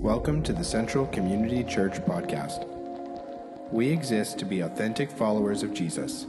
Welcome 0.00 0.44
to 0.44 0.52
the 0.52 0.62
Central 0.62 1.06
Community 1.08 1.64
Church 1.64 1.94
podcast. 1.94 2.64
We 3.72 3.88
exist 3.88 4.38
to 4.38 4.44
be 4.44 4.60
authentic 4.60 5.10
followers 5.10 5.64
of 5.64 5.74
Jesus, 5.74 6.26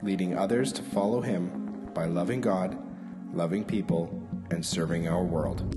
leading 0.00 0.38
others 0.38 0.72
to 0.74 0.82
follow 0.84 1.20
him 1.20 1.90
by 1.92 2.04
loving 2.06 2.40
God, 2.40 2.78
loving 3.34 3.64
people, 3.64 4.22
and 4.52 4.64
serving 4.64 5.08
our 5.08 5.24
world. 5.24 5.74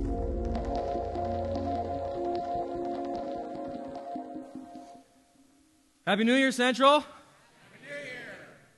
Happy 6.06 6.24
New 6.24 6.36
Year, 6.36 6.52
Central. 6.52 7.04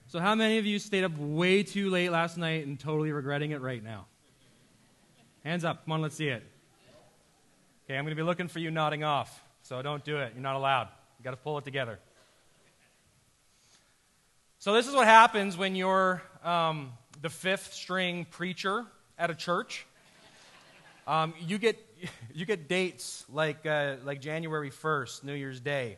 So, 0.08 0.22
how 0.22 0.34
many 0.34 0.60
of 0.60 0.66
you 0.66 0.80
stayed 0.80 1.04
up 1.04 1.18
way 1.18 1.62
too 1.62 1.90
late 1.90 2.10
last 2.10 2.38
night 2.38 2.66
and 2.66 2.80
totally 2.80 3.12
regretting 3.12 3.52
it 3.52 3.60
right 3.60 3.84
now? 3.84 4.06
Hands 5.44 5.66
up. 5.66 5.84
Come 5.84 5.92
on, 5.92 6.02
let's 6.02 6.16
see 6.16 6.30
it. 6.30 6.44
Okay, 7.90 7.98
I'm 7.98 8.04
going 8.04 8.16
to 8.16 8.22
be 8.22 8.24
looking 8.24 8.48
for 8.48 8.60
you 8.60 8.70
nodding 8.70 9.04
off. 9.04 9.44
So, 9.64 9.82
don't 9.82 10.04
do 10.04 10.18
it. 10.20 10.34
You're 10.36 10.44
not 10.44 10.56
allowed. 10.56 10.90
You've 11.18 11.24
got 11.24 11.32
to 11.32 11.38
pull 11.38 11.58
it 11.58 11.66
together. 11.66 11.98
So, 14.60 14.74
this 14.74 14.88
is 14.88 14.94
what 14.94 15.08
happens 15.08 15.58
when 15.58 15.76
you're 15.76 16.22
um, 16.44 16.92
the 17.24 17.30
fifth 17.32 17.74
string 17.74 18.28
preacher 18.30 18.86
at 19.18 19.32
a 19.32 19.34
church. 19.34 19.88
Um, 21.08 21.34
you, 21.40 21.58
get, 21.58 21.84
you 22.36 22.46
get 22.46 22.70
dates 22.70 23.26
like, 23.28 23.66
uh, 23.66 23.96
like 24.06 24.22
January 24.22 24.70
1st, 24.70 25.24
New 25.24 25.34
Year's 25.34 25.60
Day. 25.60 25.98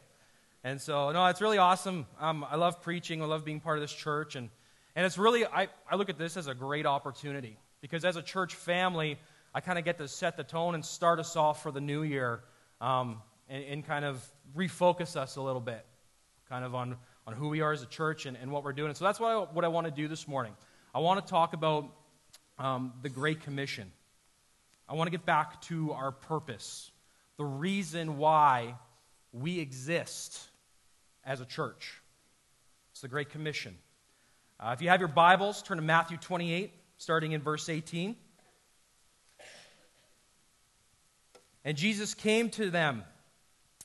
And 0.64 0.80
so, 0.80 1.12
no, 1.12 1.26
it's 1.26 1.42
really 1.42 1.58
awesome. 1.58 2.06
Um, 2.22 2.46
I 2.50 2.56
love 2.56 2.82
preaching. 2.82 3.22
I 3.22 3.26
love 3.26 3.44
being 3.44 3.60
part 3.60 3.78
of 3.78 3.82
this 3.82 3.92
church. 3.92 4.38
And, 4.38 4.50
and 4.96 5.06
it's 5.06 5.18
really, 5.18 5.46
I, 5.46 5.68
I 5.90 5.98
look 5.98 6.08
at 6.08 6.18
this 6.18 6.38
as 6.38 6.48
a 6.48 6.56
great 6.56 6.86
opportunity 6.86 7.58
because 7.82 8.06
as 8.06 8.16
a 8.16 8.22
church 8.22 8.56
family, 8.56 9.20
I 9.54 9.60
kind 9.60 9.78
of 9.78 9.84
get 9.84 9.98
to 9.98 10.08
set 10.08 10.38
the 10.38 10.44
tone 10.44 10.76
and 10.76 10.86
start 10.86 11.20
us 11.20 11.36
off 11.36 11.62
for 11.62 11.72
the 11.72 11.82
new 11.82 12.04
year 12.04 12.42
um, 12.80 13.22
and, 13.50 13.64
and, 13.66 13.86
kind 13.86 14.06
of 14.06 14.26
refocus 14.56 15.18
us 15.18 15.36
a 15.36 15.42
little 15.42 15.60
bit, 15.60 15.86
kind 16.48 16.64
of 16.64 16.74
on, 16.74 16.96
on 17.28 17.34
who 17.34 17.50
we 17.50 17.60
are 17.60 17.74
as 17.74 17.84
a 17.84 17.88
church 17.88 18.26
and, 18.26 18.38
and 18.42 18.50
what 18.50 18.64
we're 18.64 18.72
doing. 18.72 18.88
And 18.88 18.98
so 18.98 19.04
that's 19.04 19.20
what 19.20 19.30
I, 19.30 19.38
what 19.54 19.66
I 19.66 19.68
want 19.68 19.88
to 19.88 19.92
do 19.92 20.08
this 20.08 20.26
morning. 20.28 20.54
I 20.96 21.00
want 21.00 21.24
to 21.24 21.30
talk 21.30 21.54
about 21.54 21.92
um, 22.58 22.94
the 23.02 23.10
Great 23.10 23.42
Commission. 23.42 23.92
I 24.88 24.94
want 24.94 25.08
to 25.08 25.12
get 25.12 25.26
back 25.26 25.62
to 25.64 25.92
our 25.92 26.12
purpose, 26.12 26.92
the 27.38 27.46
reason 27.46 28.18
why 28.18 28.76
we 29.34 29.60
exist 29.60 30.40
as 31.26 31.42
a 31.42 31.46
church. 31.46 32.02
It's 32.92 33.02
the 33.02 33.08
Great 33.10 33.30
Commission. 33.30 33.78
Uh, 34.60 34.72
if 34.74 34.82
you 34.82 34.90
have 34.90 35.02
your 35.02 35.10
Bibles, 35.10 35.62
turn 35.62 35.78
to 35.78 35.84
Matthew 35.84 36.18
28, 36.18 36.72
starting 36.98 37.34
in 37.34 37.42
verse 37.42 37.68
18. 37.68 38.16
And 41.64 41.78
Jesus 41.78 42.14
came 42.14 42.50
to 42.52 42.70
them 42.70 43.04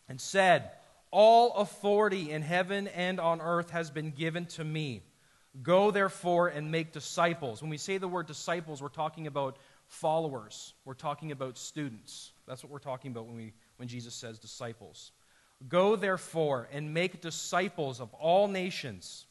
and 0.09 0.21
said, 0.21 0.71
All 1.11 1.55
authority 1.55 2.31
in 2.31 2.43
heaven 2.43 2.89
and 2.89 3.21
on 3.21 3.41
earth 3.41 3.71
has 3.71 3.91
been 3.91 4.11
given 4.11 4.47
to 4.47 4.65
me. 4.65 5.03
Go 5.63 5.91
therefore 5.91 6.49
and 6.49 6.71
make 6.71 6.93
disciples. 6.93 7.63
When 7.63 7.71
we 7.71 7.79
say 7.79 7.99
the 7.99 8.09
word 8.09 8.27
disciples, 8.27 8.83
we're 8.83 8.89
talking 8.89 9.27
about 9.27 9.57
followers, 9.87 10.75
we're 10.85 10.95
talking 10.95 11.33
about 11.33 11.57
students. 11.57 12.33
That's 12.47 12.63
what 12.63 12.73
we're 12.73 12.79
talking 12.79 13.11
about 13.11 13.27
when, 13.27 13.37
we, 13.37 13.53
when 13.77 13.89
Jesus 13.89 14.15
says 14.15 14.39
disciples. 14.39 15.13
Go 15.69 15.97
therefore 15.97 16.69
and 16.73 16.93
make 16.93 17.23
disciples 17.23 18.01
of 18.01 18.13
all 18.15 18.49
nations, 18.49 19.27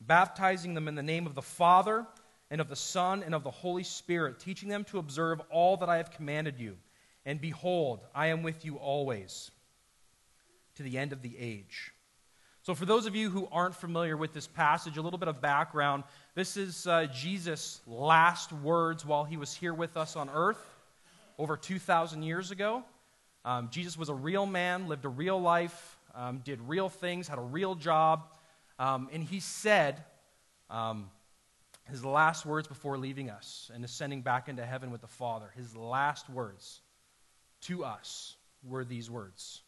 baptizing 0.00 0.74
them 0.74 0.88
in 0.88 0.94
the 0.94 1.02
name 1.02 1.26
of 1.26 1.34
the 1.34 1.42
Father 1.42 2.06
and 2.50 2.60
of 2.60 2.68
the 2.68 2.76
Son 2.76 3.22
and 3.22 3.34
of 3.34 3.44
the 3.44 3.50
Holy 3.50 3.84
Spirit, 3.84 4.40
teaching 4.40 4.68
them 4.68 4.84
to 4.84 4.98
observe 4.98 5.40
all 5.50 5.76
that 5.76 5.88
I 5.88 5.98
have 5.98 6.10
commanded 6.10 6.58
you. 6.58 6.76
And 7.28 7.38
behold, 7.42 8.00
I 8.14 8.28
am 8.28 8.42
with 8.42 8.64
you 8.64 8.76
always 8.76 9.50
to 10.76 10.82
the 10.82 10.96
end 10.96 11.12
of 11.12 11.20
the 11.20 11.36
age. 11.38 11.92
So, 12.62 12.74
for 12.74 12.86
those 12.86 13.04
of 13.04 13.14
you 13.14 13.28
who 13.28 13.46
aren't 13.52 13.74
familiar 13.74 14.16
with 14.16 14.32
this 14.32 14.46
passage, 14.46 14.96
a 14.96 15.02
little 15.02 15.18
bit 15.18 15.28
of 15.28 15.38
background. 15.42 16.04
This 16.34 16.56
is 16.56 16.86
uh, 16.86 17.04
Jesus' 17.12 17.82
last 17.86 18.50
words 18.50 19.04
while 19.04 19.24
he 19.24 19.36
was 19.36 19.52
here 19.52 19.74
with 19.74 19.98
us 19.98 20.16
on 20.16 20.30
earth 20.30 20.74
over 21.38 21.58
2,000 21.58 22.22
years 22.22 22.50
ago. 22.50 22.82
Um, 23.44 23.68
Jesus 23.70 23.98
was 23.98 24.08
a 24.08 24.14
real 24.14 24.46
man, 24.46 24.88
lived 24.88 25.04
a 25.04 25.10
real 25.10 25.38
life, 25.38 25.98
um, 26.14 26.38
did 26.46 26.62
real 26.62 26.88
things, 26.88 27.28
had 27.28 27.38
a 27.38 27.42
real 27.42 27.74
job. 27.74 28.22
Um, 28.78 29.10
and 29.12 29.22
he 29.22 29.40
said 29.40 30.02
um, 30.70 31.10
his 31.90 32.02
last 32.02 32.46
words 32.46 32.66
before 32.66 32.96
leaving 32.96 33.28
us 33.28 33.70
and 33.74 33.84
ascending 33.84 34.22
back 34.22 34.48
into 34.48 34.64
heaven 34.64 34.90
with 34.90 35.02
the 35.02 35.08
Father, 35.08 35.50
his 35.54 35.76
last 35.76 36.30
words 36.30 36.80
to 37.62 37.84
us 37.84 38.36
were 38.62 38.84
these 38.84 39.10
words 39.10 39.62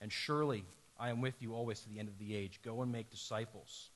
And 0.00 0.12
surely 0.12 0.64
I 0.98 1.10
am 1.10 1.20
with 1.20 1.34
you 1.40 1.54
always 1.54 1.80
to 1.80 1.88
the 1.88 1.98
end 1.98 2.08
of 2.08 2.18
the 2.18 2.34
age. 2.34 2.60
Go 2.62 2.82
and 2.82 2.92
make 2.92 3.10
disciples. 3.10 3.90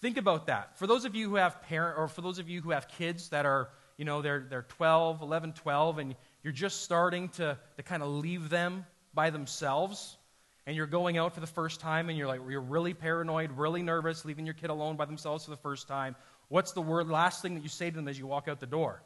Think 0.00 0.16
about 0.16 0.46
that. 0.46 0.78
For 0.78 0.86
those 0.86 1.04
of 1.04 1.14
you 1.14 1.28
who 1.28 1.36
have 1.36 1.62
parent, 1.62 1.98
or 1.98 2.08
for 2.08 2.20
those 2.20 2.38
of 2.38 2.48
you 2.48 2.60
who 2.60 2.70
have 2.70 2.88
kids 2.88 3.30
that 3.30 3.46
are, 3.46 3.70
you 3.96 4.04
know, 4.04 4.22
they're, 4.22 4.46
they're 4.48 4.62
12, 4.62 5.22
11, 5.22 5.54
12, 5.54 5.98
and 5.98 6.14
you're 6.42 6.52
just 6.52 6.82
starting 6.82 7.30
to, 7.30 7.58
to 7.76 7.82
kind 7.82 8.02
of 8.02 8.08
leave 8.10 8.48
them 8.48 8.84
by 9.14 9.30
themselves 9.30 10.16
and 10.68 10.76
you're 10.76 10.86
going 10.86 11.16
out 11.16 11.32
for 11.32 11.40
the 11.40 11.46
first 11.46 11.80
time 11.80 12.10
and 12.10 12.18
you're 12.18 12.26
like 12.26 12.40
you're 12.48 12.60
really 12.60 12.92
paranoid 12.92 13.50
really 13.56 13.82
nervous 13.82 14.24
leaving 14.24 14.44
your 14.44 14.54
kid 14.54 14.70
alone 14.70 14.96
by 14.96 15.06
themselves 15.06 15.44
for 15.44 15.50
the 15.50 15.56
first 15.56 15.88
time 15.88 16.14
what's 16.48 16.72
the 16.72 16.80
word 16.80 17.08
last 17.08 17.40
thing 17.42 17.54
that 17.54 17.62
you 17.62 17.70
say 17.70 17.88
to 17.90 17.96
them 17.96 18.06
as 18.06 18.18
you 18.18 18.26
walk 18.26 18.48
out 18.48 18.60
the 18.60 18.66
door 18.66 19.02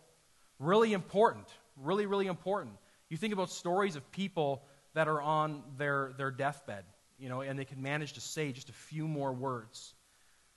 really 0.58 0.92
important 0.92 1.46
really 1.76 2.04
really 2.04 2.26
important 2.26 2.74
you 3.12 3.18
think 3.18 3.32
about 3.32 3.50
stories 3.50 3.96
of 3.96 4.10
people 4.12 4.62
that 4.94 5.08
are 5.08 5.20
on 5.20 5.62
their, 5.78 6.12
their 6.16 6.30
deathbed 6.30 6.84
you 7.18 7.28
know 7.28 7.40
and 7.40 7.58
they 7.58 7.64
can 7.64 7.80
manage 7.82 8.14
to 8.14 8.20
say 8.20 8.52
just 8.52 8.68
a 8.68 8.74
few 8.74 9.06
more 9.06 9.32
words 9.32 9.94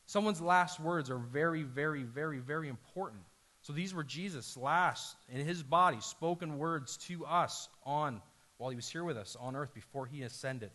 someone's 0.05 0.41
last 0.41 0.79
words 0.79 1.09
are 1.09 1.17
very 1.17 1.63
very 1.63 2.03
very 2.03 2.39
very 2.39 2.69
important 2.69 3.21
so 3.65 3.73
these 3.73 3.95
were 3.95 4.03
Jesus' 4.03 4.55
last 4.55 5.15
in 5.27 5.43
his 5.43 5.63
body 5.63 5.97
spoken 5.99 6.59
words 6.59 6.97
to 7.07 7.25
us 7.25 7.67
on 7.83 8.21
while 8.57 8.69
he 8.69 8.75
was 8.75 8.87
here 8.87 9.03
with 9.03 9.17
us 9.17 9.35
on 9.39 9.55
earth 9.55 9.73
before 9.73 10.05
he 10.05 10.21
ascended. 10.21 10.69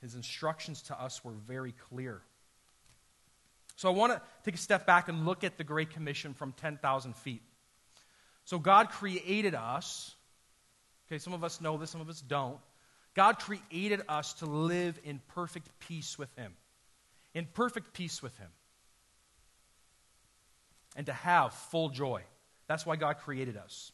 His 0.00 0.16
instructions 0.16 0.82
to 0.82 1.00
us 1.00 1.24
were 1.24 1.34
very 1.46 1.70
clear. 1.70 2.20
So 3.76 3.88
I 3.88 3.92
want 3.92 4.12
to 4.12 4.20
take 4.44 4.56
a 4.56 4.58
step 4.58 4.86
back 4.86 5.08
and 5.08 5.24
look 5.24 5.44
at 5.44 5.56
the 5.56 5.62
Great 5.62 5.90
Commission 5.90 6.34
from 6.34 6.50
10,000 6.52 7.14
feet. 7.14 7.42
So 8.48 8.58
God 8.58 8.88
created 8.88 9.54
us. 9.54 10.14
Okay, 11.06 11.18
some 11.18 11.34
of 11.34 11.44
us 11.44 11.60
know 11.60 11.76
this, 11.76 11.90
some 11.90 12.00
of 12.00 12.08
us 12.08 12.22
don't. 12.22 12.56
God 13.12 13.38
created 13.38 14.00
us 14.08 14.32
to 14.34 14.46
live 14.46 14.98
in 15.04 15.20
perfect 15.34 15.68
peace 15.80 16.18
with 16.18 16.34
Him. 16.34 16.54
In 17.34 17.44
perfect 17.44 17.92
peace 17.92 18.22
with 18.22 18.34
Him 18.38 18.48
and 20.96 21.04
to 21.04 21.12
have 21.12 21.52
full 21.52 21.90
joy. 21.90 22.22
That's 22.68 22.86
why 22.86 22.96
God 22.96 23.18
created 23.18 23.58
us. 23.58 23.92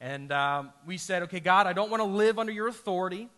And 0.00 0.32
um, 0.32 0.72
we 0.84 0.96
said, 0.96 1.22
okay, 1.22 1.38
God, 1.38 1.68
I 1.68 1.72
don't 1.72 1.88
want 1.88 2.00
to 2.00 2.08
live 2.08 2.40
under 2.40 2.52
your 2.52 2.66
authority. 2.66 3.28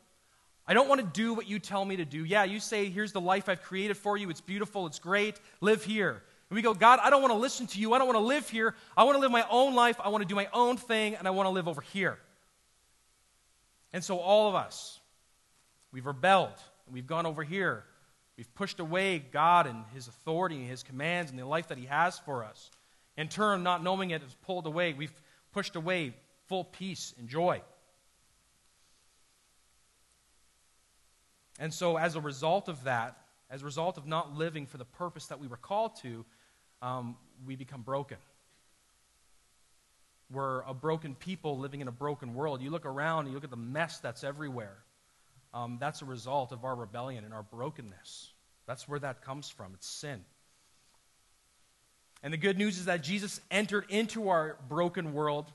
I 0.67 0.73
don't 0.73 0.89
want 0.89 1.03
to 1.03 1.07
do 1.07 1.35
what 1.35 1.47
you 1.47 1.59
tell 1.59 1.85
me 1.85 1.97
to 1.97 2.07
do. 2.07 2.25
Yeah, 2.25 2.45
you 2.45 2.59
say, 2.59 2.89
here's 2.89 3.13
the 3.13 3.21
life 3.21 3.51
I've 3.51 3.63
created 3.63 3.99
for 3.99 4.17
you. 4.17 4.31
It's 4.31 4.41
beautiful. 4.41 4.87
It's 4.87 4.99
great. 4.99 5.39
Live 5.61 5.85
here. 5.85 6.23
And 6.51 6.57
we 6.57 6.63
go, 6.63 6.73
God, 6.73 6.99
I 7.03 7.11
don't 7.11 7.21
want 7.21 7.33
to 7.33 7.39
listen 7.39 7.67
to 7.69 7.79
you. 7.79 7.93
I 7.93 7.99
don't 7.99 8.07
want 8.07 8.19
to 8.19 8.25
live 8.25 8.49
here. 8.49 8.75
I 8.97 9.05
want 9.05 9.17
to 9.17 9.21
live 9.21 9.31
my 9.31 9.45
own 9.51 9.75
life. 9.75 10.01
I 10.03 10.09
want 10.09 10.23
to 10.23 10.29
do 10.29 10.35
my 10.35 10.49
own 10.53 10.77
thing, 10.77 11.15
and 11.15 11.29
I 11.29 11.31
want 11.31 11.47
to 11.47 11.51
live 11.51 11.69
over 11.69 11.81
here. 11.81 12.19
And 13.93 14.03
so 14.03 14.19
all 14.19 14.49
of 14.49 14.55
us, 14.55 15.01
we've 15.93 16.07
rebelled, 16.07 16.55
we've 16.91 17.07
gone 17.07 17.27
over 17.27 17.43
here. 17.43 17.85
We've 18.39 18.55
pushed 18.55 18.79
away 18.79 19.19
God 19.19 19.67
and 19.67 19.85
His 19.93 20.07
authority 20.07 20.57
and 20.59 20.69
His 20.69 20.85
commands 20.85 21.33
and 21.33 21.39
the 21.41 21.45
life 21.45 21.69
that 21.69 21.77
He 21.77 21.87
has 21.87 22.21
for 22.21 22.45
us. 22.45 22.71
In 23.17 23.27
turn, 23.27 23.65
not 23.65 23.83
knowing 23.83 24.11
it, 24.11 24.23
it, 24.23 24.27
is 24.27 24.37
pulled 24.47 24.67
away. 24.67 24.93
We've 24.93 25.13
pushed 25.53 25.75
away 25.75 26.15
full 26.47 26.63
peace 26.63 27.13
and 27.19 27.29
joy. 27.29 27.61
And 31.59 31.75
so, 31.75 31.97
as 31.97 32.15
a 32.15 32.21
result 32.21 32.69
of 32.69 32.85
that, 32.85 33.19
as 33.51 33.63
a 33.63 33.65
result 33.65 33.97
of 33.97 34.07
not 34.07 34.37
living 34.37 34.67
for 34.67 34.77
the 34.77 34.85
purpose 34.85 35.27
that 35.27 35.41
we 35.41 35.47
were 35.47 35.57
called 35.57 35.97
to, 36.03 36.25
um, 36.83 37.17
we 37.47 37.57
become 37.57 37.83
broken. 37.83 38.19
We're 40.31 40.61
a 40.63 40.75
broken 40.75 41.15
people 41.15 41.59
living 41.59 41.81
in 41.81 41.89
a 41.89 41.93
broken 41.93 42.35
world. 42.35 42.61
You 42.61 42.71
look 42.71 42.85
around 42.85 43.27
you 43.27 43.33
look 43.33 43.45
at 43.45 43.51
the 43.51 43.57
mess 43.57 43.99
that's 43.99 44.23
everywhere. 44.25 44.77
Um, 45.55 45.79
that's 45.81 46.03
a 46.03 46.05
result 46.05 46.53
of 46.53 46.65
our 46.65 46.75
rebellion 46.75 47.25
and 47.25 47.33
our 47.33 47.43
brokenness. 47.43 48.31
That's 48.67 48.87
where 48.87 49.01
that 49.01 49.23
comes 49.23 49.49
from. 49.49 49.73
It's 49.75 49.89
sin. 49.89 50.23
And 52.23 52.33
the 52.33 52.37
good 52.37 52.59
news 52.59 52.79
is 52.79 52.85
that 52.85 53.03
Jesus 53.03 53.41
entered 53.51 53.87
into 53.89 54.29
our 54.29 54.59
broken 54.69 55.15
world, 55.15 55.51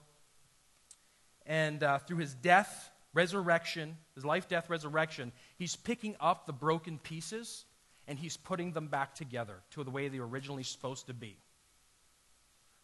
and 1.46 1.84
uh, 1.84 2.00
through 2.00 2.18
his 2.18 2.34
death, 2.34 2.90
resurrection, 3.14 3.98
his 4.16 4.26
life, 4.26 4.48
death, 4.48 4.70
resurrection, 4.70 5.32
he's 5.58 5.76
picking 5.76 6.16
up 6.20 6.48
the 6.48 6.54
broken 6.54 6.98
pieces 6.98 7.66
and 8.08 8.18
he's 8.20 8.38
putting 8.38 8.72
them 8.72 8.88
back 8.88 9.16
together 9.16 9.56
to 9.72 9.84
the 9.84 9.92
way 9.92 10.08
they 10.08 10.20
were 10.20 10.28
originally 10.28 10.64
supposed 10.64 11.08
to 11.08 11.14
be. 11.14 11.38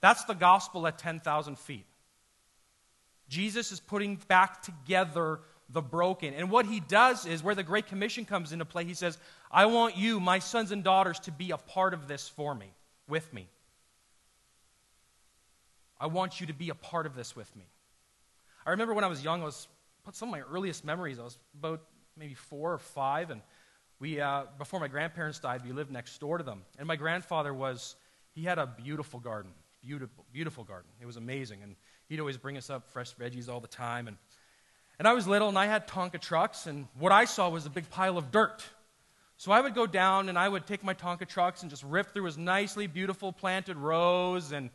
That's 0.02 0.24
the 0.26 0.34
gospel 0.34 0.88
at 0.88 0.98
10,000 0.98 1.58
feet. 1.58 1.86
Jesus 3.28 3.72
is 3.72 3.80
putting 3.80 4.16
back 4.28 4.62
together 4.62 5.40
the 5.70 5.82
broken. 5.82 6.34
And 6.34 6.50
what 6.50 6.66
he 6.66 6.80
does 6.80 7.26
is 7.26 7.44
where 7.44 7.54
the 7.54 7.64
Great 7.64 7.88
Commission 7.88 8.26
comes 8.26 8.52
into 8.52 8.66
play, 8.66 8.86
he 8.86 8.94
says, 8.94 9.18
I 9.52 9.68
want 9.68 9.98
you, 9.98 10.20
my 10.20 10.40
sons 10.40 10.72
and 10.72 10.84
daughters, 10.84 11.20
to 11.22 11.32
be 11.32 11.52
a 11.52 11.58
part 11.58 11.94
of 11.94 12.08
this 12.08 12.28
for 12.28 12.56
me, 12.56 12.72
with 13.08 13.32
me. 13.34 13.48
I 16.00 16.08
want 16.08 16.40
you 16.40 16.48
to 16.48 16.54
be 16.54 16.70
a 16.70 16.76
part 16.76 17.06
of 17.06 17.14
this 17.14 17.36
with 17.36 17.54
me. 17.56 17.66
I 18.66 18.72
remember 18.72 18.94
when 18.94 19.04
I 19.04 19.08
was 19.08 19.24
young, 19.24 19.42
I 19.42 19.46
was 19.46 19.68
some 20.14 20.30
of 20.30 20.32
my 20.32 20.42
earliest 20.52 20.84
memories. 20.84 21.20
I 21.20 21.24
was 21.24 21.38
about 21.58 21.82
maybe 22.18 22.34
four 22.34 22.74
or 22.74 22.78
five, 22.78 23.30
and 23.30 23.42
we, 24.00 24.20
uh, 24.22 24.44
before 24.58 24.80
my 24.80 24.88
grandparents 24.88 25.40
died, 25.40 25.66
we 25.66 25.72
lived 25.72 25.92
next 25.92 26.18
door 26.20 26.38
to 26.38 26.44
them. 26.44 26.64
And 26.78 26.88
my 26.88 26.96
grandfather 26.96 27.54
was, 27.54 27.96
he 28.32 28.44
had 28.44 28.58
a 28.58 28.66
beautiful 28.66 29.20
garden, 29.20 29.52
beautiful, 29.82 30.26
beautiful 30.32 30.64
garden. 30.64 30.90
It 31.02 31.06
was 31.06 31.18
amazing, 31.18 31.62
and 31.64 31.76
he'd 32.08 32.20
always 32.20 32.38
bring 32.38 32.58
us 32.58 32.70
up 32.70 32.90
fresh 32.90 33.16
veggies 33.16 33.50
all 33.50 33.60
the 33.60 33.68
time. 33.68 34.08
And, 34.08 34.18
and 34.98 35.08
I 35.08 35.14
was 35.14 35.28
little, 35.28 35.50
and 35.50 35.58
I 35.58 35.66
had 35.66 35.88
Tonka 35.88 36.20
trucks, 36.20 36.66
and 36.66 36.88
what 36.98 37.12
I 37.12 37.26
saw 37.26 37.50
was 37.50 37.66
a 37.66 37.70
big 37.70 37.90
pile 37.90 38.18
of 38.18 38.32
dirt. 38.32 38.64
So 39.38 39.52
I 39.52 39.62
would 39.62 39.76
go 39.76 39.86
down, 39.86 40.30
and 40.30 40.38
I 40.38 40.48
would 40.48 40.66
take 40.66 40.84
my 40.84 40.94
Tonka 40.94 41.28
trucks 41.28 41.62
and 41.62 41.70
just 41.70 41.84
rip 41.84 42.14
through 42.14 42.26
his 42.26 42.38
nicely 42.38 42.88
beautiful 42.88 43.32
planted 43.32 43.78
rows, 43.78 44.52
and 44.52 44.70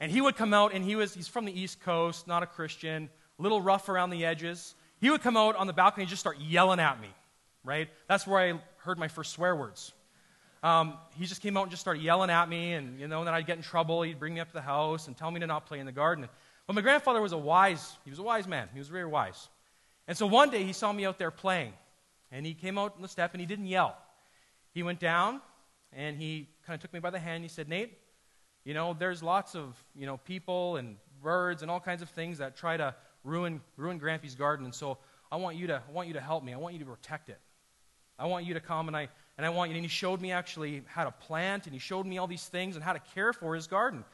and 0.00 0.10
he 0.10 0.22
would 0.22 0.34
come 0.34 0.54
out, 0.54 0.72
and 0.72 0.82
he 0.82 0.96
was, 0.96 1.12
he's 1.12 1.28
from 1.28 1.44
the 1.44 1.52
East 1.52 1.80
Coast, 1.80 2.26
not 2.26 2.42
a 2.42 2.46
Christian, 2.46 3.10
a 3.38 3.42
little 3.42 3.60
rough 3.60 3.90
around 3.90 4.08
the 4.08 4.24
edges. 4.24 4.74
He 4.98 5.10
would 5.10 5.20
come 5.20 5.36
out 5.36 5.56
on 5.56 5.66
the 5.66 5.74
balcony 5.74 6.04
and 6.04 6.10
just 6.10 6.20
start 6.20 6.38
yelling 6.40 6.80
at 6.80 6.98
me, 7.00 7.08
right? 7.64 7.88
That's 8.08 8.26
where 8.26 8.40
I 8.40 8.60
heard 8.78 8.98
my 8.98 9.08
first 9.08 9.32
swear 9.32 9.54
words. 9.54 9.92
Um, 10.62 10.94
he 11.18 11.26
just 11.26 11.40
came 11.40 11.56
out 11.56 11.62
and 11.62 11.70
just 11.70 11.80
started 11.80 12.02
yelling 12.02 12.30
at 12.30 12.48
me, 12.48 12.74
and, 12.74 13.00
you 13.00 13.08
know, 13.08 13.18
and 13.18 13.26
then 13.26 13.34
I'd 13.34 13.46
get 13.46 13.56
in 13.56 13.62
trouble. 13.62 14.02
He'd 14.02 14.18
bring 14.18 14.34
me 14.34 14.40
up 14.40 14.48
to 14.48 14.54
the 14.54 14.60
house 14.60 15.06
and 15.06 15.16
tell 15.16 15.30
me 15.30 15.40
to 15.40 15.46
not 15.46 15.66
play 15.66 15.78
in 15.78 15.86
the 15.86 15.92
garden. 15.92 16.28
But 16.66 16.74
my 16.74 16.82
grandfather 16.82 17.20
was 17.20 17.32
a 17.32 17.38
wise, 17.38 17.96
he 18.04 18.10
was 18.10 18.18
a 18.18 18.22
wise 18.22 18.46
man. 18.46 18.68
He 18.72 18.78
was 18.78 18.88
very 18.88 19.06
wise. 19.06 19.48
And 20.06 20.16
so 20.16 20.26
one 20.26 20.50
day 20.50 20.64
he 20.64 20.72
saw 20.72 20.92
me 20.92 21.06
out 21.06 21.18
there 21.18 21.30
playing, 21.30 21.72
and 22.30 22.44
he 22.44 22.54
came 22.54 22.78
out 22.78 22.94
on 22.96 23.02
the 23.02 23.08
step 23.08 23.32
and 23.32 23.40
he 23.40 23.46
didn't 23.46 23.66
yell. 23.66 23.96
He 24.72 24.82
went 24.82 25.00
down 25.00 25.40
and 25.92 26.16
he 26.16 26.48
kind 26.66 26.76
of 26.76 26.80
took 26.80 26.92
me 26.92 27.00
by 27.00 27.10
the 27.10 27.18
hand 27.18 27.36
and 27.36 27.44
he 27.44 27.48
said, 27.48 27.68
Nate, 27.68 27.98
you 28.64 28.74
know, 28.74 28.94
there's 28.98 29.22
lots 29.22 29.56
of, 29.56 29.82
you 29.96 30.06
know, 30.06 30.18
people 30.18 30.76
and 30.76 30.96
birds 31.22 31.62
and 31.62 31.70
all 31.70 31.80
kinds 31.80 32.02
of 32.02 32.10
things 32.10 32.38
that 32.38 32.56
try 32.56 32.76
to 32.76 32.94
ruin, 33.24 33.60
ruin 33.76 33.98
Grampy's 33.98 34.34
garden. 34.34 34.64
And 34.64 34.74
so 34.74 34.98
I 35.32 35.36
want 35.36 35.56
you 35.56 35.66
to, 35.68 35.82
I 35.88 35.92
want 35.92 36.08
you 36.08 36.14
to 36.14 36.20
help 36.20 36.44
me. 36.44 36.52
I 36.52 36.56
want 36.56 36.74
you 36.74 36.80
to 36.80 36.86
protect 36.86 37.28
it. 37.28 37.38
I 38.20 38.26
want 38.26 38.44
you 38.44 38.54
to 38.54 38.60
come 38.60 38.86
and 38.86 38.96
I, 38.96 39.08
and 39.36 39.46
I 39.46 39.48
want 39.48 39.70
you, 39.70 39.76
and 39.76 39.84
he 39.84 39.88
showed 39.88 40.20
me 40.20 40.30
actually 40.30 40.82
how 40.86 41.04
to 41.04 41.10
plant 41.10 41.66
and 41.66 41.72
he 41.72 41.80
showed 41.80 42.06
me 42.06 42.18
all 42.18 42.26
these 42.26 42.46
things 42.46 42.76
and 42.76 42.84
how 42.84 42.92
to 42.92 43.00
care 43.14 43.32
for 43.32 43.54
his 43.54 43.66
garden. 43.66 44.04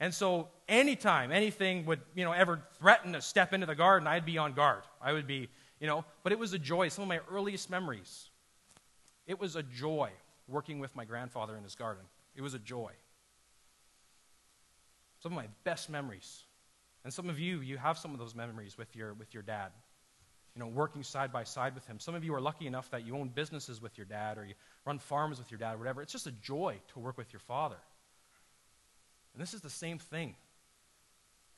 And 0.00 0.14
so 0.14 0.48
anytime 0.68 1.32
anything 1.32 1.84
would, 1.86 2.00
you 2.14 2.24
know, 2.24 2.32
ever 2.32 2.62
threaten 2.78 3.12
to 3.14 3.20
step 3.20 3.52
into 3.52 3.66
the 3.66 3.74
garden, 3.74 4.06
I'd 4.06 4.24
be 4.24 4.38
on 4.38 4.52
guard. 4.52 4.82
I 5.02 5.12
would 5.12 5.26
be, 5.26 5.48
you 5.80 5.86
know, 5.86 6.04
but 6.22 6.32
it 6.32 6.38
was 6.38 6.52
a 6.52 6.58
joy. 6.58 6.88
Some 6.88 7.02
of 7.02 7.08
my 7.08 7.20
earliest 7.30 7.68
memories. 7.68 8.30
It 9.26 9.40
was 9.40 9.56
a 9.56 9.62
joy 9.62 10.10
working 10.48 10.78
with 10.78 10.94
my 10.94 11.04
grandfather 11.04 11.56
in 11.56 11.64
his 11.64 11.74
garden. 11.74 12.04
It 12.34 12.42
was 12.42 12.54
a 12.54 12.58
joy 12.58 12.92
some 15.26 15.32
of 15.32 15.36
my 15.36 15.48
best 15.64 15.90
memories. 15.90 16.44
And 17.02 17.12
some 17.12 17.28
of 17.28 17.40
you, 17.40 17.60
you 17.60 17.78
have 17.78 17.98
some 17.98 18.12
of 18.12 18.18
those 18.20 18.34
memories 18.34 18.78
with 18.78 18.94
your, 18.94 19.14
with 19.14 19.34
your 19.34 19.42
dad, 19.42 19.72
you 20.56 20.60
know, 20.60 20.68
working 20.68 21.02
side 21.02 21.30
by 21.32 21.44
side 21.44 21.74
with 21.74 21.86
him. 21.86 22.00
Some 22.00 22.14
of 22.14 22.24
you 22.24 22.34
are 22.34 22.40
lucky 22.40 22.66
enough 22.66 22.90
that 22.90 23.06
you 23.06 23.14
own 23.14 23.28
businesses 23.28 23.82
with 23.82 23.98
your 23.98 24.06
dad 24.06 24.38
or 24.38 24.46
you 24.46 24.54
run 24.86 24.98
farms 24.98 25.38
with 25.38 25.50
your 25.50 25.58
dad 25.58 25.74
or 25.74 25.78
whatever. 25.78 26.00
It's 26.00 26.12
just 26.12 26.26
a 26.26 26.32
joy 26.32 26.76
to 26.94 26.98
work 26.98 27.18
with 27.18 27.30
your 27.30 27.40
father. 27.40 27.76
And 29.34 29.42
this 29.42 29.52
is 29.52 29.60
the 29.60 29.68
same 29.68 29.98
thing. 29.98 30.34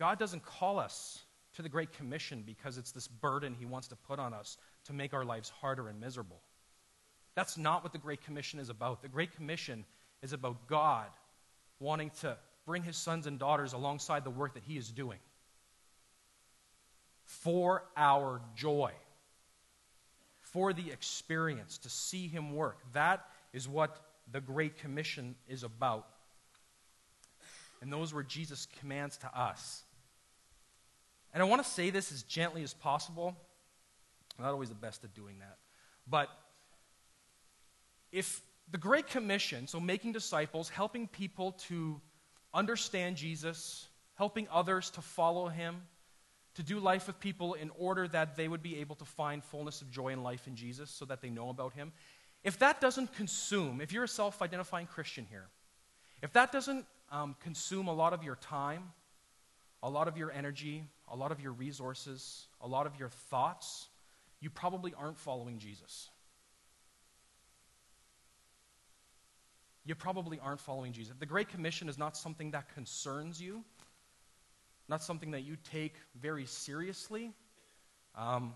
God 0.00 0.18
doesn't 0.18 0.44
call 0.44 0.80
us 0.80 1.20
to 1.54 1.62
the 1.62 1.68
Great 1.68 1.92
Commission 1.92 2.42
because 2.44 2.76
it's 2.76 2.90
this 2.90 3.06
burden 3.06 3.54
he 3.56 3.66
wants 3.66 3.86
to 3.88 3.96
put 3.96 4.18
on 4.18 4.34
us 4.34 4.58
to 4.86 4.92
make 4.92 5.14
our 5.14 5.24
lives 5.24 5.48
harder 5.48 5.88
and 5.88 6.00
miserable. 6.00 6.40
That's 7.36 7.56
not 7.56 7.84
what 7.84 7.92
the 7.92 7.98
Great 7.98 8.24
Commission 8.24 8.58
is 8.58 8.68
about. 8.68 9.00
The 9.00 9.08
Great 9.08 9.34
Commission 9.36 9.84
is 10.22 10.32
about 10.32 10.66
God 10.66 11.06
wanting 11.78 12.10
to 12.22 12.36
bring 12.66 12.82
his 12.82 12.96
sons 12.96 13.28
and 13.28 13.38
daughters 13.38 13.74
alongside 13.74 14.24
the 14.24 14.30
work 14.30 14.54
that 14.54 14.64
he 14.64 14.76
is 14.76 14.90
doing 14.90 15.18
for 17.28 17.84
our 17.94 18.40
joy, 18.56 18.90
for 20.40 20.72
the 20.72 20.90
experience, 20.90 21.76
to 21.76 21.90
see 21.90 22.26
him 22.26 22.54
work. 22.54 22.78
That 22.94 23.26
is 23.52 23.68
what 23.68 24.00
the 24.32 24.40
Great 24.40 24.78
Commission 24.78 25.34
is 25.46 25.62
about. 25.62 26.06
And 27.82 27.92
those 27.92 28.14
were 28.14 28.22
Jesus' 28.22 28.66
commands 28.80 29.18
to 29.18 29.38
us. 29.38 29.82
And 31.34 31.42
I 31.42 31.46
want 31.46 31.62
to 31.62 31.68
say 31.68 31.90
this 31.90 32.10
as 32.12 32.22
gently 32.22 32.62
as 32.62 32.72
possible. 32.72 33.36
I'm 34.38 34.44
not 34.46 34.52
always 34.52 34.70
the 34.70 34.74
best 34.74 35.04
at 35.04 35.14
doing 35.14 35.38
that. 35.40 35.58
But 36.08 36.30
if 38.10 38.40
the 38.70 38.78
Great 38.78 39.06
Commission, 39.06 39.66
so 39.66 39.80
making 39.80 40.12
disciples, 40.12 40.70
helping 40.70 41.06
people 41.06 41.52
to 41.68 42.00
understand 42.54 43.16
Jesus, 43.16 43.86
helping 44.14 44.48
others 44.50 44.88
to 44.90 45.02
follow 45.02 45.48
him, 45.48 45.82
to 46.58 46.62
do 46.64 46.78
life 46.80 47.06
with 47.06 47.18
people 47.20 47.54
in 47.54 47.70
order 47.78 48.08
that 48.08 48.36
they 48.36 48.48
would 48.48 48.62
be 48.62 48.80
able 48.80 48.96
to 48.96 49.04
find 49.04 49.44
fullness 49.44 49.80
of 49.80 49.90
joy 49.90 50.08
in 50.08 50.22
life 50.22 50.46
in 50.48 50.56
Jesus 50.56 50.90
so 50.90 51.04
that 51.04 51.22
they 51.22 51.30
know 51.30 51.50
about 51.50 51.72
him. 51.72 51.92
If 52.42 52.58
that 52.58 52.80
doesn't 52.80 53.14
consume, 53.14 53.80
if 53.80 53.92
you're 53.92 54.04
a 54.04 54.08
self 54.08 54.42
identifying 54.42 54.86
Christian 54.86 55.24
here, 55.30 55.46
if 56.20 56.32
that 56.32 56.50
doesn't 56.50 56.84
um, 57.12 57.36
consume 57.40 57.86
a 57.86 57.94
lot 57.94 58.12
of 58.12 58.24
your 58.24 58.34
time, 58.36 58.90
a 59.84 59.88
lot 59.88 60.08
of 60.08 60.16
your 60.16 60.32
energy, 60.32 60.82
a 61.06 61.16
lot 61.16 61.30
of 61.30 61.40
your 61.40 61.52
resources, 61.52 62.48
a 62.60 62.66
lot 62.66 62.86
of 62.86 62.98
your 62.98 63.08
thoughts, 63.08 63.88
you 64.40 64.50
probably 64.50 64.92
aren't 64.98 65.18
following 65.18 65.58
Jesus. 65.58 66.10
you 69.88 69.94
probably 69.94 70.38
aren't 70.40 70.60
following 70.60 70.92
Jesus. 70.92 71.14
The 71.18 71.24
Great 71.24 71.48
Commission 71.48 71.88
is 71.88 71.96
not 71.96 72.14
something 72.14 72.50
that 72.50 72.68
concerns 72.74 73.40
you, 73.40 73.64
not 74.88 75.02
something 75.02 75.32
that 75.32 75.42
you 75.42 75.56
take 75.70 75.94
very 76.20 76.46
seriously. 76.46 77.32
Um, 78.16 78.54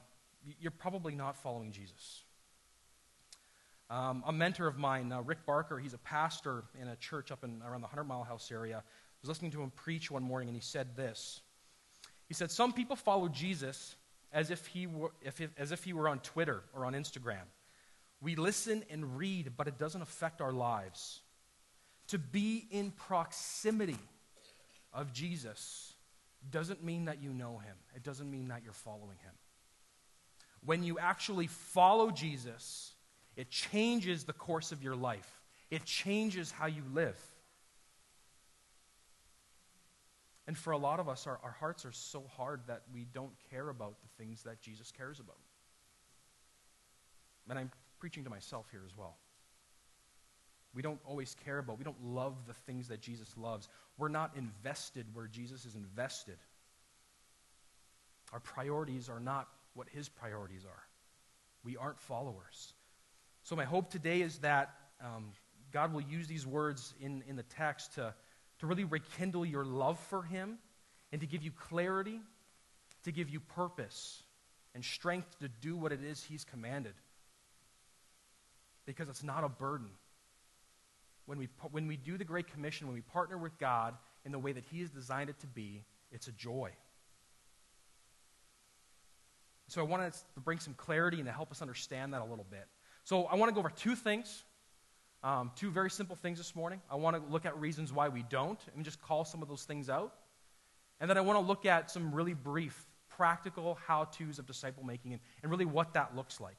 you're 0.61 0.70
probably 0.70 1.14
not 1.14 1.37
following 1.37 1.70
Jesus. 1.70 2.23
Um, 3.90 4.25
a 4.26 4.32
mentor 4.32 4.67
of 4.67 4.79
mine, 4.79 5.12
uh, 5.12 5.20
Rick 5.20 5.44
Barker, 5.44 5.79
he's 5.79 5.93
a 5.93 5.99
pastor 5.99 6.64
in 6.81 6.88
a 6.88 6.96
church 6.96 7.31
up 7.31 7.44
in 7.44 7.62
around 7.62 7.82
the 7.82 7.87
Hundred 7.87 8.05
Mile 8.05 8.25
House 8.25 8.50
area. 8.50 8.79
I 8.79 8.82
was 9.20 9.29
listening 9.29 9.50
to 9.52 9.62
him 9.62 9.70
preach 9.70 10.11
one 10.11 10.23
morning, 10.23 10.49
and 10.49 10.56
he 10.56 10.62
said 10.62 10.96
this. 10.96 11.42
He 12.26 12.35
said, 12.35 12.50
"Some 12.50 12.73
people 12.73 12.97
follow 12.97 13.28
Jesus 13.28 13.95
as 14.33 14.50
if 14.50 14.66
he 14.66 14.87
were, 14.87 15.12
if, 15.21 15.40
as 15.59 15.73
if 15.73 15.85
he 15.85 15.92
were 15.92 16.09
on 16.09 16.21
Twitter 16.21 16.62
or 16.73 16.87
on 16.87 16.95
Instagram." 16.95 17.45
We 18.23 18.37
listen 18.37 18.85
and 18.88 19.18
read, 19.18 19.52
but 19.56 19.68
it 19.68 19.78
doesn't 19.78 20.00
affect 20.00 20.40
our 20.40 20.52
lives. 20.52 21.21
To 22.09 22.18
be 22.18 22.66
in 22.71 22.92
proximity 22.92 23.99
of 24.92 25.12
Jesus 25.12 25.91
doesn't 26.50 26.82
mean 26.82 27.06
that 27.06 27.22
you 27.22 27.32
know 27.32 27.58
him, 27.58 27.76
it 27.94 28.02
doesn't 28.02 28.30
mean 28.30 28.49
that 28.49 28.62
you're 28.64 28.72
following 28.72 29.18
him. 29.22 29.32
When 30.64 30.82
you 30.82 30.99
actually 30.99 31.49
follow 31.49 32.11
Jesus, 32.11 32.92
it 33.37 33.50
changes 33.50 34.25
the 34.25 34.32
course 34.32 34.72
of 34.72 34.82
your 34.82 34.96
life, 34.96 35.40
it 35.70 35.84
changes 35.84 36.50
how 36.50 36.66
you 36.66 36.82
live. 36.92 37.20
And 40.49 40.58
for 40.58 40.72
a 40.72 40.78
lot 40.78 40.99
of 40.99 41.08
us, 41.08 41.26
our, 41.26 41.38
our 41.44 41.52
hearts 41.52 41.84
are 41.84 41.92
so 41.92 42.25
hard 42.37 42.62
that 42.66 42.82
we 42.92 43.04
don't 43.04 43.32
care 43.49 43.68
about 43.68 43.94
the 44.02 44.08
things 44.22 44.42
that 44.42 44.61
Jesus 44.61 44.90
cares 44.90 45.20
about. 45.20 45.38
And 47.49 47.58
I'm 47.58 47.70
preaching 48.00 48.25
to 48.25 48.30
myself 48.30 48.66
here 48.70 48.82
as 48.84 48.96
well. 48.96 49.16
We 50.75 50.83
don't 50.83 51.00
always 51.05 51.37
care 51.45 51.59
about, 51.59 51.79
we 51.79 51.85
don't 51.85 52.02
love 52.02 52.35
the 52.47 52.55
things 52.55 52.88
that 52.88 53.00
Jesus 53.00 53.37
loves. 53.37 53.69
We're 53.99 54.09
not 54.09 54.33
invested 54.37 55.07
where 55.12 55.26
Jesus 55.26 55.64
is 55.67 55.75
invested. 55.75 56.38
Our 58.33 58.41
priorities 58.41 59.09
are 59.09 59.21
not 59.21 59.49
what 59.75 59.88
his 59.91 60.09
priorities 60.09 60.64
are. 60.64 60.83
We 61.64 61.76
aren't 61.76 62.00
followers. 62.00 62.73
So, 63.43 63.55
my 63.57 63.64
hope 63.64 63.91
today 63.91 64.23
is 64.23 64.38
that 64.38 64.75
um, 65.05 65.33
God 65.73 65.93
will 65.93 66.00
use 66.00 66.26
these 66.26 66.47
words 66.47 66.95
in, 67.00 67.23
in 67.29 67.37
the 67.37 67.43
text 67.43 67.95
to, 67.95 68.14
to 68.61 68.67
really 68.67 68.85
rekindle 68.85 69.45
your 69.45 69.64
love 69.64 69.99
for 69.99 70.23
him 70.23 70.59
and 71.11 71.21
to 71.21 71.26
give 71.26 71.43
you 71.43 71.50
clarity, 71.50 72.21
to 73.05 73.12
give 73.12 73.29
you 73.29 73.41
purpose 73.41 74.23
and 74.75 74.85
strength 74.85 75.38
to 75.41 75.49
do 75.49 75.76
what 75.76 75.93
it 75.93 76.02
is 76.02 76.23
he's 76.23 76.45
commanded 76.45 76.95
because 78.87 79.09
it's 79.09 79.23
not 79.23 79.45
a 79.45 79.49
burden. 79.49 79.88
When 81.26 81.38
we, 81.38 81.49
when 81.71 81.87
we 81.87 81.97
do 81.97 82.19
the 82.19 82.25
Great 82.25 82.49
Commission, 82.49 82.87
when 82.87 82.95
we 82.95 83.02
partner 83.02 83.38
with 83.38 83.57
God 83.59 83.95
in 84.25 84.33
the 84.33 84.38
way 84.38 84.52
that 84.52 84.64
He 84.71 84.81
has 84.81 84.91
designed 84.91 85.31
it 85.31 85.38
to 85.41 85.47
be, 85.47 85.85
it's 86.11 86.29
a 86.29 86.33
joy. 86.33 86.71
So 89.69 89.81
I 89.81 89.85
want 89.85 90.12
to 90.12 90.41
bring 90.41 90.59
some 90.59 90.75
clarity 90.75 91.19
and 91.19 91.26
to 91.26 91.33
help 91.33 91.50
us 91.50 91.62
understand 91.62 92.12
that 92.12 92.21
a 92.21 92.25
little 92.25 92.47
bit. 92.50 92.67
So 93.05 93.25
I 93.25 93.37
want 93.37 93.49
to 93.49 93.55
go 93.55 93.61
over 93.61 93.71
two 93.71 93.97
things, 93.97 94.45
um, 95.25 95.50
two 95.57 95.71
very 95.71 95.91
simple 95.91 96.14
things 96.14 96.38
this 96.38 96.55
morning. 96.55 96.81
I 96.91 96.97
want 96.97 97.17
to 97.17 97.33
look 97.33 97.47
at 97.47 97.59
reasons 97.59 97.93
why 97.93 98.09
we 98.09 98.23
don't 98.29 98.61
and 98.76 98.85
just 98.85 99.00
call 99.00 99.25
some 99.25 99.43
of 99.43 99.49
those 99.49 99.64
things 99.64 99.88
out. 99.88 100.12
And 101.00 101.09
then 101.09 101.17
I 101.17 101.23
want 101.23 101.38
to 101.38 101.45
look 101.45 101.64
at 101.64 101.91
some 101.91 102.14
really 102.14 102.35
brief 102.35 102.87
practical 103.09 103.79
how 103.87 104.05
to's 104.05 104.38
of 104.38 104.47
disciple 104.47 104.85
making 104.85 105.12
and, 105.12 105.23
and 105.43 105.50
really 105.50 105.64
what 105.64 105.95
that 105.95 106.14
looks 106.14 106.41
like. 106.41 106.59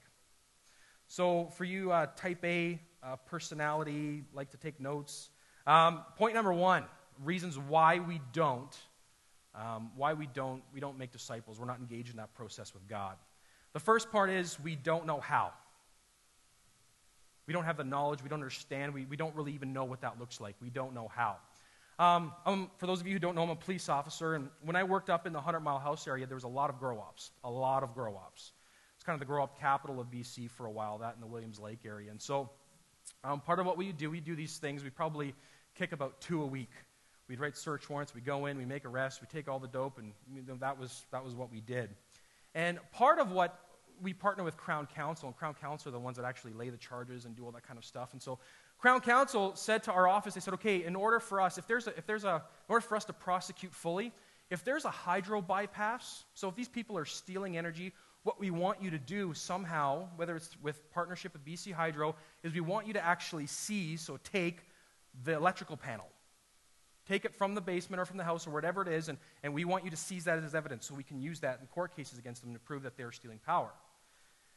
So, 1.07 1.47
for 1.55 1.65
you 1.65 1.91
uh, 1.91 2.07
type 2.15 2.43
A 2.43 2.79
uh, 3.05 3.15
personality, 3.25 4.23
like 4.33 4.51
to 4.51 4.57
take 4.57 4.79
notes, 4.79 5.29
um, 5.67 6.01
point 6.17 6.33
number 6.33 6.53
one 6.53 6.85
reasons 7.23 7.57
why 7.57 7.99
we 7.99 8.21
don't. 8.31 8.75
Um, 9.55 9.91
why 9.95 10.13
we 10.13 10.25
don't 10.25 10.63
we 10.73 10.79
don't 10.79 10.97
make 10.97 11.11
disciples 11.11 11.59
we're 11.59 11.67
not 11.67 11.77
engaged 11.77 12.09
in 12.09 12.15
that 12.17 12.33
process 12.33 12.73
with 12.73 12.87
god 12.87 13.17
the 13.73 13.79
first 13.79 14.11
part 14.11 14.31
is 14.31 14.59
we 14.59 14.75
don't 14.75 15.05
know 15.05 15.19
how 15.19 15.53
we 17.45 17.53
don't 17.53 17.65
have 17.65 17.77
the 17.77 17.83
knowledge 17.83 18.23
we 18.23 18.29
don't 18.29 18.39
understand 18.39 18.95
we, 18.95 19.05
we 19.05 19.15
don't 19.15 19.35
really 19.35 19.53
even 19.53 19.71
know 19.71 19.83
what 19.83 20.01
that 20.01 20.19
looks 20.19 20.41
like 20.41 20.55
we 20.59 20.71
don't 20.71 20.95
know 20.95 21.07
how 21.07 21.37
um, 21.99 22.33
um, 22.45 22.71
for 22.77 22.87
those 22.87 23.01
of 23.01 23.07
you 23.07 23.13
who 23.13 23.19
don't 23.19 23.35
know, 23.35 23.43
I'm 23.43 23.51
a 23.51 23.55
police 23.55 23.87
officer, 23.87 24.35
and 24.35 24.49
when 24.61 24.75
I 24.75 24.83
worked 24.83 25.09
up 25.09 25.27
in 25.27 25.33
the 25.33 25.37
100 25.37 25.59
Mile 25.59 25.79
House 25.79 26.07
area, 26.07 26.25
there 26.25 26.35
was 26.35 26.43
a 26.43 26.49
lot 26.49 26.69
of 26.69 26.79
grow 26.79 26.99
ops. 26.99 27.31
A 27.43 27.51
lot 27.51 27.83
of 27.83 27.93
grow 27.93 28.15
ops. 28.15 28.53
It's 28.95 29.03
kind 29.03 29.13
of 29.13 29.19
the 29.19 29.25
grow 29.25 29.43
op 29.43 29.59
capital 29.59 29.99
of 29.99 30.07
BC 30.07 30.49
for 30.49 30.65
a 30.65 30.71
while, 30.71 30.97
that 30.99 31.13
in 31.15 31.21
the 31.21 31.27
Williams 31.27 31.59
Lake 31.59 31.79
area. 31.85 32.09
And 32.09 32.21
so, 32.21 32.49
um, 33.23 33.39
part 33.39 33.59
of 33.59 33.65
what 33.65 33.77
we 33.77 33.91
do, 33.91 34.09
we 34.09 34.19
do 34.19 34.35
these 34.35 34.57
things. 34.57 34.83
We 34.83 34.89
probably 34.89 35.33
kick 35.75 35.91
about 35.91 36.21
two 36.21 36.41
a 36.41 36.45
week. 36.45 36.71
We'd 37.29 37.39
write 37.39 37.55
search 37.55 37.89
warrants, 37.89 38.13
we 38.13 38.21
go 38.21 38.47
in, 38.47 38.57
we 38.57 38.65
make 38.65 38.85
arrests, 38.85 39.21
we 39.21 39.27
take 39.27 39.47
all 39.47 39.59
the 39.59 39.67
dope, 39.67 39.97
and 39.97 40.11
you 40.35 40.43
know, 40.45 40.55
that, 40.59 40.77
was, 40.77 41.05
that 41.11 41.23
was 41.23 41.33
what 41.33 41.51
we 41.51 41.61
did. 41.61 41.89
And 42.53 42.79
part 42.91 43.17
of 43.19 43.31
what 43.31 43.57
we 44.01 44.13
partner 44.13 44.43
with 44.43 44.57
Crown 44.57 44.87
Counsel, 44.93 45.29
and 45.29 45.37
Crown 45.37 45.53
Counsel 45.53 45.89
are 45.89 45.93
the 45.93 45.99
ones 45.99 46.17
that 46.17 46.25
actually 46.25 46.53
lay 46.53 46.69
the 46.69 46.77
charges 46.77 47.23
and 47.25 47.35
do 47.35 47.45
all 47.45 47.51
that 47.51 47.65
kind 47.65 47.77
of 47.77 47.85
stuff. 47.85 48.11
And 48.11 48.21
so 48.21 48.39
Crown 48.77 48.99
Counsel 48.99 49.55
said 49.55 49.83
to 49.83 49.93
our 49.93 50.07
office, 50.07 50.33
they 50.33 50.41
said, 50.41 50.53
okay, 50.55 50.83
in 50.83 50.95
order 50.95 51.19
for 51.19 51.39
us, 51.39 51.57
if 51.57 51.65
there's 51.65 51.87
a, 51.87 51.97
if 51.97 52.05
there's 52.05 52.25
a, 52.25 52.35
in 52.67 52.73
order 52.73 52.81
for 52.81 52.97
us 52.97 53.05
to 53.05 53.13
prosecute 53.13 53.73
fully, 53.73 54.11
if 54.49 54.65
there's 54.65 54.83
a 54.83 54.91
hydro 54.91 55.41
bypass, 55.41 56.25
so 56.33 56.49
if 56.49 56.55
these 56.55 56.67
people 56.67 56.97
are 56.97 57.05
stealing 57.05 57.57
energy, 57.57 57.93
what 58.23 58.39
we 58.39 58.51
want 58.51 58.81
you 58.81 58.89
to 58.91 58.97
do 58.97 59.33
somehow, 59.33 60.07
whether 60.15 60.35
it's 60.35 60.55
with 60.61 60.89
partnership 60.91 61.33
with 61.33 61.45
BC 61.45 61.73
Hydro, 61.73 62.15
is 62.41 62.53
we 62.53 62.61
want 62.61 62.87
you 62.87 62.93
to 62.93 63.03
actually 63.03 63.47
seize, 63.47 64.01
so 64.01 64.17
take 64.31 64.61
the 65.23 65.33
electrical 65.33 65.77
panel. 65.77 66.07
Take 67.05 67.25
it 67.25 67.35
from 67.35 67.53
the 67.53 67.61
basement 67.61 67.99
or 67.99 68.05
from 68.05 68.17
the 68.17 68.23
house 68.23 68.47
or 68.47 68.51
whatever 68.51 68.81
it 68.81 68.87
is, 68.87 69.09
and, 69.09 69.17
and 69.43 69.53
we 69.53 69.65
want 69.65 69.83
you 69.83 69.91
to 69.91 69.97
seize 69.97 70.23
that 70.23 70.41
as 70.41 70.55
evidence 70.55 70.87
so 70.87 70.95
we 70.95 71.03
can 71.03 71.19
use 71.19 71.41
that 71.41 71.59
in 71.59 71.67
court 71.67 71.95
cases 71.95 72.17
against 72.17 72.41
them 72.41 72.53
to 72.53 72.59
prove 72.59 72.83
that 72.83 72.95
they're 72.95 73.11
stealing 73.11 73.39
power. 73.45 73.71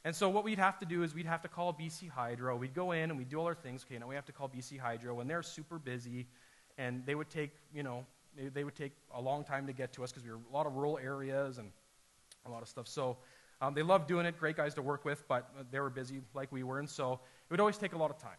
And 0.05 0.15
so 0.15 0.29
what 0.29 0.45
we'd 0.45 0.61
have 0.61 0.79
to 0.79 0.87
do 0.87 1.03
is 1.03 1.13
we'd 1.13 1.27
have 1.27 1.43
to 1.43 1.49
call 1.49 1.75
BC 1.75 2.09
Hydro. 2.09 2.57
We'd 2.57 2.75
go 2.75 2.93
in 2.93 3.11
and 3.11 3.19
we'd 3.19 3.29
do 3.29 3.41
all 3.41 3.47
our 3.47 3.57
things. 3.57 3.85
Okay, 3.85 3.99
now 3.99 4.07
we 4.07 4.15
have 4.15 4.27
to 4.27 4.33
call 4.33 4.49
BC 4.49 4.79
Hydro, 4.79 5.19
and 5.19 5.29
they're 5.29 5.43
super 5.43 5.81
busy, 5.81 6.29
and 6.79 7.05
they 7.05 7.17
would 7.17 7.29
take, 7.29 7.51
you 7.75 7.83
know, 7.83 8.07
they, 8.37 8.47
they 8.47 8.63
would 8.63 8.77
take 8.77 8.93
a 9.13 9.21
long 9.21 9.43
time 9.43 9.67
to 9.67 9.73
get 9.73 9.93
to 9.95 10.05
us 10.05 10.13
because 10.13 10.25
we 10.25 10.31
were 10.31 10.39
a 10.49 10.55
lot 10.55 10.67
of 10.67 10.77
rural 10.77 10.99
areas 10.99 11.59
and 11.59 11.73
a 12.47 12.51
lot 12.51 12.63
of 12.63 12.69
stuff. 12.69 12.87
So 12.87 13.17
um, 13.61 13.75
they 13.75 13.83
loved 13.83 14.07
doing 14.09 14.27
it, 14.27 14.39
great 14.39 14.57
guys 14.57 14.75
to 14.75 14.83
work 14.83 15.05
with, 15.05 15.27
but 15.29 15.51
they 15.71 15.81
were 15.81 15.91
busy 15.91 16.21
like 16.35 16.53
we 16.53 16.63
were, 16.63 16.79
and 16.79 16.89
so 16.89 17.15
it 17.15 17.51
would 17.51 17.61
always 17.61 17.79
take 17.79 17.93
a 17.93 17.99
lot 17.99 18.11
of 18.11 18.19
time. 18.19 18.39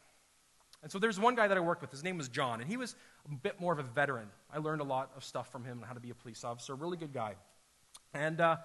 And 0.83 0.91
so 0.91 0.99
there's 0.99 1.19
one 1.19 1.35
guy 1.35 1.47
that 1.47 1.57
I 1.57 1.59
worked 1.59 1.81
with. 1.81 1.91
His 1.91 2.03
name 2.03 2.17
was 2.17 2.29
John, 2.29 2.61
and 2.61 2.69
he 2.69 2.77
was 2.77 2.95
a 3.31 3.35
bit 3.35 3.59
more 3.59 3.73
of 3.73 3.79
a 3.79 3.83
veteran. 3.83 4.27
I 4.53 4.59
learned 4.59 4.81
a 4.81 4.85
lot 4.85 5.11
of 5.15 5.23
stuff 5.23 5.51
from 5.51 5.63
him 5.63 5.79
on 5.81 5.87
how 5.87 5.93
to 5.93 5.99
be 5.99 6.11
a 6.11 6.15
police 6.15 6.43
officer. 6.43 6.75
Really 6.75 6.97
good 6.97 7.13
guy. 7.13 7.35
And 8.13 8.39
uh, 8.39 8.57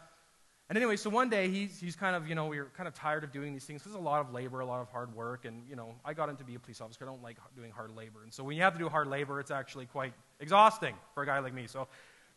and 0.72 0.78
anyway, 0.78 0.96
so 0.96 1.10
one 1.10 1.28
day 1.28 1.50
he's, 1.50 1.78
he's 1.78 1.96
kind 1.96 2.16
of, 2.16 2.26
you 2.26 2.34
know, 2.34 2.46
we 2.46 2.58
were 2.58 2.70
kind 2.74 2.88
of 2.88 2.94
tired 2.94 3.24
of 3.24 3.30
doing 3.30 3.52
these 3.52 3.66
things. 3.66 3.82
There's 3.84 3.94
a 3.94 3.98
lot 3.98 4.22
of 4.22 4.32
labor, 4.32 4.60
a 4.60 4.64
lot 4.64 4.80
of 4.80 4.88
hard 4.88 5.14
work. 5.14 5.44
And, 5.44 5.64
you 5.68 5.76
know, 5.76 5.94
I 6.02 6.14
got 6.14 6.30
into 6.30 6.44
be 6.44 6.54
a 6.54 6.58
police 6.58 6.80
officer. 6.80 7.04
I 7.04 7.08
don't 7.08 7.22
like 7.22 7.36
doing 7.54 7.70
hard 7.70 7.94
labor. 7.94 8.22
And 8.22 8.32
so 8.32 8.42
when 8.42 8.56
you 8.56 8.62
have 8.62 8.72
to 8.72 8.78
do 8.78 8.88
hard 8.88 9.08
labor, 9.08 9.38
it's 9.38 9.50
actually 9.50 9.84
quite 9.84 10.14
exhausting 10.40 10.94
for 11.12 11.24
a 11.24 11.26
guy 11.26 11.40
like 11.40 11.52
me. 11.52 11.66
So 11.66 11.88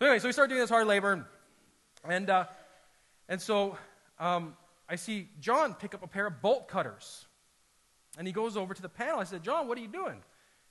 anyway, 0.02 0.20
so 0.20 0.28
we 0.28 0.34
started 0.34 0.50
doing 0.50 0.60
this 0.60 0.70
hard 0.70 0.86
labor. 0.86 1.26
And, 2.04 2.30
uh, 2.30 2.48
and 3.30 3.42
so 3.42 3.78
um, 4.20 4.56
I 4.88 4.96
see 4.96 5.30
John 5.40 5.74
pick 5.74 5.94
up 5.94 6.04
a 6.04 6.08
pair 6.08 6.28
of 6.28 6.42
bolt 6.42 6.68
cutters. 6.68 7.26
And 8.18 8.26
he 8.26 8.34
goes 8.34 8.56
over 8.56 8.74
to 8.74 8.82
the 8.82 8.90
panel. 8.90 9.20
I 9.20 9.26
said, 9.26 9.44
John, 9.44 9.68
what 9.68 9.78
are 9.78 9.82
you 9.82 9.88
doing? 9.88 10.22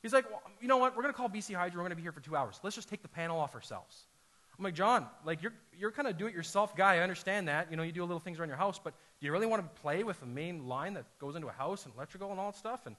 He's 0.02 0.12
like, 0.12 0.30
well, 0.30 0.42
you 0.60 0.68
know 0.68 0.78
what? 0.78 0.96
We're 0.96 1.02
going 1.02 1.12
to 1.12 1.16
call 1.16 1.28
BC 1.28 1.54
Hydro. 1.54 1.78
We're 1.78 1.82
going 1.82 1.90
to 1.90 1.96
be 1.96 2.02
here 2.02 2.12
for 2.12 2.20
two 2.20 2.36
hours. 2.36 2.60
Let's 2.62 2.76
just 2.76 2.88
take 2.88 3.02
the 3.02 3.08
panel 3.08 3.38
off 3.38 3.54
ourselves. 3.54 4.06
I'm 4.58 4.64
like, 4.64 4.74
John, 4.74 5.06
like 5.24 5.42
you're, 5.42 5.52
you're 5.76 5.90
kind 5.90 6.06
of 6.06 6.16
do-it-yourself 6.16 6.76
guy. 6.76 6.96
I 6.96 6.98
understand 7.00 7.48
that. 7.48 7.70
You 7.70 7.76
know, 7.76 7.82
you 7.82 7.92
do 7.92 8.02
little 8.02 8.20
things 8.20 8.38
around 8.38 8.48
your 8.48 8.56
house, 8.56 8.78
but 8.82 8.94
do 9.20 9.26
you 9.26 9.32
really 9.32 9.46
want 9.46 9.62
to 9.62 9.80
play 9.80 10.04
with 10.04 10.20
the 10.20 10.26
main 10.26 10.68
line 10.68 10.94
that 10.94 11.04
goes 11.18 11.34
into 11.34 11.48
a 11.48 11.52
house 11.52 11.84
and 11.84 11.94
electrical 11.94 12.30
and 12.30 12.38
all 12.38 12.52
that 12.52 12.58
stuff? 12.58 12.86
And 12.86 12.96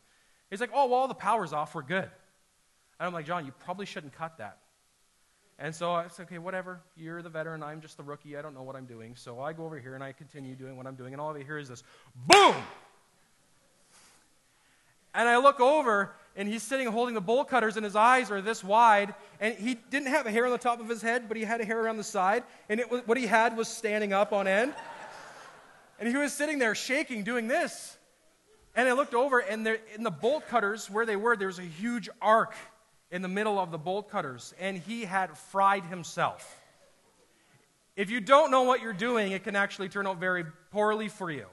he's 0.49 0.59
like, 0.59 0.71
oh, 0.73 0.87
well, 0.87 0.99
all 0.99 1.07
the 1.07 1.13
power's 1.13 1.53
off. 1.53 1.73
We're 1.73 1.83
good. 1.83 2.09
And 2.99 3.07
I'm 3.07 3.13
like, 3.13 3.25
John, 3.25 3.45
you 3.45 3.53
probably 3.63 3.85
shouldn't 3.85 4.13
cut 4.13 4.37
that. 4.39 4.57
And 5.57 5.73
so 5.73 5.93
I 5.93 6.07
said, 6.09 6.23
okay, 6.23 6.37
whatever. 6.37 6.81
You're 6.97 7.21
the 7.21 7.29
veteran. 7.29 7.63
I'm 7.63 7.79
just 7.79 7.95
the 7.97 8.03
rookie. 8.03 8.37
I 8.37 8.41
don't 8.41 8.53
know 8.53 8.63
what 8.63 8.75
I'm 8.75 8.85
doing. 8.85 9.15
So 9.15 9.39
I 9.39 9.53
go 9.53 9.65
over 9.65 9.79
here 9.79 9.95
and 9.95 10.03
I 10.03 10.11
continue 10.11 10.55
doing 10.55 10.75
what 10.75 10.85
I'm 10.85 10.95
doing. 10.95 11.13
And 11.13 11.21
all 11.21 11.35
I 11.35 11.43
hear 11.43 11.57
is 11.57 11.69
this 11.69 11.83
boom! 12.27 12.55
And 15.13 15.29
I 15.29 15.37
look 15.37 15.61
over 15.61 16.13
and 16.35 16.49
he's 16.49 16.61
sitting 16.61 16.87
holding 16.87 17.15
the 17.15 17.21
bolt 17.21 17.47
cutters, 17.47 17.77
and 17.77 17.85
his 17.85 17.95
eyes 17.95 18.29
are 18.29 18.41
this 18.41 18.61
wide. 18.61 19.15
And 19.39 19.55
he 19.55 19.75
didn't 19.89 20.09
have 20.09 20.25
a 20.25 20.31
hair 20.31 20.45
on 20.45 20.51
the 20.51 20.57
top 20.57 20.81
of 20.81 20.89
his 20.89 21.01
head, 21.01 21.29
but 21.29 21.37
he 21.37 21.45
had 21.45 21.61
a 21.61 21.65
hair 21.65 21.79
around 21.79 21.95
the 21.95 22.03
side. 22.03 22.43
And 22.67 22.83
was, 22.91 23.01
what 23.05 23.17
he 23.17 23.25
had 23.25 23.55
was 23.55 23.69
standing 23.69 24.11
up 24.11 24.33
on 24.33 24.45
end. 24.45 24.73
And 25.97 26.09
he 26.09 26.17
was 26.17 26.33
sitting 26.33 26.59
there 26.59 26.75
shaking, 26.75 27.23
doing 27.23 27.47
this. 27.47 27.97
And 28.75 28.89
I 28.89 28.91
looked 28.91 29.13
over, 29.13 29.39
and 29.39 29.65
there, 29.65 29.77
in 29.95 30.03
the 30.03 30.11
bolt 30.11 30.47
cutters, 30.47 30.89
where 30.89 31.05
they 31.05 31.15
were, 31.15 31.37
there 31.37 31.47
was 31.47 31.59
a 31.59 31.63
huge 31.63 32.09
arc 32.21 32.53
in 33.11 33.21
the 33.21 33.27
middle 33.27 33.59
of 33.59 33.71
the 33.71 33.77
bolt 33.77 34.09
cutters. 34.09 34.53
And 34.59 34.77
he 34.77 35.05
had 35.05 35.37
fried 35.37 35.85
himself. 35.85 36.61
If 37.95 38.09
you 38.09 38.19
don't 38.19 38.51
know 38.51 38.63
what 38.63 38.81
you're 38.81 38.93
doing, 38.93 39.31
it 39.31 39.43
can 39.43 39.55
actually 39.55 39.89
turn 39.89 40.05
out 40.05 40.19
very 40.19 40.45
poorly 40.71 41.07
for 41.07 41.31
you. 41.31 41.45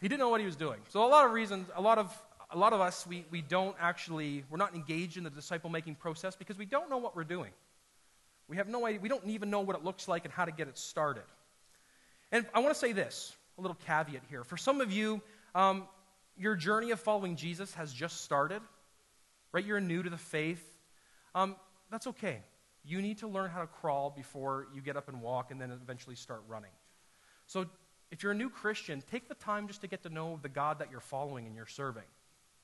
He 0.00 0.08
didn't 0.08 0.20
know 0.20 0.28
what 0.28 0.40
he 0.40 0.46
was 0.46 0.56
doing. 0.56 0.80
So, 0.88 1.04
a 1.04 1.08
lot 1.08 1.26
of 1.26 1.32
reasons, 1.32 1.68
a 1.74 1.80
lot 1.80 1.98
of 1.98 2.22
a 2.52 2.58
lot 2.58 2.72
of 2.72 2.80
us, 2.80 3.06
we, 3.06 3.24
we 3.30 3.42
don't 3.42 3.76
actually, 3.80 4.44
we're 4.50 4.58
not 4.58 4.74
engaged 4.74 5.16
in 5.16 5.24
the 5.24 5.30
disciple 5.30 5.70
making 5.70 5.94
process 5.94 6.34
because 6.34 6.58
we 6.58 6.64
don't 6.64 6.90
know 6.90 6.98
what 6.98 7.14
we're 7.14 7.24
doing. 7.24 7.50
We 8.48 8.56
have 8.56 8.68
no 8.68 8.84
idea, 8.86 9.00
we 9.00 9.08
don't 9.08 9.24
even 9.26 9.50
know 9.50 9.60
what 9.60 9.76
it 9.76 9.84
looks 9.84 10.08
like 10.08 10.24
and 10.24 10.34
how 10.34 10.44
to 10.44 10.50
get 10.50 10.66
it 10.66 10.76
started. 10.76 11.22
And 12.32 12.44
I 12.52 12.60
want 12.60 12.74
to 12.74 12.78
say 12.78 12.92
this, 12.92 13.34
a 13.58 13.60
little 13.60 13.76
caveat 13.86 14.22
here. 14.28 14.42
For 14.42 14.56
some 14.56 14.80
of 14.80 14.90
you, 14.90 15.22
um, 15.54 15.86
your 16.36 16.56
journey 16.56 16.90
of 16.90 17.00
following 17.00 17.36
Jesus 17.36 17.72
has 17.74 17.92
just 17.92 18.22
started, 18.22 18.62
right? 19.52 19.64
You're 19.64 19.80
new 19.80 20.02
to 20.02 20.10
the 20.10 20.18
faith. 20.18 20.64
Um, 21.34 21.56
that's 21.90 22.06
okay. 22.08 22.42
You 22.84 23.02
need 23.02 23.18
to 23.18 23.28
learn 23.28 23.50
how 23.50 23.60
to 23.60 23.66
crawl 23.66 24.10
before 24.10 24.66
you 24.74 24.80
get 24.80 24.96
up 24.96 25.08
and 25.08 25.20
walk 25.20 25.50
and 25.50 25.60
then 25.60 25.70
eventually 25.70 26.16
start 26.16 26.42
running. 26.48 26.70
So 27.46 27.66
if 28.10 28.22
you're 28.22 28.32
a 28.32 28.36
new 28.36 28.50
Christian, 28.50 29.02
take 29.10 29.28
the 29.28 29.34
time 29.34 29.68
just 29.68 29.82
to 29.82 29.86
get 29.86 30.02
to 30.04 30.08
know 30.08 30.38
the 30.42 30.48
God 30.48 30.78
that 30.78 30.90
you're 30.90 31.00
following 31.00 31.46
and 31.46 31.54
you're 31.54 31.66
serving 31.66 32.04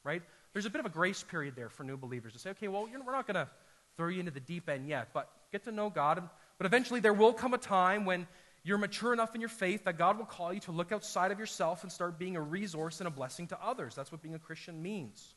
right? 0.07 0.23
There's 0.53 0.65
a 0.65 0.71
bit 0.71 0.81
of 0.81 0.87
a 0.87 0.91
grace 0.91 1.23
period 1.23 1.57
there 1.57 1.69
for 1.69 1.83
new 1.83 1.97
believers 1.99 2.33
to 2.33 2.39
say, 2.39 2.51
okay, 2.51 2.69
well, 2.69 2.89
we're 3.05 3.13
not 3.13 3.27
going 3.27 3.35
to 3.35 3.49
throw 3.97 4.09
you 4.09 4.21
into 4.21 4.31
the 4.31 4.41
deep 4.41 4.69
end 4.71 4.89
yet, 4.89 5.09
but 5.13 5.29
get 5.53 5.65
to 5.65 5.73
know 5.73 5.91
God. 5.91 6.23
But 6.57 6.65
eventually, 6.65 7.01
there 7.01 7.13
will 7.13 7.33
come 7.33 7.53
a 7.53 7.59
time 7.59 8.07
when 8.07 8.27
you're 8.63 8.79
mature 8.79 9.13
enough 9.13 9.35
in 9.35 9.41
your 9.41 9.51
faith 9.51 9.85
that 9.85 9.99
God 9.99 10.17
will 10.17 10.25
call 10.25 10.53
you 10.53 10.61
to 10.61 10.73
look 10.73 10.93
outside 10.93 11.33
of 11.33 11.39
yourself 11.39 11.83
and 11.83 11.93
start 11.93 12.19
being 12.19 12.37
a 12.37 12.41
resource 12.41 13.01
and 13.01 13.09
a 13.09 13.11
blessing 13.11 13.49
to 13.49 13.59
others. 13.63 13.95
That's 13.95 14.11
what 14.11 14.23
being 14.23 14.35
a 14.35 14.39
Christian 14.39 14.81
means. 14.81 15.35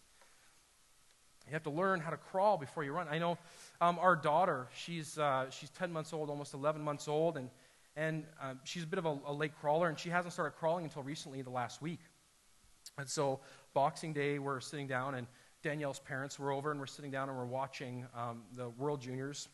You 1.49 1.53
have 1.53 1.63
to 1.63 1.71
learn 1.71 1.99
how 1.99 2.11
to 2.11 2.17
crawl 2.17 2.57
before 2.57 2.83
you 2.83 2.91
run. 2.91 3.07
I 3.09 3.17
know 3.17 3.39
um, 3.81 3.97
our 3.99 4.15
daughter, 4.15 4.67
she's, 4.75 5.17
uh, 5.17 5.49
she's 5.49 5.71
10 5.71 5.91
months 5.91 6.13
old, 6.13 6.29
almost 6.29 6.53
11 6.53 6.79
months 6.83 7.07
old, 7.07 7.37
and, 7.37 7.49
and 7.95 8.23
uh, 8.39 8.53
she's 8.65 8.83
a 8.83 8.87
bit 8.87 8.99
of 8.99 9.05
a, 9.07 9.17
a 9.25 9.33
late 9.33 9.53
crawler, 9.59 9.89
and 9.89 9.97
she 9.97 10.11
hasn't 10.11 10.31
started 10.31 10.51
crawling 10.57 10.85
until 10.85 11.01
recently, 11.01 11.41
the 11.41 11.49
last 11.49 11.81
week. 11.81 12.01
And 12.99 13.09
so 13.09 13.39
Boxing 13.73 14.13
Day, 14.13 14.37
we're 14.37 14.59
sitting 14.59 14.85
down, 14.85 15.15
and 15.15 15.25
Danielle's 15.63 15.97
parents 15.97 16.37
were 16.37 16.51
over, 16.51 16.69
and 16.69 16.79
we're 16.79 16.85
sitting 16.85 17.09
down 17.09 17.29
and 17.29 17.37
we're 17.37 17.45
watching 17.45 18.05
um, 18.15 18.43
the 18.55 18.69
World 18.69 19.01
Juniors 19.01 19.47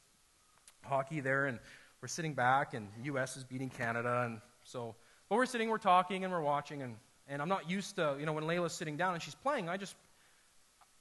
hockey 0.84 1.22
there, 1.22 1.46
and 1.46 1.60
we're 2.02 2.10
sitting 2.10 2.34
back, 2.34 2.74
and 2.74 2.90
U.S. 3.04 3.38
is 3.38 3.46
beating 3.46 3.70
Canada, 3.70 4.24
and 4.26 4.42
so, 4.66 4.96
but 5.30 5.36
we're 5.36 5.46
sitting, 5.46 5.70
we're 5.70 5.78
talking, 5.78 6.26
and 6.26 6.34
we're 6.34 6.42
watching, 6.42 6.82
and, 6.82 6.98
and 7.30 7.42
I'm 7.42 7.50
not 7.50 7.70
used 7.70 7.96
to, 7.96 8.18
you 8.20 8.26
know, 8.26 8.34
when 8.34 8.44
Layla's 8.44 8.74
sitting 8.74 8.98
down 8.98 9.14
and 9.14 9.24
she's 9.24 9.36
playing, 9.36 9.70
I 9.70 9.78
just, 9.78 9.96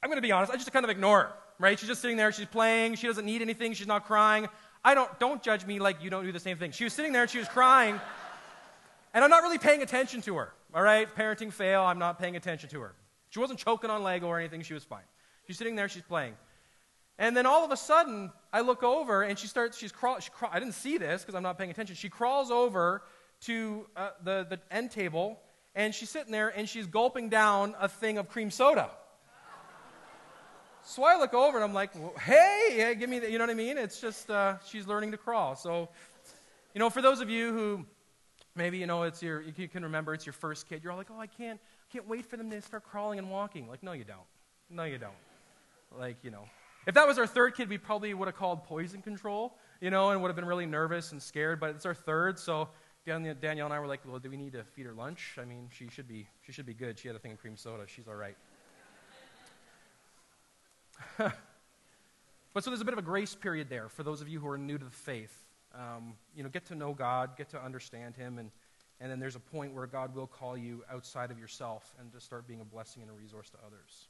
I'm 0.04 0.10
going 0.10 0.18
to 0.18 0.22
be 0.22 0.32
honest, 0.32 0.52
I 0.52 0.56
just 0.56 0.70
kind 0.70 0.84
of 0.84 0.90
ignore 0.90 1.22
her, 1.22 1.32
right? 1.58 1.78
She's 1.78 1.88
just 1.88 2.02
sitting 2.02 2.18
there, 2.18 2.30
she's 2.30 2.44
playing, 2.44 2.96
she 2.96 3.06
doesn't 3.06 3.24
need 3.24 3.40
anything, 3.40 3.72
she's 3.72 3.86
not 3.86 4.04
crying. 4.04 4.48
I 4.84 4.94
don't, 4.94 5.18
don't 5.18 5.42
judge 5.42 5.64
me 5.64 5.78
like 5.78 6.02
you 6.02 6.10
don't 6.10 6.26
do 6.26 6.30
the 6.30 6.38
same 6.38 6.58
thing. 6.58 6.72
She 6.72 6.84
was 6.84 6.92
sitting 6.92 7.10
there 7.10 7.22
and 7.22 7.30
she 7.30 7.38
was 7.38 7.48
crying, 7.48 7.98
and 9.14 9.24
I'm 9.24 9.30
not 9.30 9.42
really 9.42 9.56
paying 9.56 9.80
attention 9.80 10.20
to 10.20 10.36
her, 10.36 10.52
all 10.74 10.82
right? 10.82 11.08
Parenting 11.16 11.50
fail, 11.50 11.80
I'm 11.80 11.98
not 11.98 12.18
paying 12.18 12.36
attention 12.36 12.68
to 12.68 12.80
her. 12.80 12.94
She 13.30 13.38
wasn't 13.38 13.60
choking 13.60 13.88
on 13.88 14.02
Lego 14.02 14.26
or 14.26 14.38
anything. 14.38 14.60
She 14.60 14.74
was 14.74 14.84
fine. 14.84 15.04
She's 15.46 15.56
sitting 15.56 15.74
there, 15.74 15.88
she's 15.88 16.02
playing. 16.02 16.34
And 17.18 17.34
then 17.34 17.46
all 17.46 17.64
of 17.64 17.70
a 17.70 17.76
sudden, 17.78 18.30
I 18.52 18.60
look 18.60 18.82
over 18.82 19.22
and 19.22 19.38
she 19.38 19.46
starts, 19.46 19.78
she's 19.78 19.90
crawl, 19.90 20.20
she 20.20 20.30
I 20.52 20.58
didn't 20.58 20.74
see 20.74 20.98
this 20.98 21.22
because 21.22 21.34
I'm 21.34 21.42
not 21.42 21.56
paying 21.56 21.70
attention. 21.70 21.96
She 21.96 22.10
crawls 22.10 22.50
over 22.50 23.04
to 23.44 23.86
uh, 23.96 24.10
the, 24.22 24.46
the 24.50 24.60
end 24.70 24.90
table 24.90 25.40
and 25.74 25.94
she's 25.94 26.10
sitting 26.10 26.30
there 26.30 26.50
and 26.50 26.68
she's 26.68 26.86
gulping 26.86 27.30
down 27.30 27.74
a 27.80 27.88
thing 27.88 28.18
of 28.18 28.28
cream 28.28 28.50
soda. 28.50 28.90
So 30.84 31.04
I 31.04 31.16
look 31.18 31.34
over 31.34 31.56
and 31.56 31.64
I'm 31.64 31.74
like, 31.74 31.90
hey, 32.18 32.94
give 32.98 33.10
me 33.10 33.18
that. 33.18 33.30
You 33.30 33.38
know 33.38 33.44
what 33.44 33.50
I 33.50 33.54
mean? 33.54 33.78
It's 33.78 34.00
just, 34.00 34.30
uh, 34.30 34.56
she's 34.66 34.86
learning 34.86 35.10
to 35.12 35.16
crawl. 35.16 35.56
So 35.56 35.88
You 36.74 36.80
know, 36.80 36.90
for 36.90 37.00
those 37.00 37.20
of 37.20 37.30
you 37.30 37.52
who 37.52 37.86
maybe, 38.56 38.78
you 38.78 38.86
know, 38.86 39.04
it's 39.04 39.22
your, 39.22 39.42
you 39.42 39.68
can 39.68 39.84
remember 39.84 40.12
it's 40.12 40.26
your 40.26 40.32
first 40.32 40.68
kid, 40.68 40.82
you're 40.82 40.90
all 40.90 40.98
like, 40.98 41.10
oh, 41.10 41.20
I 41.20 41.28
can't, 41.28 41.60
can't 41.92 42.08
wait 42.08 42.26
for 42.26 42.36
them 42.36 42.50
to 42.50 42.60
start 42.60 42.82
crawling 42.82 43.20
and 43.20 43.30
walking. 43.30 43.68
Like, 43.68 43.84
no, 43.84 43.92
you 43.92 44.02
don't. 44.02 44.26
No, 44.68 44.82
you 44.82 44.98
don't. 44.98 45.12
Like, 45.96 46.16
you 46.24 46.32
know, 46.32 46.44
if 46.88 46.94
that 46.94 47.06
was 47.06 47.16
our 47.16 47.28
third 47.28 47.54
kid, 47.54 47.68
we 47.68 47.78
probably 47.78 48.12
would 48.12 48.26
have 48.26 48.36
called 48.36 48.64
poison 48.64 49.02
control, 49.02 49.54
you 49.80 49.90
know, 49.90 50.10
and 50.10 50.20
would 50.20 50.28
have 50.28 50.36
been 50.36 50.44
really 50.44 50.66
nervous 50.66 51.12
and 51.12 51.22
scared, 51.22 51.60
but 51.60 51.70
it's 51.70 51.86
our 51.86 51.94
third, 51.94 52.40
so 52.40 52.68
Danielle 53.06 53.66
and 53.66 53.72
I 53.72 53.78
were 53.78 53.86
like, 53.86 54.00
well, 54.04 54.18
do 54.18 54.28
we 54.28 54.36
need 54.36 54.54
to 54.54 54.64
feed 54.64 54.86
her 54.86 54.94
lunch? 54.94 55.36
I 55.40 55.44
mean, 55.44 55.68
she 55.70 55.88
should 55.88 56.08
be, 56.08 56.26
she 56.44 56.50
should 56.50 56.66
be 56.66 56.74
good. 56.74 56.98
She 56.98 57.06
had 57.06 57.16
a 57.16 57.20
thing 57.20 57.32
of 57.32 57.38
cream 57.38 57.56
soda. 57.56 57.84
She's 57.86 58.08
all 58.08 58.16
right. 58.16 58.36
but 61.18 62.64
so 62.64 62.70
there's 62.70 62.80
a 62.80 62.84
bit 62.84 62.94
of 62.94 62.98
a 62.98 63.02
grace 63.02 63.34
period 63.34 63.68
there 63.68 63.88
for 63.88 64.02
those 64.02 64.20
of 64.20 64.28
you 64.28 64.40
who 64.40 64.48
are 64.48 64.58
new 64.58 64.78
to 64.78 64.84
the 64.84 64.90
faith. 64.90 65.36
Um, 65.74 66.14
you 66.36 66.42
know, 66.42 66.48
get 66.48 66.66
to 66.66 66.74
know 66.74 66.92
God, 66.92 67.36
get 67.36 67.48
to 67.50 67.62
understand 67.62 68.16
Him, 68.16 68.38
and, 68.38 68.50
and 69.00 69.10
then 69.10 69.18
there's 69.18 69.36
a 69.36 69.40
point 69.40 69.74
where 69.74 69.86
God 69.86 70.14
will 70.14 70.26
call 70.26 70.56
you 70.56 70.84
outside 70.90 71.30
of 71.30 71.38
yourself 71.38 71.94
and 72.00 72.12
to 72.12 72.20
start 72.20 72.46
being 72.46 72.60
a 72.60 72.64
blessing 72.64 73.02
and 73.02 73.10
a 73.10 73.14
resource 73.14 73.50
to 73.50 73.58
others. 73.66 74.08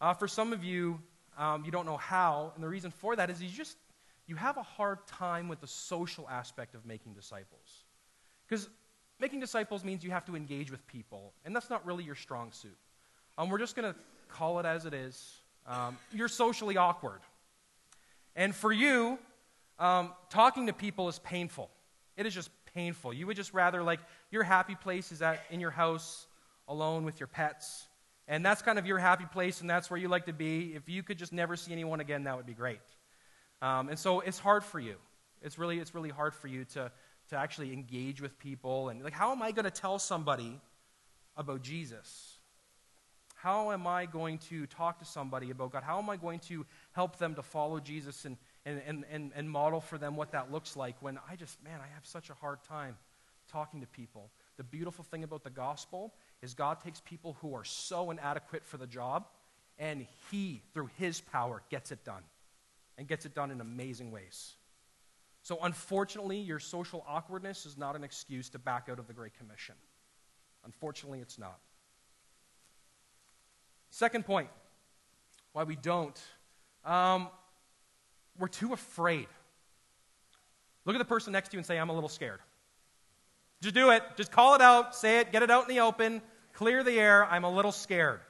Uh, 0.00 0.12
for 0.12 0.26
some 0.26 0.52
of 0.52 0.64
you, 0.64 1.00
um, 1.38 1.64
you 1.64 1.70
don't 1.70 1.86
know 1.86 1.96
how, 1.96 2.52
and 2.54 2.64
the 2.64 2.68
reason 2.68 2.90
for 2.90 3.14
that 3.16 3.30
is 3.30 3.42
you 3.42 3.48
just 3.48 3.76
you 4.26 4.34
have 4.36 4.56
a 4.56 4.62
hard 4.62 5.06
time 5.06 5.48
with 5.48 5.60
the 5.60 5.66
social 5.66 6.28
aspect 6.28 6.74
of 6.74 6.84
making 6.84 7.14
disciples. 7.14 7.84
Because 8.48 8.68
making 9.20 9.40
disciples 9.40 9.84
means 9.84 10.02
you 10.02 10.10
have 10.10 10.24
to 10.26 10.36
engage 10.36 10.70
with 10.70 10.84
people, 10.86 11.32
and 11.44 11.54
that's 11.54 11.70
not 11.70 11.86
really 11.86 12.04
your 12.04 12.14
strong 12.14 12.52
suit. 12.52 12.76
Um, 13.38 13.50
we're 13.50 13.58
just 13.58 13.76
going 13.76 13.92
to 13.92 13.98
call 14.28 14.58
it 14.58 14.66
as 14.66 14.84
it 14.84 14.94
is. 14.94 15.40
Um, 15.66 15.98
you're 16.12 16.28
socially 16.28 16.76
awkward. 16.76 17.20
And 18.34 18.54
for 18.54 18.72
you, 18.72 19.18
um, 19.78 20.12
talking 20.30 20.66
to 20.66 20.72
people 20.72 21.08
is 21.08 21.18
painful. 21.18 21.70
It 22.16 22.26
is 22.26 22.34
just 22.34 22.50
painful. 22.74 23.12
You 23.12 23.26
would 23.26 23.36
just 23.36 23.52
rather, 23.52 23.82
like, 23.82 24.00
your 24.30 24.42
happy 24.42 24.74
place 24.74 25.12
is 25.12 25.22
at, 25.22 25.42
in 25.50 25.60
your 25.60 25.70
house 25.70 26.26
alone 26.68 27.04
with 27.04 27.20
your 27.20 27.26
pets. 27.26 27.86
And 28.28 28.44
that's 28.44 28.62
kind 28.62 28.78
of 28.78 28.86
your 28.86 28.98
happy 28.98 29.24
place, 29.32 29.60
and 29.60 29.70
that's 29.70 29.90
where 29.90 29.98
you 29.98 30.08
like 30.08 30.26
to 30.26 30.32
be. 30.32 30.74
If 30.74 30.88
you 30.88 31.02
could 31.02 31.18
just 31.18 31.32
never 31.32 31.56
see 31.56 31.72
anyone 31.72 32.00
again, 32.00 32.24
that 32.24 32.36
would 32.36 32.46
be 32.46 32.54
great. 32.54 32.80
Um, 33.62 33.88
and 33.88 33.98
so 33.98 34.20
it's 34.20 34.38
hard 34.38 34.64
for 34.64 34.80
you. 34.80 34.96
It's 35.42 35.58
really, 35.58 35.78
it's 35.78 35.94
really 35.94 36.10
hard 36.10 36.34
for 36.34 36.48
you 36.48 36.64
to, 36.64 36.90
to 37.30 37.36
actually 37.36 37.72
engage 37.72 38.20
with 38.20 38.38
people. 38.38 38.88
And 38.88 39.02
like, 39.02 39.12
how 39.12 39.32
am 39.32 39.42
I 39.42 39.52
going 39.52 39.64
to 39.64 39.70
tell 39.70 39.98
somebody 39.98 40.60
about 41.36 41.62
Jesus? 41.62 42.35
How 43.36 43.70
am 43.70 43.86
I 43.86 44.06
going 44.06 44.38
to 44.48 44.66
talk 44.66 44.98
to 45.00 45.04
somebody 45.04 45.50
about 45.50 45.70
God? 45.70 45.82
How 45.82 45.98
am 45.98 46.08
I 46.08 46.16
going 46.16 46.40
to 46.40 46.64
help 46.92 47.18
them 47.18 47.34
to 47.34 47.42
follow 47.42 47.78
Jesus 47.78 48.24
and, 48.24 48.38
and, 48.64 48.80
and, 48.86 49.04
and, 49.10 49.30
and 49.36 49.50
model 49.50 49.80
for 49.80 49.98
them 49.98 50.16
what 50.16 50.32
that 50.32 50.50
looks 50.50 50.74
like 50.74 50.96
when 51.00 51.18
I 51.30 51.36
just, 51.36 51.62
man, 51.62 51.78
I 51.80 51.94
have 51.94 52.06
such 52.06 52.30
a 52.30 52.34
hard 52.34 52.64
time 52.64 52.96
talking 53.52 53.82
to 53.82 53.86
people? 53.86 54.30
The 54.56 54.64
beautiful 54.64 55.04
thing 55.04 55.22
about 55.22 55.44
the 55.44 55.50
gospel 55.50 56.14
is 56.40 56.54
God 56.54 56.80
takes 56.80 57.00
people 57.00 57.36
who 57.42 57.54
are 57.54 57.64
so 57.64 58.10
inadequate 58.10 58.64
for 58.64 58.78
the 58.78 58.86
job, 58.86 59.26
and 59.78 60.06
He, 60.30 60.62
through 60.72 60.88
His 60.96 61.20
power, 61.20 61.62
gets 61.68 61.92
it 61.92 62.04
done. 62.04 62.22
And 62.96 63.06
gets 63.06 63.26
it 63.26 63.34
done 63.34 63.50
in 63.50 63.60
amazing 63.60 64.10
ways. 64.10 64.54
So, 65.42 65.58
unfortunately, 65.62 66.38
your 66.38 66.58
social 66.58 67.04
awkwardness 67.06 67.66
is 67.66 67.76
not 67.76 67.94
an 67.96 68.02
excuse 68.02 68.48
to 68.48 68.58
back 68.58 68.88
out 68.90 68.98
of 68.98 69.06
the 69.06 69.12
Great 69.12 69.36
Commission. 69.36 69.74
Unfortunately, 70.64 71.20
it's 71.20 71.38
not. 71.38 71.60
Second 73.90 74.24
point 74.24 74.48
why 75.52 75.64
we 75.64 75.76
don't. 75.76 76.20
Um, 76.84 77.28
we're 78.38 78.48
too 78.48 78.72
afraid. 78.72 79.26
Look 80.84 80.94
at 80.94 80.98
the 80.98 81.04
person 81.04 81.32
next 81.32 81.48
to 81.50 81.56
you 81.56 81.58
and 81.58 81.66
say, 81.66 81.78
I'm 81.78 81.88
a 81.88 81.94
little 81.94 82.08
scared. 82.08 82.40
Just 83.62 83.74
do 83.74 83.90
it. 83.90 84.02
Just 84.16 84.30
call 84.30 84.54
it 84.54 84.60
out. 84.60 84.94
Say 84.94 85.20
it. 85.20 85.32
Get 85.32 85.42
it 85.42 85.50
out 85.50 85.68
in 85.68 85.74
the 85.74 85.80
open. 85.80 86.22
Clear 86.52 86.84
the 86.84 86.92
air. 86.92 87.24
I'm 87.24 87.44
a 87.44 87.50
little 87.50 87.72
scared. 87.72 88.20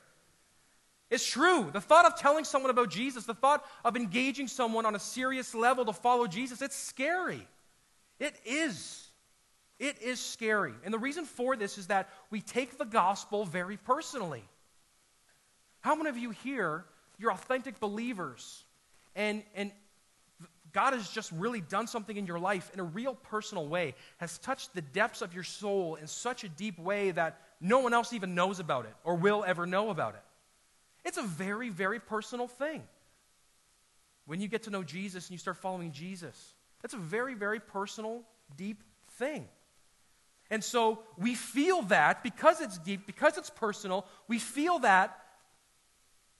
It's 1.11 1.27
true. 1.27 1.71
The 1.73 1.81
thought 1.81 2.07
of 2.07 2.17
telling 2.17 2.45
someone 2.45 2.71
about 2.71 2.91
Jesus, 2.91 3.25
the 3.25 3.35
thought 3.35 3.65
of 3.85 3.97
engaging 3.97 4.49
someone 4.49 4.87
on 4.87 4.97
a 4.97 4.99
serious 4.99 5.55
level 5.55 5.85
to 5.85 5.93
follow 5.93 6.27
Jesus, 6.27 6.63
it's 6.63 6.77
scary. 6.77 7.47
It 8.19 8.35
is. 8.45 9.07
It 9.79 10.01
is 10.01 10.19
scary. 10.19 10.73
And 10.85 10.93
the 10.93 10.99
reason 10.99 11.25
for 11.25 11.55
this 11.55 11.79
is 11.79 11.89
that 11.89 12.09
we 12.31 12.41
take 12.41 12.79
the 12.79 12.85
gospel 12.85 13.45
very 13.45 13.77
personally. 13.77 14.43
How 15.87 15.95
many 15.95 16.09
of 16.09 16.19
you 16.19 16.31
here, 16.31 16.85
you're 17.17 17.31
authentic 17.31 17.79
believers, 17.79 18.65
and, 19.15 19.45
and 19.55 19.71
God 20.73 20.95
has 20.95 21.09
just 21.09 21.31
really 21.31 21.61
done 21.61 21.87
something 21.87 22.17
in 22.17 22.27
your 22.27 22.41
life 22.41 22.73
in 22.75 22.81
a 22.81 22.83
real 22.83 23.15
personal 23.15 23.69
way, 23.69 23.95
has 24.17 24.37
touched 24.39 24.75
the 24.75 24.81
depths 24.81 25.23
of 25.23 25.33
your 25.33 25.45
soul 25.45 25.95
in 25.95 26.09
such 26.09 26.43
a 26.43 26.49
deep 26.49 26.77
way 26.77 27.13
that 27.13 27.41
no 27.61 27.79
one 27.79 27.95
else 27.95 28.13
even 28.13 28.35
knows 28.35 28.59
about 28.59 28.87
it 28.87 28.95
or 29.05 29.15
will 29.15 29.45
ever 29.47 29.65
know 29.65 29.91
about 29.91 30.17
it? 30.17 30.23
It's 31.05 31.19
a 31.19 31.23
very, 31.23 31.69
very 31.69 32.01
personal 32.01 32.49
thing. 32.49 32.83
When 34.25 34.41
you 34.41 34.49
get 34.49 34.65
to 34.65 34.71
know 34.71 34.83
Jesus 34.83 35.29
and 35.29 35.35
you 35.35 35.39
start 35.39 35.59
following 35.59 35.93
Jesus, 35.93 36.55
that's 36.83 36.95
a 36.95 36.99
very, 36.99 37.35
very 37.35 37.61
personal, 37.61 38.23
deep 38.57 38.83
thing. 39.19 39.47
And 40.51 40.65
so 40.65 41.05
we 41.17 41.37
feel 41.37 41.83
that 41.83 42.25
because 42.25 42.61
it's 42.61 42.77
deep, 42.77 43.07
because 43.07 43.39
it's 43.39 43.51
personal, 43.51 44.05
we 44.27 44.41
feel 44.41 44.81
that 44.81 45.17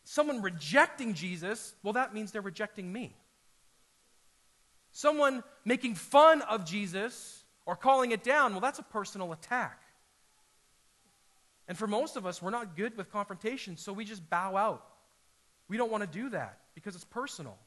someone 0.09 0.41
rejecting 0.41 1.15
Jesus, 1.15 1.75
well, 1.83 1.95
that 1.95 2.15
means 2.15 2.31
they're 2.31 2.41
rejecting 2.41 2.91
me. 2.93 3.15
Someone 4.93 5.43
making 5.65 5.97
fun 5.97 6.43
of 6.43 6.65
Jesus 6.65 7.43
or 7.67 7.75
calling 7.75 8.13
it 8.13 8.23
down, 8.23 8.53
well, 8.53 8.61
that's 8.61 8.79
a 8.79 8.85
personal 8.85 9.33
attack. 9.33 9.83
And 11.67 11.77
for 11.77 11.89
most 11.89 12.17
of 12.17 12.25
us, 12.25 12.41
we're 12.41 12.51
not 12.51 12.77
good 12.77 12.97
with 12.97 13.11
confrontation, 13.11 13.77
so 13.77 13.93
we 13.93 14.05
just 14.05 14.31
bow 14.31 14.57
out. 14.57 14.87
We 15.69 15.77
don't 15.77 15.91
want 15.91 16.05
to 16.05 16.19
do 16.19 16.31
that 16.31 16.61
because 16.77 16.95
it's 16.95 17.05
personal. 17.05 17.59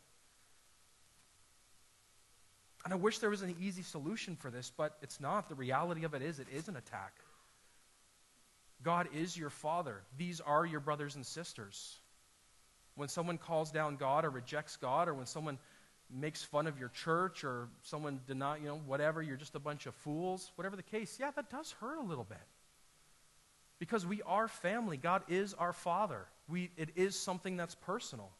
And 2.86 2.94
I 2.94 2.96
wish 2.96 3.20
there 3.20 3.30
was 3.30 3.42
an 3.42 3.54
easy 3.60 3.84
solution 3.84 4.38
for 4.38 4.50
this, 4.50 4.72
but 4.76 4.98
it's 5.02 5.20
not. 5.20 5.50
The 5.50 5.56
reality 5.56 6.06
of 6.06 6.14
it 6.14 6.22
is, 6.22 6.40
it 6.40 6.48
is 6.56 6.70
an 6.70 6.78
attack. 6.78 7.14
God 8.82 9.10
is 9.14 9.38
your 9.38 9.50
father. 9.50 10.02
These 10.18 10.40
are 10.40 10.66
your 10.66 10.80
brothers 10.80 11.16
and 11.16 11.26
sisters. 11.26 12.00
When 13.00 13.08
someone 13.08 13.38
calls 13.38 13.72
down 13.72 13.96
God 13.96 14.26
or 14.26 14.30
rejects 14.30 14.76
God, 14.76 15.08
or 15.08 15.14
when 15.14 15.26
someone 15.26 15.58
makes 16.14 16.44
fun 16.44 16.68
of 16.68 16.78
your 16.78 16.90
church, 16.90 17.46
or 17.46 17.70
someone 17.82 18.20
deny, 18.28 18.58
you 18.58 18.66
know, 18.66 18.82
whatever, 18.86 19.22
you're 19.22 19.38
just 19.38 19.56
a 19.56 19.60
bunch 19.60 19.86
of 19.86 19.96
fools, 19.96 20.52
whatever 20.56 20.76
the 20.76 20.84
case, 20.84 21.16
yeah, 21.18 21.32
that 21.32 21.50
does 21.50 21.72
hurt 21.80 21.98
a 21.98 22.04
little 22.04 22.26
bit. 22.26 22.42
Because 23.80 24.06
we 24.06 24.22
are 24.24 24.50
family. 24.50 24.98
God 24.98 25.22
is 25.30 25.54
our 25.54 25.72
Father. 25.72 26.26
We, 26.50 26.72
it 26.76 26.90
is 26.98 27.18
something 27.18 27.56
that's 27.56 27.74
personal. 27.74 28.32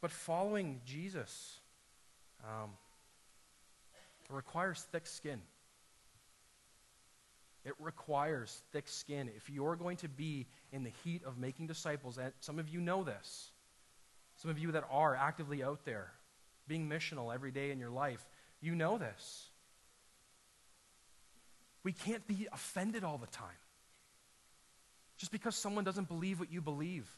But 0.00 0.10
following 0.10 0.80
Jesus 0.84 1.60
um, 2.42 2.70
requires 4.28 4.84
thick 4.90 5.06
skin. 5.06 5.40
It 7.66 7.74
requires 7.80 8.62
thick 8.70 8.86
skin. 8.86 9.28
If 9.36 9.50
you're 9.50 9.74
going 9.74 9.96
to 9.98 10.08
be 10.08 10.46
in 10.70 10.84
the 10.84 10.92
heat 11.02 11.24
of 11.24 11.36
making 11.36 11.66
disciples, 11.66 12.16
and 12.16 12.32
some 12.38 12.60
of 12.60 12.68
you 12.68 12.80
know 12.80 13.02
this, 13.02 13.50
some 14.36 14.52
of 14.52 14.58
you 14.58 14.70
that 14.70 14.84
are 14.88 15.16
actively 15.16 15.64
out 15.64 15.84
there, 15.84 16.12
being 16.68 16.88
missional 16.88 17.34
every 17.34 17.50
day 17.50 17.72
in 17.72 17.80
your 17.80 17.90
life, 17.90 18.24
you 18.60 18.76
know 18.76 18.98
this. 18.98 19.48
We 21.82 21.92
can't 21.92 22.24
be 22.28 22.46
offended 22.52 23.02
all 23.02 23.18
the 23.18 23.26
time. 23.26 23.48
Just 25.16 25.32
because 25.32 25.56
someone 25.56 25.82
doesn't 25.82 26.06
believe 26.06 26.38
what 26.38 26.52
you 26.52 26.60
believe, 26.60 27.08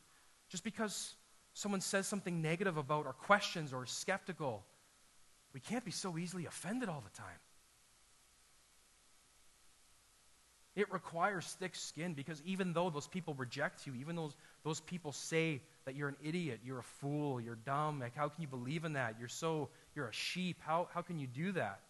just 0.49 0.65
because 0.65 1.15
someone 1.53 1.83
says 1.83 2.07
something 2.07 2.41
negative 2.41 2.79
about 2.79 3.05
or 3.05 3.13
questions 3.13 3.75
or 3.75 3.85
is 3.85 3.91
skeptical, 3.91 4.65
we 5.53 5.61
can't 5.61 5.85
be 5.85 5.91
so 5.91 6.17
easily 6.17 6.47
offended 6.47 6.89
all 6.89 7.03
the 7.05 7.19
time. 7.19 7.39
It 10.79 10.93
requires 10.93 11.45
thick 11.59 11.75
skin 11.75 12.15
because 12.15 12.41
even 12.45 12.73
though 12.73 12.89
those 12.89 13.09
people 13.09 13.35
reject 13.35 13.85
you, 13.85 13.97
even 13.97 14.15
those, 14.15 14.37
those 14.63 14.79
people 14.79 15.11
say 15.11 15.61
that 15.85 15.97
you're 15.97 16.07
an 16.09 16.17
idiot, 16.23 16.61
you're 16.65 16.79
a 16.79 16.85
fool, 16.85 17.41
you're 17.41 17.59
dumb, 17.67 17.99
like 17.99 18.15
how 18.15 18.29
can 18.29 18.43
you 18.43 18.47
believe 18.47 18.85
in 18.85 18.93
that? 18.93 19.17
You're 19.19 19.27
so, 19.27 19.71
you're 19.97 20.07
a 20.07 20.13
sheep. 20.13 20.59
How, 20.61 20.87
how 20.95 21.03
can 21.03 21.19
you 21.19 21.27
do 21.27 21.51
that? 21.51 21.81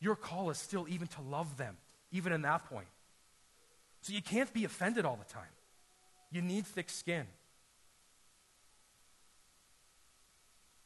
Your 0.00 0.16
call 0.16 0.50
is 0.50 0.58
still 0.58 0.88
even 0.88 1.06
to 1.06 1.22
love 1.22 1.56
them, 1.56 1.76
even 2.10 2.32
in 2.32 2.42
that 2.42 2.64
point. 2.68 2.88
So 4.00 4.12
you 4.12 4.20
can't 4.20 4.52
be 4.52 4.64
offended 4.64 5.04
all 5.04 5.14
the 5.24 5.32
time. 5.32 5.44
You 6.32 6.42
need 6.42 6.66
thick 6.66 6.90
skin. 6.90 7.26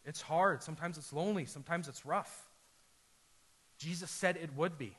It's 0.05 0.21
hard. 0.21 0.63
Sometimes 0.63 0.99
it's 0.99 1.15
lonely. 1.15 1.47
Sometimes 1.47 1.89
it's 1.89 2.05
rough. 2.05 2.51
Jesus 3.79 4.11
said 4.11 4.37
it 4.37 4.51
would 4.59 4.77
be. 4.77 4.95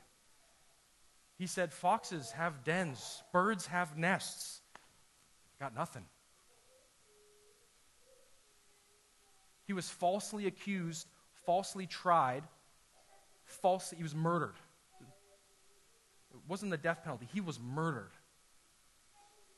He 1.37 1.47
said, 1.47 1.71
Foxes 1.71 2.31
have 2.31 2.63
dens, 2.63 3.21
birds 3.31 3.67
have 3.67 3.97
nests. 3.97 4.61
Got 5.59 5.75
nothing. 5.75 6.05
He 9.65 9.73
was 9.73 9.89
falsely 9.89 10.47
accused, 10.47 11.07
falsely 11.45 11.85
tried, 11.85 12.43
falsely, 13.45 13.97
he 13.97 14.03
was 14.03 14.15
murdered. 14.15 14.55
It 16.31 16.39
wasn't 16.47 16.71
the 16.71 16.77
death 16.77 17.03
penalty, 17.03 17.27
he 17.33 17.41
was 17.41 17.59
murdered. 17.59 18.11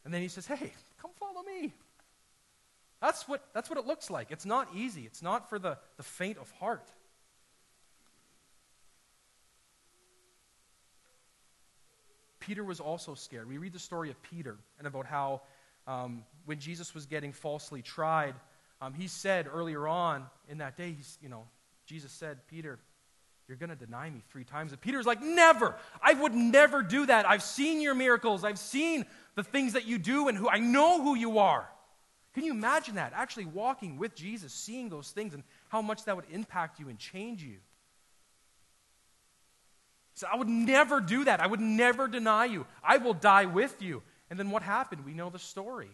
And 0.03 0.13
then 0.13 0.21
he 0.21 0.27
says, 0.27 0.47
Hey, 0.47 0.73
come 1.01 1.11
follow 1.19 1.43
me. 1.43 1.73
That's 3.01 3.27
what, 3.27 3.45
that's 3.53 3.69
what 3.69 3.79
it 3.79 3.85
looks 3.85 4.09
like. 4.09 4.31
It's 4.31 4.45
not 4.45 4.67
easy, 4.75 5.03
it's 5.05 5.21
not 5.21 5.49
for 5.49 5.59
the, 5.59 5.77
the 5.97 6.03
faint 6.03 6.37
of 6.37 6.51
heart. 6.51 6.91
Peter 12.49 12.63
was 12.63 12.79
also 12.79 13.13
scared. 13.13 13.47
We 13.47 13.59
read 13.59 13.73
the 13.73 13.77
story 13.77 14.09
of 14.09 14.19
Peter 14.23 14.57
and 14.79 14.87
about 14.87 15.05
how 15.05 15.41
um, 15.85 16.23
when 16.45 16.57
Jesus 16.57 16.95
was 16.95 17.05
getting 17.05 17.31
falsely 17.31 17.83
tried, 17.83 18.33
um, 18.81 18.91
he 18.95 19.05
said 19.07 19.45
earlier 19.47 19.87
on 19.87 20.25
in 20.47 20.57
that 20.57 20.75
day, 20.75 20.93
he's, 20.93 21.19
you 21.21 21.29
know, 21.29 21.43
Jesus 21.85 22.11
said, 22.11 22.39
Peter, 22.47 22.79
you're 23.47 23.55
going 23.55 23.69
to 23.69 23.75
deny 23.75 24.09
me 24.09 24.23
three 24.31 24.45
times. 24.45 24.71
And 24.71 24.81
Peter's 24.81 25.05
like, 25.05 25.21
Never. 25.21 25.75
I 26.01 26.13
would 26.13 26.33
never 26.33 26.81
do 26.81 27.05
that. 27.05 27.29
I've 27.29 27.43
seen 27.43 27.81
your 27.81 27.93
miracles. 27.93 28.43
I've 28.43 28.57
seen 28.57 29.05
the 29.35 29.43
things 29.43 29.73
that 29.73 29.85
you 29.85 29.99
do 29.99 30.27
and 30.27 30.35
who 30.35 30.49
I 30.49 30.57
know 30.57 31.03
who 31.03 31.13
you 31.13 31.37
are. 31.37 31.69
Can 32.33 32.45
you 32.45 32.51
imagine 32.51 32.95
that? 32.95 33.13
Actually 33.15 33.45
walking 33.45 33.99
with 33.99 34.15
Jesus, 34.15 34.53
seeing 34.53 34.89
those 34.89 35.11
things 35.11 35.35
and 35.35 35.43
how 35.67 35.83
much 35.83 36.03
that 36.05 36.15
would 36.15 36.25
impact 36.31 36.79
you 36.79 36.89
and 36.89 36.97
change 36.97 37.43
you. 37.43 37.57
So 40.19 40.27
I 40.29 40.35
would 40.35 40.49
never 40.49 40.99
do 40.99 41.23
that. 41.23 41.39
I 41.39 41.47
would 41.47 41.61
never 41.61 42.05
deny 42.09 42.43
you. 42.43 42.65
I 42.83 42.97
will 42.97 43.13
die 43.13 43.45
with 43.45 43.81
you. 43.81 44.03
And 44.29 44.37
then 44.37 44.51
what 44.51 44.61
happened? 44.61 45.05
We 45.05 45.13
know 45.13 45.29
the 45.29 45.39
story. 45.39 45.91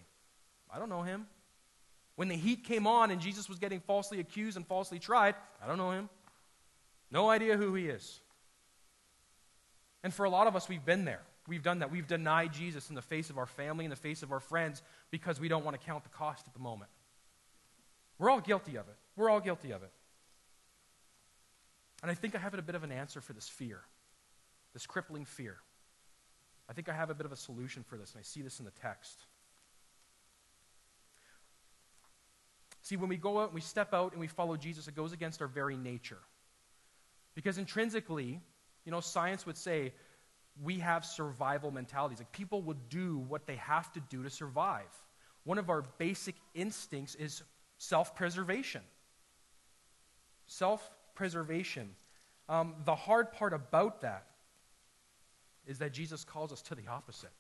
I 0.74 0.80
don't 0.80 0.90
know 0.90 1.04
him. 1.04 1.28
When 2.16 2.28
the 2.28 2.36
heat 2.36 2.64
came 2.64 2.88
on 2.88 3.12
and 3.12 3.22
Jesus 3.22 3.48
was 3.48 3.60
getting 3.60 3.82
falsely 3.82 4.20
accused 4.20 4.58
and 4.58 4.66
falsely 4.66 4.98
tried, 4.98 5.36
I 5.64 5.68
don't 5.68 5.78
know 5.78 5.92
him. 5.92 6.10
No 7.12 7.30
idea 7.30 7.56
who 7.56 7.76
he 7.76 7.86
is. 7.86 8.20
And 10.04 10.12
for 10.12 10.24
a 10.24 10.30
lot 10.32 10.48
of 10.48 10.56
us, 10.56 10.68
we've 10.68 10.84
been 10.84 11.06
there. 11.06 11.22
We've 11.48 11.62
done 11.62 11.78
that. 11.80 11.92
We've 11.92 12.08
denied 12.08 12.52
Jesus 12.52 12.90
in 12.90 12.96
the 12.96 13.04
face 13.04 13.30
of 13.30 13.38
our 13.38 13.46
family, 13.46 13.86
in 13.86 13.92
the 13.92 13.96
face 13.96 14.24
of 14.24 14.32
our 14.32 14.40
friends, 14.40 14.82
because 15.12 15.40
we 15.40 15.50
don't 15.50 15.64
want 15.64 15.80
to 15.80 15.86
count 15.86 16.04
the 16.04 16.10
cost 16.10 16.48
at 16.48 16.54
the 16.56 16.60
moment. 16.60 16.90
We're 18.18 18.32
all 18.32 18.42
guilty 18.42 18.76
of 18.78 18.88
it. 18.88 18.96
We're 19.16 19.30
all 19.30 19.40
guilty 19.40 19.70
of 19.70 19.84
it. 19.84 19.92
And 22.02 22.10
I 22.10 22.16
think 22.16 22.34
I 22.34 22.40
have 22.40 22.56
a 22.56 22.62
bit 22.64 22.74
of 22.74 22.84
an 22.84 22.92
answer 22.92 23.22
for 23.22 23.34
this 23.34 23.48
fear, 23.48 23.82
this 24.76 24.86
crippling 24.86 25.24
fear. 25.24 25.56
I 26.70 26.74
think 26.74 26.90
I 26.90 26.94
have 26.94 27.10
a 27.10 27.14
bit 27.14 27.26
of 27.26 27.32
a 27.32 27.38
solution 27.38 27.82
for 27.82 27.98
this, 27.98 28.12
and 28.12 28.20
I 28.20 28.24
see 28.24 28.42
this 28.42 28.60
in 28.60 28.66
the 28.66 28.72
text. 28.72 29.26
See, 32.82 32.98
when 32.98 33.08
we 33.08 33.16
go 33.16 33.40
out 33.40 33.46
and 33.46 33.56
we 33.56 33.62
step 33.62 33.94
out 33.94 34.12
and 34.12 34.20
we 34.20 34.28
follow 34.28 34.58
Jesus, 34.58 34.90
it 34.90 34.94
goes 34.94 35.14
against 35.14 35.42
our 35.42 35.48
very 35.48 35.78
nature. 35.78 36.20
Because 37.36 37.58
intrinsically, 37.58 38.42
you 38.84 38.92
know, 38.92 39.00
science 39.00 39.46
would 39.46 39.58
say 39.58 39.94
we 40.62 40.80
have 40.80 41.06
survival 41.06 41.72
mentalities. 41.72 42.20
Like 42.20 42.34
people 42.34 42.62
would 42.64 42.90
do 42.90 43.20
what 43.30 43.48
they 43.48 43.56
have 43.56 43.94
to 43.94 44.02
do 44.02 44.24
to 44.24 44.30
survive. 44.30 44.92
One 45.46 45.58
of 45.58 45.70
our 45.70 45.84
basic 45.98 46.36
instincts 46.54 47.16
is 47.16 47.44
self 47.78 48.14
preservation. 48.14 48.82
Self 50.48 50.92
preservation. 51.16 51.96
Um, 52.50 52.76
the 52.84 52.96
hard 52.96 53.32
part 53.32 53.54
about 53.54 54.02
that 54.02 54.28
is 55.68 55.80
that 55.80 55.94
Jesus 55.94 56.24
calls 56.24 56.52
us 56.52 56.62
to 56.64 56.76
the 56.76 56.88
opposite. 56.88 57.32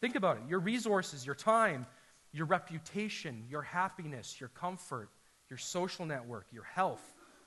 Think 0.00 0.14
about 0.14 0.38
it 0.38 0.42
your 0.48 0.60
resources, 0.60 1.26
your 1.26 1.34
time, 1.34 1.86
your 2.32 2.46
reputation, 2.46 3.44
your 3.48 3.62
happiness, 3.62 4.40
your 4.40 4.48
comfort, 4.50 5.10
your 5.48 5.58
social 5.58 6.06
network, 6.06 6.46
your 6.52 6.64
health, 6.64 7.02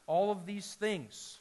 all 0.08 0.32
of 0.32 0.46
these 0.46 0.74
things. 0.76 1.40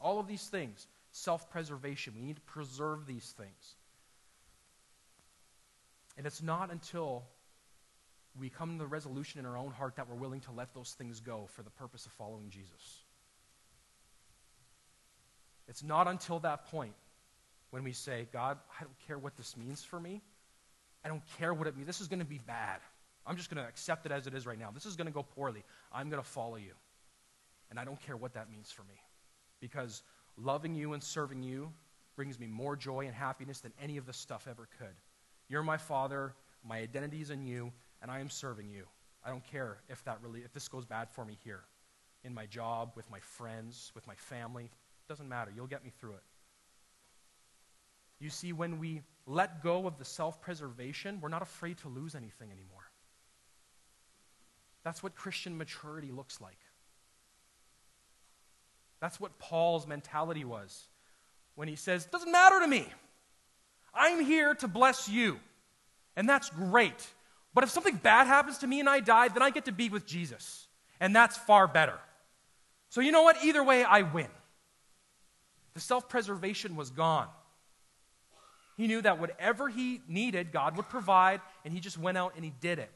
All 0.00 0.18
of 0.18 0.26
these 0.26 0.46
things. 0.46 0.86
Self 1.10 1.50
preservation. 1.50 2.14
We 2.16 2.26
need 2.26 2.36
to 2.36 2.42
preserve 2.42 3.06
these 3.06 3.34
things. 3.36 3.76
And 6.16 6.26
it's 6.26 6.42
not 6.42 6.70
until 6.70 7.24
we 8.38 8.50
come 8.50 8.72
to 8.72 8.78
the 8.78 8.86
resolution 8.86 9.40
in 9.40 9.46
our 9.46 9.56
own 9.56 9.70
heart 9.70 9.96
that 9.96 10.08
we're 10.08 10.16
willing 10.16 10.40
to 10.42 10.52
let 10.52 10.74
those 10.74 10.92
things 10.92 11.20
go 11.20 11.48
for 11.54 11.62
the 11.62 11.70
purpose 11.70 12.06
of 12.06 12.12
following 12.12 12.50
Jesus. 12.50 13.04
It's 15.68 15.84
not 15.84 16.08
until 16.08 16.40
that 16.40 16.66
point 16.66 16.94
when 17.70 17.84
we 17.84 17.92
say, 17.92 18.26
God, 18.32 18.58
I 18.80 18.84
don't 18.84 18.98
care 19.06 19.18
what 19.18 19.36
this 19.36 19.56
means 19.56 19.84
for 19.84 20.00
me. 20.00 20.22
I 21.04 21.08
don't 21.08 21.22
care 21.38 21.54
what 21.54 21.66
it 21.66 21.76
means. 21.76 21.86
This 21.86 22.00
is 22.00 22.08
going 22.08 22.18
to 22.20 22.24
be 22.24 22.40
bad. 22.46 22.80
I'm 23.26 23.36
just 23.36 23.50
going 23.50 23.62
to 23.62 23.68
accept 23.68 24.06
it 24.06 24.12
as 24.12 24.26
it 24.26 24.34
is 24.34 24.46
right 24.46 24.58
now. 24.58 24.70
This 24.72 24.86
is 24.86 24.96
going 24.96 25.06
to 25.06 25.12
go 25.12 25.22
poorly. 25.22 25.62
I'm 25.92 26.08
going 26.08 26.22
to 26.22 26.28
follow 26.28 26.56
you. 26.56 26.72
And 27.70 27.78
I 27.78 27.84
don't 27.84 28.00
care 28.00 28.16
what 28.16 28.34
that 28.34 28.50
means 28.50 28.72
for 28.72 28.82
me. 28.84 28.94
Because 29.60 30.02
loving 30.36 30.74
you 30.74 30.94
and 30.94 31.02
serving 31.02 31.42
you 31.42 31.70
brings 32.16 32.40
me 32.40 32.46
more 32.46 32.74
joy 32.74 33.06
and 33.06 33.14
happiness 33.14 33.60
than 33.60 33.72
any 33.80 33.98
of 33.98 34.06
this 34.06 34.16
stuff 34.16 34.48
ever 34.50 34.68
could. 34.78 34.96
You're 35.48 35.62
my 35.62 35.76
father, 35.76 36.34
my 36.66 36.78
identity 36.78 37.20
is 37.20 37.30
in 37.30 37.42
you, 37.42 37.72
and 38.02 38.10
I 38.10 38.20
am 38.20 38.30
serving 38.30 38.68
you. 38.70 38.84
I 39.24 39.30
don't 39.30 39.44
care 39.44 39.78
if 39.88 40.02
that 40.04 40.18
really 40.22 40.40
if 40.40 40.52
this 40.52 40.68
goes 40.68 40.84
bad 40.84 41.10
for 41.10 41.24
me 41.24 41.36
here. 41.44 41.60
In 42.24 42.34
my 42.34 42.46
job, 42.46 42.92
with 42.96 43.10
my 43.10 43.20
friends, 43.20 43.92
with 43.94 44.06
my 44.06 44.14
family. 44.14 44.70
Doesn't 45.08 45.28
matter. 45.28 45.50
You'll 45.54 45.66
get 45.66 45.84
me 45.84 45.90
through 45.98 46.12
it. 46.12 46.22
You 48.20 48.30
see, 48.30 48.52
when 48.52 48.78
we 48.78 49.02
let 49.26 49.62
go 49.62 49.86
of 49.86 49.98
the 49.98 50.04
self 50.04 50.40
preservation, 50.40 51.20
we're 51.20 51.28
not 51.28 51.42
afraid 51.42 51.78
to 51.78 51.88
lose 51.88 52.14
anything 52.14 52.50
anymore. 52.50 52.90
That's 54.84 55.02
what 55.02 55.14
Christian 55.14 55.56
maturity 55.56 56.10
looks 56.10 56.40
like. 56.40 56.58
That's 59.00 59.20
what 59.20 59.38
Paul's 59.38 59.86
mentality 59.86 60.44
was 60.44 60.88
when 61.54 61.68
he 61.68 61.76
says, 61.76 62.06
Doesn't 62.06 62.32
matter 62.32 62.60
to 62.60 62.66
me. 62.66 62.86
I'm 63.94 64.24
here 64.24 64.54
to 64.56 64.68
bless 64.68 65.08
you. 65.08 65.38
And 66.16 66.28
that's 66.28 66.50
great. 66.50 67.06
But 67.54 67.64
if 67.64 67.70
something 67.70 67.96
bad 67.96 68.26
happens 68.26 68.58
to 68.58 68.66
me 68.66 68.80
and 68.80 68.88
I 68.88 69.00
die, 69.00 69.28
then 69.28 69.42
I 69.42 69.50
get 69.50 69.64
to 69.66 69.72
be 69.72 69.88
with 69.88 70.06
Jesus. 70.06 70.66
And 71.00 71.14
that's 71.14 71.36
far 71.36 71.68
better. 71.68 71.98
So, 72.90 73.00
you 73.00 73.12
know 73.12 73.22
what? 73.22 73.42
Either 73.44 73.62
way, 73.62 73.84
I 73.84 74.02
win. 74.02 74.28
The 75.78 75.84
self 75.84 76.08
preservation 76.08 76.74
was 76.74 76.90
gone. 76.90 77.28
He 78.76 78.88
knew 78.88 79.00
that 79.00 79.20
whatever 79.20 79.68
he 79.68 80.00
needed, 80.08 80.50
God 80.50 80.76
would 80.76 80.88
provide, 80.88 81.40
and 81.64 81.72
he 81.72 81.78
just 81.78 81.96
went 81.96 82.18
out 82.18 82.32
and 82.34 82.44
he 82.44 82.52
did 82.60 82.80
it. 82.80 82.90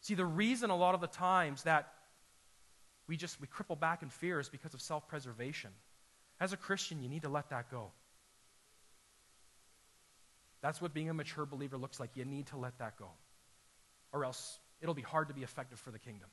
See, 0.00 0.14
the 0.14 0.24
reason 0.24 0.70
a 0.70 0.76
lot 0.76 0.94
of 0.94 1.02
the 1.02 1.06
times 1.06 1.64
that 1.64 1.92
we 3.06 3.18
just 3.18 3.38
we 3.42 3.46
cripple 3.46 3.78
back 3.78 4.02
in 4.02 4.08
fear 4.08 4.40
is 4.40 4.48
because 4.48 4.72
of 4.72 4.80
self-preservation. 4.80 5.68
As 6.40 6.54
a 6.54 6.56
Christian, 6.56 7.02
you 7.02 7.10
need 7.10 7.24
to 7.24 7.28
let 7.28 7.50
that 7.50 7.70
go. 7.70 7.90
That's 10.62 10.80
what 10.80 10.94
being 10.94 11.10
a 11.10 11.14
mature 11.14 11.44
believer 11.44 11.76
looks 11.76 12.00
like. 12.00 12.08
You 12.14 12.24
need 12.24 12.46
to 12.46 12.56
let 12.56 12.78
that 12.78 12.96
go. 12.96 13.10
Or 14.14 14.24
else 14.24 14.60
it'll 14.80 14.94
be 14.94 15.02
hard 15.02 15.28
to 15.28 15.34
be 15.34 15.42
effective 15.42 15.78
for 15.78 15.90
the 15.90 15.98
kingdom. 15.98 16.30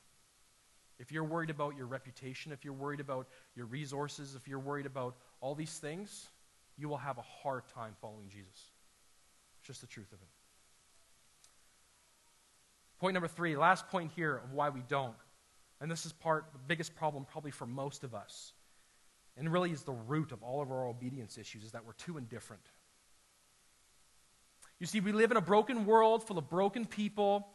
If 0.98 1.10
you're 1.10 1.24
worried 1.24 1.50
about 1.50 1.76
your 1.76 1.86
reputation, 1.86 2.52
if 2.52 2.64
you're 2.64 2.72
worried 2.72 3.00
about 3.00 3.26
your 3.56 3.66
resources, 3.66 4.34
if 4.34 4.46
you're 4.46 4.60
worried 4.60 4.86
about 4.86 5.16
all 5.40 5.54
these 5.54 5.78
things, 5.78 6.28
you 6.76 6.88
will 6.88 6.98
have 6.98 7.18
a 7.18 7.24
hard 7.42 7.62
time 7.74 7.94
following 8.00 8.28
Jesus. 8.28 8.70
It's 9.58 9.66
just 9.66 9.80
the 9.80 9.86
truth 9.86 10.12
of 10.12 10.20
it. 10.20 10.28
Point 13.00 13.14
number 13.14 13.28
three, 13.28 13.56
last 13.56 13.88
point 13.88 14.12
here 14.14 14.36
of 14.36 14.52
why 14.52 14.70
we 14.70 14.82
don't. 14.88 15.16
And 15.80 15.90
this 15.90 16.06
is 16.06 16.12
part, 16.12 16.46
the 16.52 16.60
biggest 16.66 16.94
problem 16.94 17.26
probably 17.30 17.50
for 17.50 17.66
most 17.66 18.04
of 18.04 18.14
us. 18.14 18.52
And 19.36 19.52
really 19.52 19.72
is 19.72 19.82
the 19.82 19.92
root 19.92 20.30
of 20.30 20.42
all 20.42 20.62
of 20.62 20.70
our 20.70 20.86
obedience 20.86 21.36
issues, 21.36 21.64
is 21.64 21.72
that 21.72 21.84
we're 21.84 21.92
too 21.94 22.16
indifferent. 22.16 22.62
You 24.78 24.86
see, 24.86 25.00
we 25.00 25.12
live 25.12 25.32
in 25.32 25.36
a 25.36 25.42
broken 25.42 25.86
world 25.86 26.26
full 26.26 26.38
of 26.38 26.48
broken 26.48 26.86
people. 26.86 27.48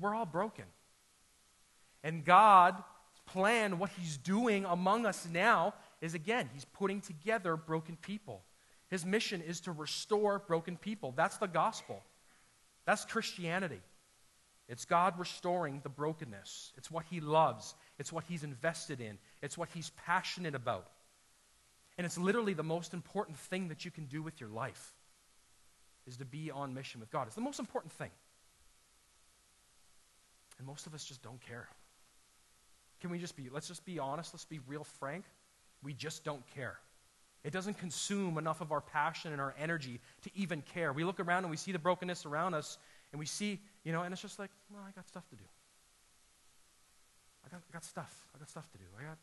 We're 0.00 0.14
all 0.14 0.26
broken. 0.26 0.64
And 2.02 2.24
God's 2.24 2.82
plan, 3.26 3.78
what 3.78 3.90
He's 3.98 4.16
doing 4.16 4.64
among 4.64 5.06
us 5.06 5.26
now, 5.30 5.74
is 6.00 6.14
again, 6.14 6.48
He's 6.52 6.64
putting 6.64 7.00
together 7.00 7.56
broken 7.56 7.96
people. 7.96 8.42
His 8.88 9.04
mission 9.04 9.42
is 9.42 9.60
to 9.62 9.72
restore 9.72 10.38
broken 10.38 10.76
people. 10.76 11.12
That's 11.16 11.36
the 11.36 11.46
gospel. 11.46 12.02
That's 12.86 13.04
Christianity. 13.04 13.80
It's 14.68 14.84
God 14.84 15.18
restoring 15.18 15.80
the 15.82 15.88
brokenness. 15.88 16.72
It's 16.76 16.90
what 16.90 17.04
He 17.10 17.20
loves. 17.20 17.74
It's 17.98 18.12
what 18.12 18.24
He's 18.24 18.44
invested 18.44 19.00
in. 19.00 19.18
It's 19.42 19.58
what 19.58 19.68
He's 19.74 19.90
passionate 19.90 20.54
about. 20.54 20.88
And 21.96 22.04
it's 22.04 22.16
literally 22.18 22.54
the 22.54 22.62
most 22.62 22.94
important 22.94 23.36
thing 23.36 23.68
that 23.68 23.84
you 23.84 23.90
can 23.90 24.04
do 24.04 24.22
with 24.22 24.40
your 24.40 24.50
life 24.50 24.94
is 26.06 26.16
to 26.18 26.24
be 26.24 26.50
on 26.50 26.72
mission 26.72 27.00
with 27.00 27.10
God. 27.10 27.26
It's 27.26 27.34
the 27.34 27.42
most 27.42 27.58
important 27.58 27.92
thing. 27.92 28.10
And 30.58 30.66
most 30.66 30.86
of 30.86 30.94
us 30.94 31.04
just 31.04 31.22
don't 31.22 31.40
care. 31.40 31.68
Can 33.00 33.10
we 33.10 33.18
just 33.18 33.36
be, 33.36 33.48
let's 33.52 33.68
just 33.68 33.84
be 33.84 33.98
honest, 33.98 34.34
let's 34.34 34.44
be 34.44 34.60
real 34.66 34.84
frank. 34.84 35.24
We 35.82 35.94
just 35.94 36.24
don't 36.24 36.42
care. 36.54 36.78
It 37.44 37.52
doesn't 37.52 37.78
consume 37.78 38.36
enough 38.36 38.60
of 38.60 38.72
our 38.72 38.80
passion 38.80 39.32
and 39.32 39.40
our 39.40 39.54
energy 39.58 40.00
to 40.22 40.30
even 40.34 40.62
care. 40.62 40.92
We 40.92 41.04
look 41.04 41.20
around 41.20 41.44
and 41.44 41.50
we 41.50 41.56
see 41.56 41.70
the 41.70 41.78
brokenness 41.78 42.26
around 42.26 42.54
us, 42.54 42.78
and 43.12 43.18
we 43.18 43.26
see, 43.26 43.60
you 43.84 43.92
know, 43.92 44.02
and 44.02 44.12
it's 44.12 44.20
just 44.20 44.38
like, 44.38 44.50
well, 44.70 44.82
I 44.86 44.90
got 44.90 45.06
stuff 45.06 45.28
to 45.30 45.36
do. 45.36 45.44
I 47.46 47.48
got, 47.48 47.60
I 47.68 47.72
got 47.72 47.84
stuff. 47.84 48.26
I 48.34 48.38
got 48.38 48.50
stuff 48.50 48.68
to 48.72 48.78
do. 48.78 48.84
I 48.98 49.04
got, 49.04 49.18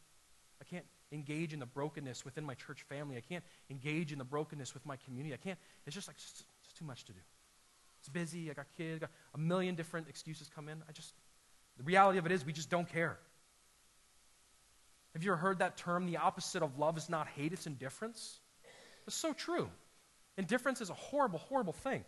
I 0.61 0.63
can't 0.63 0.85
engage 1.11 1.53
in 1.53 1.59
the 1.59 1.65
brokenness 1.65 2.23
within 2.23 2.45
my 2.45 2.53
church 2.53 2.83
family. 2.87 3.17
I 3.17 3.21
can't 3.21 3.43
engage 3.69 4.11
in 4.11 4.17
the 4.17 4.23
brokenness 4.23 4.73
with 4.73 4.85
my 4.85 4.95
community. 4.95 5.33
I 5.33 5.37
can't. 5.37 5.59
It's 5.85 5.93
just 5.93 6.07
like 6.07 6.15
it's, 6.15 6.45
it's 6.63 6.73
too 6.73 6.85
much 6.85 7.03
to 7.05 7.13
do. 7.13 7.19
It's 7.99 8.09
busy. 8.09 8.49
I 8.49 8.53
got 8.53 8.67
kids. 8.77 8.97
I 8.97 8.99
got 9.07 9.11
a 9.33 9.37
million 9.37 9.75
different 9.75 10.07
excuses 10.07 10.49
come 10.53 10.69
in. 10.69 10.81
I 10.87 10.93
just. 10.93 11.13
The 11.77 11.83
reality 11.83 12.17
of 12.17 12.25
it 12.25 12.31
is, 12.31 12.45
we 12.45 12.53
just 12.53 12.69
don't 12.69 12.87
care. 12.87 13.17
Have 15.15 15.23
you 15.23 15.31
ever 15.31 15.39
heard 15.39 15.59
that 15.59 15.77
term? 15.77 16.05
The 16.05 16.17
opposite 16.17 16.61
of 16.61 16.77
love 16.77 16.97
is 16.97 17.09
not 17.09 17.27
hate; 17.27 17.53
it's 17.53 17.67
indifference. 17.67 18.41
It's 19.07 19.15
so 19.15 19.31
true. 19.31 19.69
Indifference 20.37 20.81
is 20.81 20.89
a 20.89 20.93
horrible, 20.93 21.39
horrible 21.39 21.71
thing. 21.71 22.03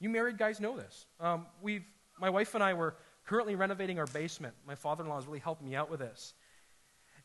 You 0.00 0.08
married 0.08 0.38
guys 0.38 0.58
know 0.58 0.76
this. 0.78 1.04
Um, 1.20 1.46
we've, 1.60 1.84
my 2.18 2.30
wife 2.30 2.54
and 2.54 2.64
I 2.64 2.72
were 2.72 2.96
currently 3.26 3.54
renovating 3.54 3.98
our 3.98 4.06
basement. 4.06 4.54
My 4.66 4.74
father-in-law 4.74 5.18
is 5.18 5.26
really 5.26 5.40
helping 5.40 5.68
me 5.68 5.76
out 5.76 5.90
with 5.90 6.00
this. 6.00 6.32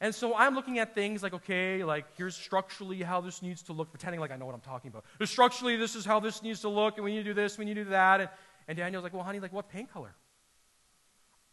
And 0.02 0.14
so 0.14 0.36
I'm 0.36 0.56
looking 0.56 0.80
at 0.80 0.94
things 0.94 1.24
like, 1.24 1.34
okay, 1.34 1.86
like 1.86 2.06
here's 2.18 2.36
structurally 2.36 3.02
how 3.02 3.22
this 3.22 3.42
needs 3.42 3.62
to 3.64 3.74
look, 3.74 3.92
pretending 3.92 4.20
like 4.20 4.32
I 4.32 4.36
know 4.36 4.46
what 4.46 4.56
I'm 4.56 4.62
talking 4.62 4.92
about. 4.92 5.06
Structurally, 5.30 5.78
this 5.78 5.96
is 5.96 6.04
how 6.04 6.20
this 6.20 6.44
needs 6.44 6.62
to 6.62 6.70
look, 6.70 6.98
and 6.98 7.06
we 7.06 7.12
need 7.12 7.20
to 7.20 7.24
do 7.24 7.34
this, 7.34 7.58
we 7.58 7.64
need 7.64 7.76
to 7.76 7.84
do 7.86 7.90
that. 7.92 8.20
And, 8.20 8.30
and 8.68 8.78
Danielle's 8.78 9.04
like, 9.04 9.14
well, 9.14 9.24
honey, 9.24 9.40
like 9.40 9.54
what 9.54 9.70
paint 9.70 9.94
color? 9.94 10.14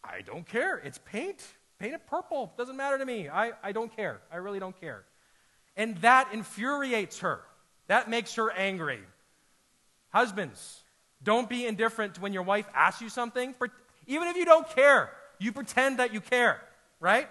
I 0.03 0.21
don't 0.21 0.45
care. 0.45 0.77
It's 0.77 0.97
paint. 1.05 1.45
Paint 1.79 1.93
it 1.93 2.07
purple. 2.07 2.53
Doesn't 2.57 2.75
matter 2.75 2.97
to 2.97 3.05
me. 3.05 3.29
I, 3.29 3.53
I 3.63 3.71
don't 3.71 3.95
care. 3.95 4.19
I 4.31 4.37
really 4.37 4.59
don't 4.59 4.79
care. 4.79 5.03
And 5.77 5.97
that 5.97 6.33
infuriates 6.33 7.19
her. 7.19 7.41
That 7.87 8.09
makes 8.09 8.35
her 8.35 8.51
angry. 8.51 8.99
Husbands, 10.09 10.81
don't 11.23 11.49
be 11.49 11.65
indifferent 11.65 12.19
when 12.21 12.33
your 12.33 12.43
wife 12.43 12.67
asks 12.73 13.01
you 13.01 13.09
something. 13.09 13.55
Even 14.07 14.27
if 14.27 14.35
you 14.35 14.45
don't 14.45 14.69
care, 14.69 15.11
you 15.39 15.51
pretend 15.51 15.99
that 15.99 16.13
you 16.13 16.19
care, 16.19 16.61
right? 16.99 17.27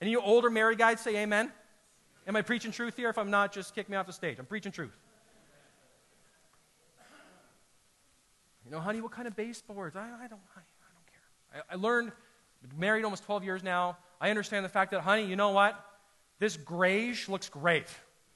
Any 0.00 0.12
you 0.12 0.20
older 0.20 0.48
married 0.48 0.78
guys 0.78 1.00
say 1.00 1.16
amen? 1.16 1.52
Am 2.26 2.36
I 2.36 2.42
preaching 2.42 2.72
truth 2.72 2.96
here? 2.96 3.10
If 3.10 3.18
I'm 3.18 3.30
not, 3.30 3.52
just 3.52 3.74
kick 3.74 3.88
me 3.88 3.96
off 3.96 4.06
the 4.06 4.12
stage. 4.12 4.38
I'm 4.38 4.46
preaching 4.46 4.72
truth. 4.72 4.96
You 8.64 8.70
know, 8.70 8.80
honey, 8.80 9.00
what 9.00 9.10
kind 9.12 9.26
of 9.26 9.34
baseboards? 9.34 9.96
I, 9.96 10.02
I, 10.02 10.28
don't, 10.28 10.40
I, 10.56 10.60
I 10.60 10.90
don't 10.94 11.06
care. 11.10 11.64
I, 11.68 11.74
I 11.74 11.76
learned, 11.76 12.12
married 12.76 13.04
almost 13.04 13.24
12 13.24 13.44
years 13.44 13.62
now, 13.62 13.96
I 14.20 14.30
understand 14.30 14.64
the 14.64 14.70
fact 14.70 14.90
that, 14.90 15.00
honey, 15.00 15.24
you 15.26 15.36
know 15.36 15.50
what? 15.50 15.82
This 16.38 16.56
grayish 16.56 17.28
looks 17.28 17.48
great. 17.48 17.86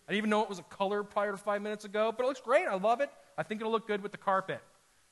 I 0.07 0.13
didn't 0.13 0.19
even 0.19 0.31
know 0.31 0.43
it 0.43 0.49
was 0.49 0.59
a 0.59 0.65
color 0.65 1.03
prior 1.03 1.33
to 1.33 1.39
five 1.39 1.63
minutes 1.63 1.85
ago, 1.85 2.13
but 2.15 2.25
it 2.25 2.27
looks 2.27 2.41
great. 2.41 2.67
I 2.67 2.75
love 2.75 3.01
it. 3.01 3.11
I 3.37 3.43
think 3.43 3.61
it'll 3.61 3.73
look 3.73 3.87
good 3.87 4.03
with 4.03 4.13
the 4.13 4.19
carpet. 4.19 4.61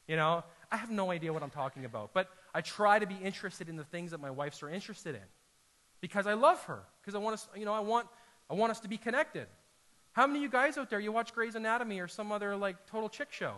You 0.06 0.16
know, 0.16 0.44
I 0.70 0.76
have 0.76 0.90
no 0.90 1.10
idea 1.10 1.32
what 1.32 1.42
I'm 1.42 1.50
talking 1.50 1.84
about, 1.84 2.12
but 2.12 2.28
I 2.54 2.60
try 2.60 2.98
to 2.98 3.06
be 3.06 3.14
interested 3.22 3.68
in 3.68 3.76
the 3.76 3.84
things 3.84 4.10
that 4.10 4.20
my 4.20 4.30
wife's 4.30 4.62
are 4.62 4.68
interested 4.68 5.14
in 5.14 5.22
because 6.00 6.26
I 6.26 6.34
love 6.34 6.62
her. 6.64 6.80
Because 7.00 7.14
I 7.14 7.18
want 7.18 7.34
us, 7.34 7.48
you 7.56 7.64
know, 7.64 7.72
I 7.72 7.80
want, 7.80 8.06
I 8.50 8.54
want 8.54 8.70
us 8.70 8.80
to 8.80 8.88
be 8.88 8.98
connected. 8.98 9.46
How 10.12 10.26
many 10.26 10.40
of 10.40 10.42
you 10.42 10.50
guys 10.50 10.76
out 10.76 10.90
there 10.90 11.00
you 11.00 11.12
watch 11.12 11.34
Grey's 11.34 11.54
Anatomy 11.54 12.00
or 12.00 12.08
some 12.08 12.30
other 12.30 12.54
like 12.56 12.86
total 12.86 13.08
chick 13.08 13.28
show? 13.30 13.54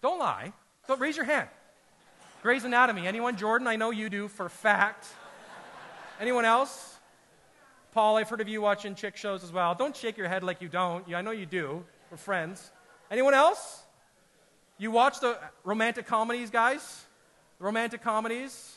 Don't 0.00 0.18
lie. 0.18 0.52
Don't 0.88 1.00
raise 1.00 1.16
your 1.16 1.26
hand. 1.26 1.48
Grey's 2.44 2.64
Anatomy. 2.64 3.06
Anyone? 3.06 3.38
Jordan, 3.38 3.66
I 3.66 3.76
know 3.76 3.90
you 3.90 4.10
do 4.10 4.28
for 4.28 4.50
fact. 4.50 5.06
Anyone 6.20 6.44
else? 6.44 6.98
Paul, 7.92 8.18
I've 8.18 8.28
heard 8.28 8.42
of 8.42 8.48
you 8.48 8.60
watching 8.60 8.94
chick 8.94 9.16
shows 9.16 9.42
as 9.42 9.50
well. 9.50 9.74
Don't 9.74 9.96
shake 9.96 10.18
your 10.18 10.28
head 10.28 10.44
like 10.44 10.60
you 10.60 10.68
don't. 10.68 11.10
I 11.14 11.22
know 11.22 11.30
you 11.30 11.46
do. 11.46 11.82
We're 12.10 12.18
friends. 12.18 12.70
Anyone 13.10 13.32
else? 13.32 13.82
You 14.76 14.90
watch 14.90 15.20
the 15.20 15.38
romantic 15.64 16.06
comedies, 16.06 16.50
guys? 16.50 17.06
The 17.60 17.64
romantic 17.64 18.02
comedies? 18.02 18.76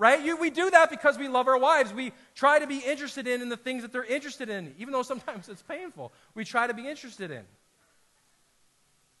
right? 0.00 0.24
You, 0.24 0.36
we 0.36 0.50
do 0.50 0.70
that 0.70 0.88
because 0.88 1.18
we 1.18 1.26
love 1.26 1.48
our 1.48 1.58
wives. 1.58 1.92
We 1.92 2.12
try 2.36 2.60
to 2.60 2.68
be 2.68 2.78
interested 2.78 3.26
in, 3.26 3.42
in 3.42 3.48
the 3.48 3.56
things 3.56 3.82
that 3.82 3.92
they're 3.92 4.04
interested 4.04 4.48
in, 4.48 4.76
even 4.78 4.92
though 4.92 5.02
sometimes 5.02 5.48
it's 5.48 5.62
painful. 5.62 6.12
We 6.36 6.44
try 6.44 6.68
to 6.68 6.74
be 6.74 6.86
interested 6.86 7.32
in. 7.32 7.42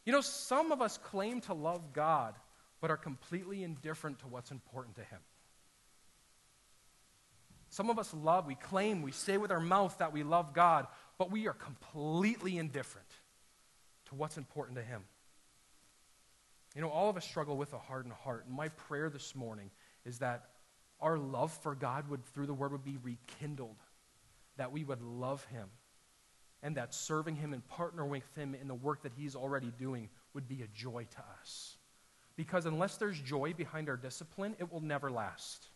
You 0.04 0.12
know, 0.12 0.20
some 0.20 0.70
of 0.70 0.80
us 0.80 0.98
claim 0.98 1.40
to 1.42 1.52
love 1.52 1.92
God, 1.92 2.36
but 2.80 2.90
are 2.90 2.96
completely 2.96 3.62
indifferent 3.62 4.20
to 4.20 4.26
what's 4.26 4.50
important 4.50 4.96
to 4.96 5.02
Him. 5.02 5.20
Some 7.70 7.90
of 7.90 7.98
us 7.98 8.14
love, 8.14 8.46
we 8.46 8.54
claim, 8.54 9.02
we 9.02 9.12
say 9.12 9.36
with 9.36 9.50
our 9.50 9.60
mouth 9.60 9.98
that 9.98 10.12
we 10.12 10.22
love 10.22 10.54
God, 10.54 10.86
but 11.18 11.30
we 11.30 11.48
are 11.48 11.54
completely 11.54 12.56
indifferent 12.56 13.08
to 14.06 14.14
what's 14.14 14.38
important 14.38 14.78
to 14.78 14.84
Him. 14.84 15.02
You 16.74 16.82
know, 16.82 16.90
all 16.90 17.10
of 17.10 17.16
us 17.16 17.24
struggle 17.24 17.56
with 17.56 17.72
a 17.72 17.78
hardened 17.78 18.14
heart. 18.14 18.46
And 18.46 18.54
my 18.54 18.68
prayer 18.68 19.10
this 19.10 19.34
morning 19.34 19.70
is 20.04 20.18
that 20.18 20.44
our 21.00 21.18
love 21.18 21.52
for 21.52 21.74
God 21.74 22.08
would, 22.08 22.24
through 22.26 22.46
the 22.46 22.54
word, 22.54 22.72
would 22.72 22.84
be 22.84 22.98
rekindled, 23.02 23.76
that 24.56 24.72
we 24.72 24.84
would 24.84 25.02
love 25.02 25.44
him, 25.46 25.68
and 26.62 26.76
that 26.76 26.94
serving 26.94 27.36
him 27.36 27.52
and 27.52 27.62
partnering 27.68 28.08
with 28.08 28.36
him 28.36 28.54
in 28.54 28.68
the 28.68 28.74
work 28.74 29.02
that 29.02 29.12
he's 29.16 29.36
already 29.36 29.72
doing 29.78 30.08
would 30.34 30.48
be 30.48 30.62
a 30.62 30.66
joy 30.68 31.06
to 31.10 31.22
us. 31.40 31.77
Because 32.38 32.64
unless 32.64 32.96
there's 32.96 33.20
joy 33.20 33.52
behind 33.52 33.90
our 33.90 33.98
discipline, 33.98 34.56
it 34.58 34.72
will 34.72 34.80
never 34.80 35.10
last. 35.10 35.68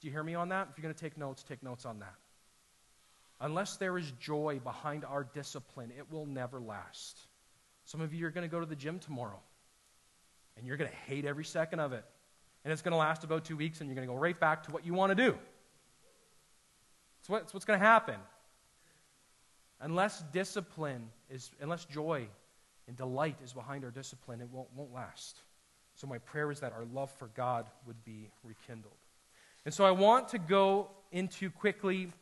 Do 0.00 0.06
you 0.06 0.12
hear 0.12 0.22
me 0.22 0.36
on 0.36 0.50
that? 0.50 0.68
If 0.70 0.78
you're 0.78 0.82
going 0.82 0.94
to 0.94 1.00
take 1.00 1.18
notes, 1.18 1.42
take 1.42 1.64
notes 1.64 1.84
on 1.84 1.98
that. 1.98 2.14
Unless 3.40 3.78
there 3.78 3.98
is 3.98 4.12
joy 4.20 4.60
behind 4.62 5.04
our 5.04 5.24
discipline, 5.24 5.90
it 5.98 6.12
will 6.12 6.26
never 6.26 6.60
last. 6.60 7.18
Some 7.84 8.00
of 8.00 8.14
you 8.14 8.24
are 8.26 8.30
going 8.30 8.48
to 8.48 8.50
go 8.50 8.60
to 8.60 8.66
the 8.66 8.76
gym 8.76 9.00
tomorrow, 9.00 9.40
and 10.56 10.64
you're 10.64 10.76
going 10.76 10.90
to 10.90 10.96
hate 11.12 11.24
every 11.24 11.44
second 11.44 11.80
of 11.80 11.92
it 11.92 12.04
and 12.66 12.72
it's 12.72 12.82
going 12.82 12.90
to 12.90 12.98
last 12.98 13.22
about 13.22 13.44
two 13.44 13.56
weeks, 13.56 13.80
and 13.80 13.88
you're 13.88 13.94
going 13.94 14.08
to 14.08 14.12
go 14.12 14.18
right 14.18 14.40
back 14.40 14.64
to 14.64 14.72
what 14.72 14.84
you 14.84 14.92
want 14.92 15.10
to 15.10 15.14
do. 15.14 15.38
It's, 17.20 17.28
what, 17.28 17.42
it's 17.42 17.54
what's 17.54 17.64
going 17.64 17.78
to 17.78 17.86
happen. 17.86 18.16
Unless 19.80 20.24
discipline 20.32 21.10
is, 21.30 21.48
unless 21.60 21.84
joy 21.84 22.26
and 22.88 22.96
delight 22.96 23.36
is 23.42 23.52
behind 23.52 23.84
our 23.84 23.90
discipline, 23.90 24.40
it 24.40 24.48
won't, 24.50 24.68
won't 24.74 24.92
last. 24.92 25.40
So, 25.94 26.06
my 26.06 26.18
prayer 26.18 26.50
is 26.50 26.60
that 26.60 26.72
our 26.72 26.84
love 26.92 27.10
for 27.10 27.28
God 27.28 27.66
would 27.86 28.04
be 28.04 28.28
rekindled. 28.44 28.94
And 29.64 29.72
so, 29.72 29.84
I 29.84 29.90
want 29.90 30.28
to 30.28 30.38
go 30.38 30.90
into 31.10 31.50
quickly 31.50 32.12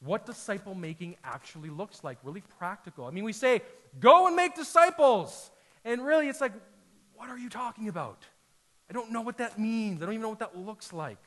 what 0.00 0.24
disciple 0.24 0.74
making 0.74 1.16
actually 1.24 1.70
looks 1.70 2.02
like, 2.02 2.18
really 2.22 2.42
practical. 2.58 3.06
I 3.06 3.10
mean, 3.10 3.24
we 3.24 3.32
say, 3.32 3.62
go 3.98 4.26
and 4.26 4.36
make 4.36 4.54
disciples. 4.54 5.50
And 5.84 6.04
really, 6.04 6.28
it's 6.28 6.40
like, 6.40 6.52
what 7.14 7.28
are 7.28 7.38
you 7.38 7.50
talking 7.50 7.88
about? 7.88 8.24
I 8.88 8.92
don't 8.92 9.12
know 9.12 9.20
what 9.20 9.38
that 9.38 9.58
means. 9.58 10.02
I 10.02 10.06
don't 10.06 10.14
even 10.14 10.22
know 10.22 10.30
what 10.30 10.38
that 10.38 10.56
looks 10.56 10.92
like. 10.92 11.18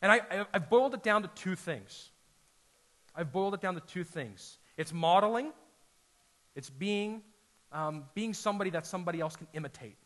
And 0.00 0.10
I, 0.10 0.20
I, 0.30 0.46
have 0.54 0.68
boiled 0.68 0.94
it 0.94 1.02
down 1.02 1.22
to 1.22 1.28
two 1.34 1.54
things. 1.54 2.10
I've 3.14 3.30
boiled 3.30 3.54
it 3.54 3.60
down 3.60 3.74
to 3.74 3.80
two 3.80 4.04
things 4.04 4.58
it's 4.76 4.92
modeling, 4.92 5.52
it's 6.56 6.70
being, 6.70 7.22
um, 7.72 8.04
being 8.14 8.34
somebody 8.34 8.70
that 8.70 8.86
somebody 8.86 9.20
else 9.20 9.36
can 9.36 9.46
imitate. 9.54 9.96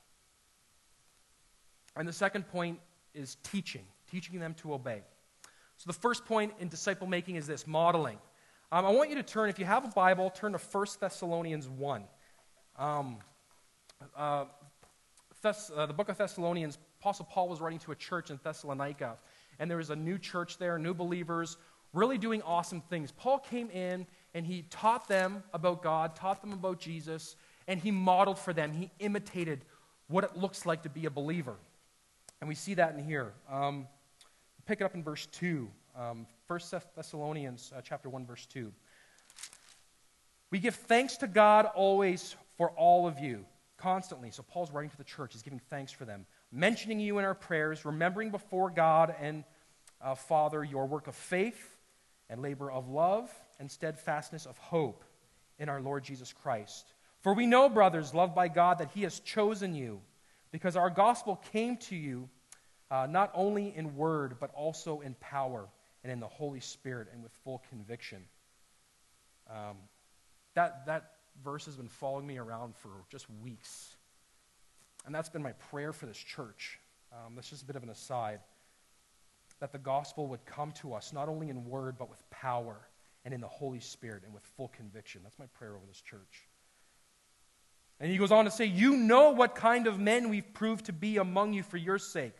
And 1.97 2.07
the 2.07 2.13
second 2.13 2.49
point 2.49 2.79
is 3.15 3.37
teaching, 3.43 3.85
teaching 4.11 4.39
them 4.39 4.55
to 4.55 4.75
obey. 4.75 5.03
So 5.79 5.85
the 5.87 5.99
first 5.99 6.25
point 6.25 6.53
in 6.61 6.69
disciple 6.69 7.07
making 7.07 7.37
is 7.37 7.47
this 7.47 7.67
modeling. 7.67 8.19
Um, 8.73 8.85
I 8.85 8.91
want 8.91 9.11
you 9.11 9.17
to 9.17 9.23
turn, 9.23 9.49
if 9.49 9.59
you 9.59 9.65
have 9.65 9.85
a 9.85 9.89
Bible, 9.89 10.31
turn 10.31 10.53
to 10.53 10.59
1 10.59 10.87
Thessalonians 11.01 11.69
1. 11.69 12.05
Um, 12.79 13.19
uh, 14.17 14.47
Thess- 15.43 15.71
uh, 15.75 15.87
the 15.87 15.93
book 15.93 16.09
of 16.09 16.17
Thessalonians, 16.17 16.79
Apostle 17.01 17.27
Paul 17.27 17.49
was 17.49 17.61
writing 17.61 17.79
to 17.81 17.93
a 17.93 17.95
church 17.95 18.31
in 18.31 18.41
Thessalonica, 18.43 19.17
and 19.59 19.71
there 19.71 19.79
was 19.79 19.91
a 19.91 19.97
new 19.97 20.19
church 20.19 20.59
there, 20.59 20.79
new 20.79 20.95
believers, 20.95 21.59
really 21.93 22.19
doing 22.19 22.43
awesome 22.43 22.81
things. 22.81 23.13
Paul 23.13 23.39
came 23.39 23.71
in 23.71 24.07
and 24.35 24.47
he 24.47 24.63
taught 24.71 25.09
them 25.09 25.43
about 25.55 25.83
God, 25.83 26.17
taught 26.17 26.41
them 26.41 26.53
about 26.53 26.81
Jesus, 26.81 27.37
and 27.69 27.81
he 27.81 27.91
modeled 27.91 28.39
for 28.39 28.53
them. 28.53 28.73
He 28.73 28.91
imitated 28.99 29.65
what 30.09 30.25
it 30.25 30.37
looks 30.37 30.67
like 30.67 30.83
to 30.85 30.89
be 30.89 31.07
a 31.07 31.11
believer. 31.11 31.57
And 32.41 32.49
we 32.49 32.55
see 32.55 32.75
that 32.75 32.95
in 32.95 33.03
here. 33.03 33.33
Um, 33.51 33.87
pick 34.67 34.81
it 34.81 34.85
up 34.85 34.95
in 34.95 35.03
verse 35.03 35.27
2. 35.27 35.69
Um, 35.99 36.27
1 36.47 36.61
Thessalonians 36.95 37.73
uh, 37.77 37.81
chapter 37.83 38.09
1, 38.09 38.27
verse 38.27 38.47
2. 38.47 38.73
We 40.51 40.59
give 40.59 40.75
thanks 40.75 41.17
to 41.19 41.27
God 41.27 41.67
always 41.75 42.37
for 42.57 42.71
all 42.71 43.07
of 43.07 43.19
you 43.19 43.45
constantly. 43.77 44.31
So 44.31 44.43
Paul's 44.43 44.71
writing 44.71 44.91
to 44.91 44.97
the 44.97 45.05
church. 45.05 45.33
He's 45.33 45.43
giving 45.43 45.61
thanks 45.71 45.93
for 45.93 46.05
them, 46.05 46.27
mentioning 46.53 47.01
you 47.01 47.19
in 47.19 47.25
our 47.25 47.35
prayers, 47.35 47.85
remembering 47.85 48.31
before 48.31 48.71
God 48.71 49.15
and 49.21 49.45
uh, 50.01 50.15
Father 50.15 50.63
your 50.63 50.87
work 50.87 51.09
of 51.09 51.15
faith 51.15 51.77
and 52.29 52.43
labor 52.43 52.71
of 52.71 52.89
love 52.89 53.31
and 53.59 53.71
steadfastness 53.71 54.47
of 54.47 54.57
hope 54.59 55.05
in 55.59 55.69
our 55.69 55.81
Lord 55.81 56.05
Jesus 56.05 56.33
Christ. 56.33 56.93
For 57.27 57.35
we 57.35 57.47
know, 57.47 57.69
brothers, 57.69 58.15
loved 58.15 58.37
by 58.37 58.47
God, 58.47 58.79
that 58.79 58.91
He 58.95 59.03
has 59.03 59.19
chosen 59.19 59.75
you, 59.75 60.01
because 60.53 60.77
our 60.77 60.89
gospel 60.89 61.43
came 61.51 61.77
to 61.79 61.97
you 61.97 62.29
uh, 62.89 63.09
not 63.11 63.33
only 63.35 63.75
in 63.77 63.97
word, 63.97 64.37
but 64.39 64.53
also 64.55 65.01
in 65.01 65.17
power 65.19 65.67
and 66.05 66.13
in 66.13 66.21
the 66.21 66.29
Holy 66.29 66.61
Spirit 66.61 67.09
and 67.13 67.25
with 67.25 67.33
full 67.43 67.65
conviction. 67.69 68.23
Um, 69.51 69.77
that, 70.55 70.87
that 70.87 71.15
verse 71.43 71.65
has 71.65 71.77
been 71.77 71.89
following 71.89 72.29
me 72.29 72.39
around 72.39 72.77
for 72.77 72.91
just 73.11 73.27
weeks. 73.43 73.97
And 75.05 75.13
that's 75.13 75.29
been 75.29 75.43
my 75.43 75.55
prayer 75.69 75.93
for 75.93 76.07
this 76.07 76.19
church. 76.19 76.79
Um, 77.13 77.35
that's 77.35 77.51
just 77.51 77.63
a 77.65 77.67
bit 77.67 77.75
of 77.75 77.83
an 77.83 77.91
aside. 77.91 78.39
That 79.59 79.73
the 79.73 79.79
gospel 79.79 80.29
would 80.29 80.47
come 80.47 80.71
to 80.81 80.95
us 80.95 81.13
not 81.13 81.29
only 81.29 81.49
in 81.49 81.65
word, 81.65 81.97
but 81.99 82.09
with 82.09 82.23
power 82.31 82.77
and 83.25 83.35
in 83.35 83.41
the 83.41 83.49
Holy 83.49 83.81
Spirit 83.81 84.23
and 84.25 84.33
with 84.33 84.45
full 84.45 84.69
conviction. 84.69 85.23
That's 85.25 85.41
my 85.41 85.47
prayer 85.47 85.75
over 85.75 85.87
this 85.89 86.01
church. 86.01 86.47
And 87.99 88.11
he 88.11 88.19
goes 88.19 88.31
on 88.31 88.45
to 88.45 88.51
say, 88.51 88.67
You 88.67 88.97
know 88.97 89.31
what 89.31 89.55
kind 89.55 89.87
of 89.87 89.99
men 89.99 90.29
we've 90.29 90.53
proved 90.53 90.87
to 90.87 90.93
be 90.93 91.17
among 91.17 91.53
you 91.53 91.63
for 91.63 91.77
your 91.77 91.99
sake. 91.99 92.35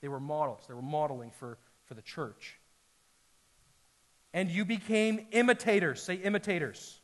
They 0.00 0.08
were 0.08 0.20
models, 0.20 0.64
they 0.68 0.74
were 0.74 0.82
modeling 0.82 1.30
for, 1.30 1.58
for 1.86 1.94
the 1.94 2.02
church. 2.02 2.58
And 4.34 4.50
you 4.50 4.64
became 4.64 5.26
imitators. 5.32 6.02
Say 6.02 6.16
imitators. 6.16 7.00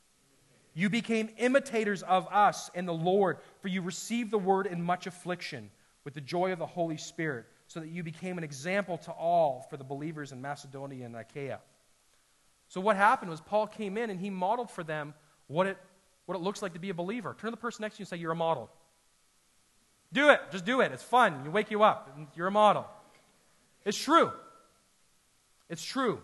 You 0.74 0.90
became 0.90 1.30
imitators 1.38 2.02
of 2.02 2.26
us 2.30 2.70
and 2.74 2.86
the 2.86 2.92
Lord, 2.92 3.38
for 3.60 3.68
you 3.68 3.80
received 3.80 4.30
the 4.32 4.38
word 4.38 4.66
in 4.66 4.82
much 4.82 5.06
affliction 5.06 5.70
with 6.04 6.14
the 6.14 6.20
joy 6.20 6.52
of 6.52 6.58
the 6.58 6.66
Holy 6.66 6.96
Spirit, 6.96 7.46
so 7.66 7.80
that 7.80 7.88
you 7.88 8.02
became 8.02 8.36
an 8.36 8.44
example 8.44 8.98
to 8.98 9.12
all 9.12 9.66
for 9.70 9.76
the 9.76 9.84
believers 9.84 10.32
in 10.32 10.42
Macedonia 10.42 11.06
and 11.06 11.16
Achaia. 11.16 11.60
So, 12.68 12.80
what 12.80 12.96
happened 12.96 13.30
was 13.30 13.40
Paul 13.40 13.66
came 13.66 13.96
in 13.96 14.10
and 14.10 14.20
he 14.20 14.30
modeled 14.30 14.70
for 14.70 14.82
them 14.84 15.14
what 15.46 15.66
it, 15.66 15.78
what 16.26 16.34
it 16.34 16.40
looks 16.40 16.62
like 16.62 16.74
to 16.74 16.78
be 16.78 16.90
a 16.90 16.94
believer. 16.94 17.36
Turn 17.38 17.48
to 17.48 17.56
the 17.56 17.56
person 17.56 17.82
next 17.82 17.96
to 17.96 18.00
you 18.00 18.02
and 18.04 18.08
say, 18.08 18.16
You're 18.16 18.32
a 18.32 18.36
model. 18.36 18.70
Do 20.12 20.30
it. 20.30 20.40
Just 20.52 20.64
do 20.64 20.80
it. 20.80 20.92
It's 20.92 21.02
fun. 21.02 21.44
You 21.44 21.50
wake 21.50 21.70
you 21.70 21.82
up. 21.82 22.16
You're 22.36 22.46
a 22.46 22.52
model. 22.52 22.86
It's 23.84 23.98
true. 23.98 24.32
It's 25.68 25.84
true. 25.84 26.20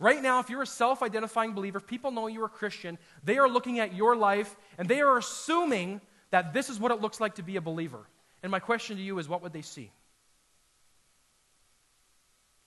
Right 0.00 0.20
now, 0.20 0.40
if 0.40 0.50
you're 0.50 0.62
a 0.62 0.66
self 0.66 1.02
identifying 1.02 1.52
believer, 1.52 1.78
if 1.78 1.86
people 1.86 2.10
know 2.10 2.26
you're 2.26 2.46
a 2.46 2.50
Christian, 2.50 2.98
they 3.22 3.38
are 3.38 3.48
looking 3.48 3.78
at 3.78 3.94
your 3.94 4.16
life 4.16 4.54
and 4.76 4.88
they 4.88 5.00
are 5.00 5.16
assuming 5.16 6.00
that 6.30 6.52
this 6.52 6.68
is 6.68 6.80
what 6.80 6.90
it 6.90 7.00
looks 7.00 7.20
like 7.20 7.36
to 7.36 7.42
be 7.42 7.56
a 7.56 7.60
believer. 7.60 8.00
And 8.42 8.50
my 8.50 8.58
question 8.58 8.96
to 8.96 9.02
you 9.02 9.18
is 9.18 9.28
what 9.28 9.42
would 9.42 9.52
they 9.52 9.62
see? 9.62 9.92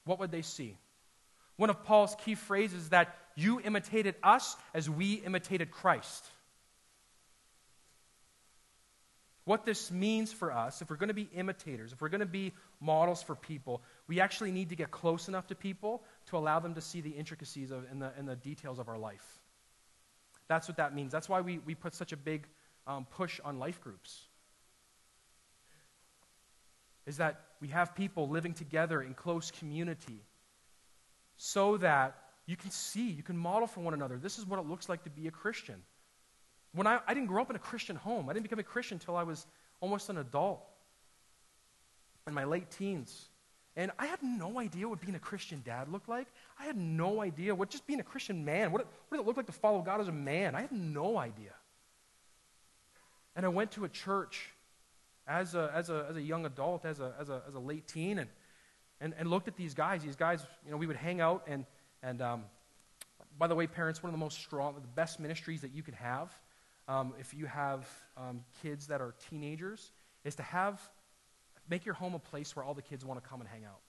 What 0.06 0.20
would 0.20 0.32
they 0.32 0.44
see? 0.44 0.78
One 1.58 1.70
of 1.70 1.84
Paul's 1.84 2.16
key 2.24 2.36
phrases 2.36 2.84
is 2.84 2.90
that 2.90 3.18
you 3.36 3.60
imitated 3.60 4.16
us 4.24 4.56
as 4.74 4.90
we 4.90 5.16
imitated 5.16 5.72
Christ. 5.72 6.24
What 9.46 9.64
this 9.64 9.92
means 9.92 10.34
for 10.34 10.52
us, 10.52 10.82
if 10.82 10.90
we're 10.90 10.96
going 10.96 11.10
to 11.10 11.14
be 11.14 11.30
imitators, 11.36 11.94
if 11.94 12.02
we're 12.02 12.10
going 12.10 12.20
to 12.20 12.26
be 12.26 12.52
models 12.82 13.22
for 13.22 13.36
people, 13.36 13.84
we 14.08 14.20
actually 14.20 14.52
need 14.52 14.70
to 14.70 14.76
get 14.76 14.90
close 14.90 15.28
enough 15.28 15.48
to 15.48 15.56
people 15.56 16.04
to 16.28 16.38
allow 16.38 16.60
them 16.60 16.74
to 16.74 16.82
see 16.82 17.00
the 17.00 17.12
intricacies 17.12 17.70
of, 17.70 17.86
and, 17.92 18.02
the, 18.02 18.12
and 18.18 18.28
the 18.28 18.36
details 18.36 18.80
of 18.80 18.90
our 18.90 18.98
life. 18.98 19.24
That's 20.48 20.68
what 20.68 20.78
that 20.78 20.96
means. 20.96 21.12
That's 21.12 21.30
why 21.30 21.42
we, 21.42 21.60
we 21.60 21.76
put 21.76 21.94
such 21.94 22.12
a 22.12 22.18
big 22.18 22.48
um, 22.88 23.06
push 23.06 23.40
on 23.46 23.60
life 23.60 23.80
groups. 23.82 24.20
Is 27.06 27.18
that 27.18 27.40
we 27.62 27.68
have 27.68 27.94
people 27.94 28.28
living 28.30 28.54
together 28.54 29.00
in 29.00 29.14
close 29.14 29.52
community 29.52 30.22
so 31.38 31.78
that 31.78 32.16
you 32.48 32.56
can 32.56 32.72
see, 32.72 33.10
you 33.10 33.22
can 33.22 33.38
model 33.38 33.68
for 33.68 33.82
one 33.82 33.94
another. 33.94 34.18
This 34.18 34.40
is 34.40 34.46
what 34.46 34.60
it 34.60 34.66
looks 34.66 34.90
like 34.90 35.04
to 35.04 35.12
be 35.12 35.28
a 35.28 35.32
Christian. 35.32 35.84
When 36.76 36.88
I, 36.88 37.00
I 37.08 37.14
didn't 37.14 37.28
grow 37.28 37.42
up 37.42 37.50
in 37.50 37.56
a 37.56 37.60
Christian 37.60 37.96
home, 37.96 38.30
I 38.30 38.34
didn't 38.34 38.44
become 38.44 38.60
a 38.60 38.64
Christian 38.64 38.98
until 38.98 39.16
I 39.16 39.24
was 39.24 39.48
almost 39.80 40.10
an 40.10 40.18
adult 40.18 40.62
in 42.28 42.34
my 42.34 42.44
late 42.44 42.70
teens. 42.70 43.30
And 43.78 43.92
I 43.98 44.06
had 44.06 44.22
no 44.22 44.60
idea 44.60 44.88
what 44.88 45.02
being 45.02 45.16
a 45.16 45.20
Christian 45.20 45.62
dad 45.66 45.90
looked 45.90 46.08
like. 46.08 46.28
I 46.60 46.66
had 46.66 46.78
no 46.78 47.22
idea 47.22 47.54
what 47.54 47.70
just 47.70 47.86
being 47.88 48.00
a 48.00 48.04
Christian 48.04 48.46
man, 48.46 48.72
what, 48.72 48.86
what 49.10 49.18
did 49.18 49.24
it 49.24 49.28
look 49.28 49.38
like 49.38 49.46
to 49.48 49.52
follow 49.52 49.82
God 49.82 50.02
as 50.02 50.08
a 50.08 50.14
man? 50.14 50.56
I 50.56 50.62
had 50.62 50.72
no 50.72 51.18
idea. 51.18 51.54
And 53.36 53.46
I 53.46 53.50
went 53.50 53.72
to 53.72 53.84
a 53.86 53.90
church 53.90 54.50
as 55.28 55.56
a, 55.56 55.72
as 55.74 55.90
a, 55.90 56.08
as 56.10 56.16
a 56.16 56.22
young 56.22 56.46
adult, 56.46 56.86
as 56.86 57.00
a, 57.00 57.14
as 57.20 57.30
a, 57.30 57.42
as 57.48 57.56
a 57.56 57.60
late 57.60 57.88
teen, 57.88 58.20
and, 58.20 58.30
and, 59.02 59.14
and 59.18 59.30
looked 59.30 59.48
at 59.48 59.58
these 59.58 59.74
guys. 59.74 60.04
These 60.04 60.16
guys, 60.16 60.46
you 60.66 60.72
know, 60.72 60.78
we 60.78 60.88
would 60.88 60.96
hang 60.96 61.20
out, 61.20 61.44
and, 61.48 61.66
and 62.02 62.22
um, 62.22 62.44
by 63.38 63.48
the 63.48 63.56
way, 63.56 63.68
parents, 63.68 64.02
one 64.02 64.10
of 64.10 64.14
the 64.14 64.24
most 64.24 64.40
strong, 64.40 64.74
the 64.76 64.82
best 64.82 65.20
ministries 65.20 65.62
that 65.62 65.74
you 65.74 65.84
can 65.84 65.96
have 65.96 66.34
um, 66.88 67.14
if 67.20 67.34
you 67.34 67.46
have 67.46 67.88
um, 68.18 68.42
kids 68.62 68.88
that 68.88 69.02
are 69.02 69.16
teenagers, 69.30 69.92
is 70.24 70.36
to 70.36 70.44
have 70.44 70.82
make 71.70 71.86
your 71.86 71.96
home 71.96 72.14
a 72.14 72.20
place 72.20 72.56
where 72.56 72.64
all 72.64 72.74
the 72.74 72.82
kids 72.82 73.04
want 73.04 73.22
to 73.22 73.28
come 73.28 73.42
and 73.42 73.50
hang 73.50 73.66
out. 73.66 73.80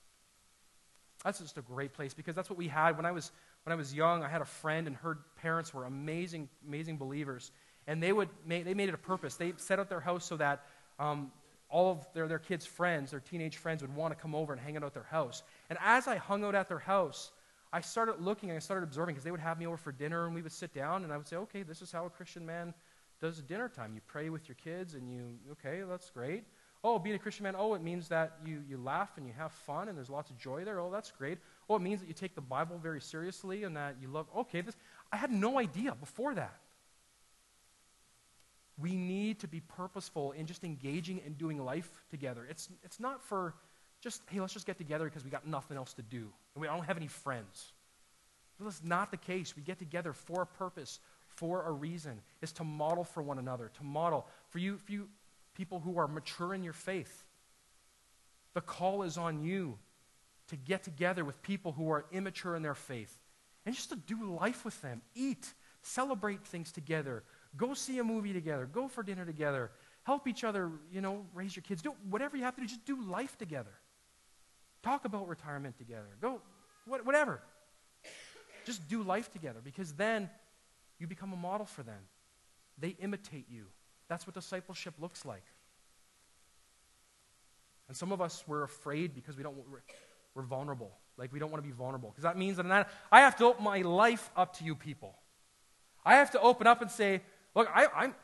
That's 1.25 1.39
just 1.41 1.59
a 1.59 1.63
great 1.63 1.93
place 1.93 2.15
because 2.15 2.35
that's 2.35 2.49
what 2.49 2.59
we 2.59 2.69
had 2.69 2.97
when 2.97 3.07
I 3.07 3.13
was 3.13 3.33
when 3.65 3.73
I 3.73 3.77
was 3.77 3.93
young. 3.93 4.23
I 4.23 4.29
had 4.29 4.43
a 4.43 4.47
friend 4.47 4.87
and 4.87 4.97
her 4.97 5.19
parents 5.41 5.75
were 5.75 5.85
amazing, 5.85 6.49
amazing 6.67 6.99
believers, 6.99 7.51
and 7.87 8.03
they 8.03 8.13
would 8.13 8.29
they 8.47 8.75
made 8.75 8.89
it 8.89 8.95
a 8.95 8.99
purpose. 8.99 9.37
They 9.37 9.53
set 9.57 9.79
up 9.79 9.89
their 9.89 10.01
house 10.01 10.25
so 10.25 10.37
that 10.37 10.65
um, 10.99 11.33
all 11.69 11.91
of 11.91 12.07
their, 12.15 12.29
their 12.29 12.39
kids' 12.39 12.65
friends, 12.65 13.11
their 13.11 13.21
teenage 13.21 13.57
friends, 13.57 13.83
would 13.83 13.95
want 13.95 14.17
to 14.17 14.21
come 14.21 14.35
over 14.35 14.53
and 14.53 14.63
hang 14.63 14.77
out 14.77 14.85
at 14.85 14.95
their 14.95 15.03
house. 15.03 15.43
And 15.69 15.79
as 15.83 16.07
I 16.07 16.17
hung 16.17 16.45
out 16.45 16.55
at 16.55 16.69
their 16.69 16.79
house, 16.79 17.33
I 17.73 17.81
started 17.81 18.21
looking 18.21 18.51
and 18.51 18.57
I 18.57 18.61
started 18.61 18.85
observing 18.85 19.15
because 19.15 19.25
they 19.25 19.31
would 19.31 19.41
have 19.41 19.59
me 19.59 19.67
over 19.67 19.77
for 19.77 19.93
dinner 19.93 20.27
and 20.27 20.35
we 20.35 20.43
would 20.43 20.53
sit 20.53 20.73
down 20.73 21.05
and 21.05 21.13
I 21.13 21.17
would 21.17 21.27
say, 21.27 21.37
okay, 21.37 21.63
this 21.63 21.83
is 21.83 21.91
how 21.91 22.07
a 22.07 22.11
Christian 22.11 22.47
man 22.47 22.73
does 23.21 23.41
dinner 23.43 23.69
time. 23.69 23.93
You 23.95 24.01
pray 24.07 24.29
with 24.29 24.49
your 24.49 24.57
kids 24.57 24.95
and 24.95 25.11
you, 25.11 25.39
okay, 25.53 25.83
that's 25.89 26.11
great. 26.11 26.45
Oh, 26.85 26.99
being 26.99 27.17
a 27.17 27.19
Christian 27.19 27.45
man, 27.45 27.55
oh, 27.59 27.75
it 27.75 27.83
means 27.83 28.09
that 28.09 28.39
you, 28.45 28.63
you 28.69 28.77
laugh 28.77 29.11
and 29.17 29.27
you 29.27 29.33
have 29.37 29.51
fun 29.53 29.89
and 29.89 29.97
there's 29.97 30.11
lots 30.11 30.31
of 30.31 30.39
joy 30.39 30.65
there. 30.65 30.79
Oh, 30.79 30.91
that's 30.91 31.11
great. 31.11 31.39
Oh, 31.69 31.77
it 31.77 31.83
means 31.83 32.01
that 32.01 32.07
you 32.07 32.15
take 32.15 32.35
the 32.35 32.41
Bible 32.41 32.79
very 32.79 33.01
seriously 33.01 33.65
and 33.65 33.77
that 33.77 33.97
you 34.01 34.09
love, 34.09 34.27
okay, 34.37 34.61
this, 34.61 34.77
I 35.11 35.17
had 35.17 35.33
no 35.33 35.59
idea 35.59 35.95
before 35.95 36.35
that. 36.35 36.61
We 38.79 38.95
need 38.95 39.41
to 39.41 39.49
be 39.49 39.61
purposeful 39.61 40.33
in 40.33 40.47
just 40.47 40.63
engaging 40.63 41.23
and 41.25 41.39
doing 41.39 41.65
life 41.65 41.91
together. 42.11 42.47
It's, 42.49 42.69
it's 42.85 43.01
not 43.01 43.23
for 43.23 43.55
just, 44.03 44.23
hey, 44.29 44.41
let's 44.41 44.53
just 44.53 44.67
get 44.67 44.77
together 44.77 45.07
because 45.07 45.25
we 45.25 45.31
got 45.31 45.47
nothing 45.47 45.79
else 45.79 45.95
to 45.95 46.03
do 46.03 46.29
and 46.55 46.61
we 46.61 46.67
don't 46.67 46.85
have 46.85 46.99
any 46.99 47.09
friends. 47.09 47.73
That's 48.61 48.83
not 48.83 49.11
the 49.11 49.17
case. 49.17 49.55
We 49.57 49.63
get 49.63 49.79
together 49.79 50.13
for 50.13 50.43
a 50.43 50.47
purpose, 50.47 51.01
for 51.37 51.65
a 51.65 51.73
reason, 51.73 52.21
is 52.43 52.53
to 52.53 52.65
model 52.65 53.05
for 53.05 53.23
one 53.23 53.39
another, 53.39 53.71
to 53.79 53.85
model 53.85 54.27
for 54.49 54.59
you, 54.59 54.79
for 54.79 54.93
you 54.93 55.09
people 55.55 55.81
who 55.81 55.99
are 55.99 56.09
mature 56.09 56.53
in 56.55 56.63
your 56.63 56.73
faith. 56.73 57.25
The 58.55 58.61
call 58.61 59.03
is 59.03 59.17
on 59.17 59.43
you 59.43 59.79
to 60.49 60.57
get 60.57 60.83
together 60.83 61.25
with 61.25 61.41
people 61.43 61.73
who 61.73 61.91
are 61.91 62.05
immature 62.13 62.57
in 62.57 62.63
their 62.63 62.75
faith 62.75 63.19
and 63.65 63.75
just 63.75 63.91
to 63.91 63.97
do 63.97 64.37
life 64.37 64.65
with 64.65 64.81
them, 64.81 65.03
eat, 65.15 65.53
celebrate 65.83 66.47
things 66.47 66.71
together, 66.71 67.25
go 67.57 67.75
see 67.75 67.99
a 67.99 68.05
movie 68.05 68.33
together, 68.33 68.65
go 68.65 68.87
for 68.87 69.03
dinner 69.03 69.25
together, 69.25 69.71
help 70.05 70.29
each 70.29 70.45
other, 70.45 70.71
you 70.93 71.01
know, 71.01 71.27
raise 71.35 71.57
your 71.57 71.65
kids, 71.65 71.83
do 71.83 71.93
whatever 72.09 72.37
you 72.37 72.45
have 72.45 72.55
to 72.55 72.61
do, 72.61 72.67
just 72.67 72.85
do 72.85 73.03
life 73.03 73.37
together. 73.37 73.73
Talk 74.83 75.05
about 75.05 75.27
retirement 75.27 75.77
together. 75.79 76.07
Go, 76.23 76.41
whatever. 76.87 77.41
Just 78.65 78.89
do 78.89 79.03
life 79.03 79.33
together 79.33 79.59
because 79.63 79.93
then 79.93 80.31
you 80.99 81.07
become 81.07 81.33
a 81.33 81.37
model 81.37 81.67
for 81.67 81.83
them. 81.83 82.01
They 82.79 82.97
imitate 83.01 83.47
you. 83.51 83.67
That's 84.09 84.27
what 84.27 84.35
discipleship 84.35 84.95
looks 85.01 85.25
like. 85.25 85.45
And 87.89 87.97
some 87.97 88.13
of 88.13 88.21
us, 88.21 88.45
we're 88.47 88.65
afraid 88.65 89.15
because 89.15 89.37
we 89.37 89.43
don't, 89.43 89.57
we're, 89.57 89.83
we're 90.35 90.43
vulnerable. 90.43 90.91
Like, 91.17 91.33
we 91.33 91.39
don't 91.39 91.51
want 91.51 91.63
to 91.63 91.69
be 91.69 91.75
vulnerable. 91.75 92.11
Because 92.11 92.25
that 92.25 92.37
means 92.37 92.57
that 92.57 92.89
I 93.13 93.21
have 93.21 93.37
to 93.37 93.45
open 93.45 93.65
my 93.65 93.83
life 93.83 94.31
up 94.37 94.57
to 94.59 94.65
you 94.65 94.75
people. 94.75 95.15
I 96.05 96.17
have 96.17 96.33
to 96.33 96.41
open 96.41 96.67
up 96.67 96.83
and 96.83 96.91
say, 96.91 97.23
look, 97.55 97.69
I, 97.75 97.87
I'm, 97.95 98.15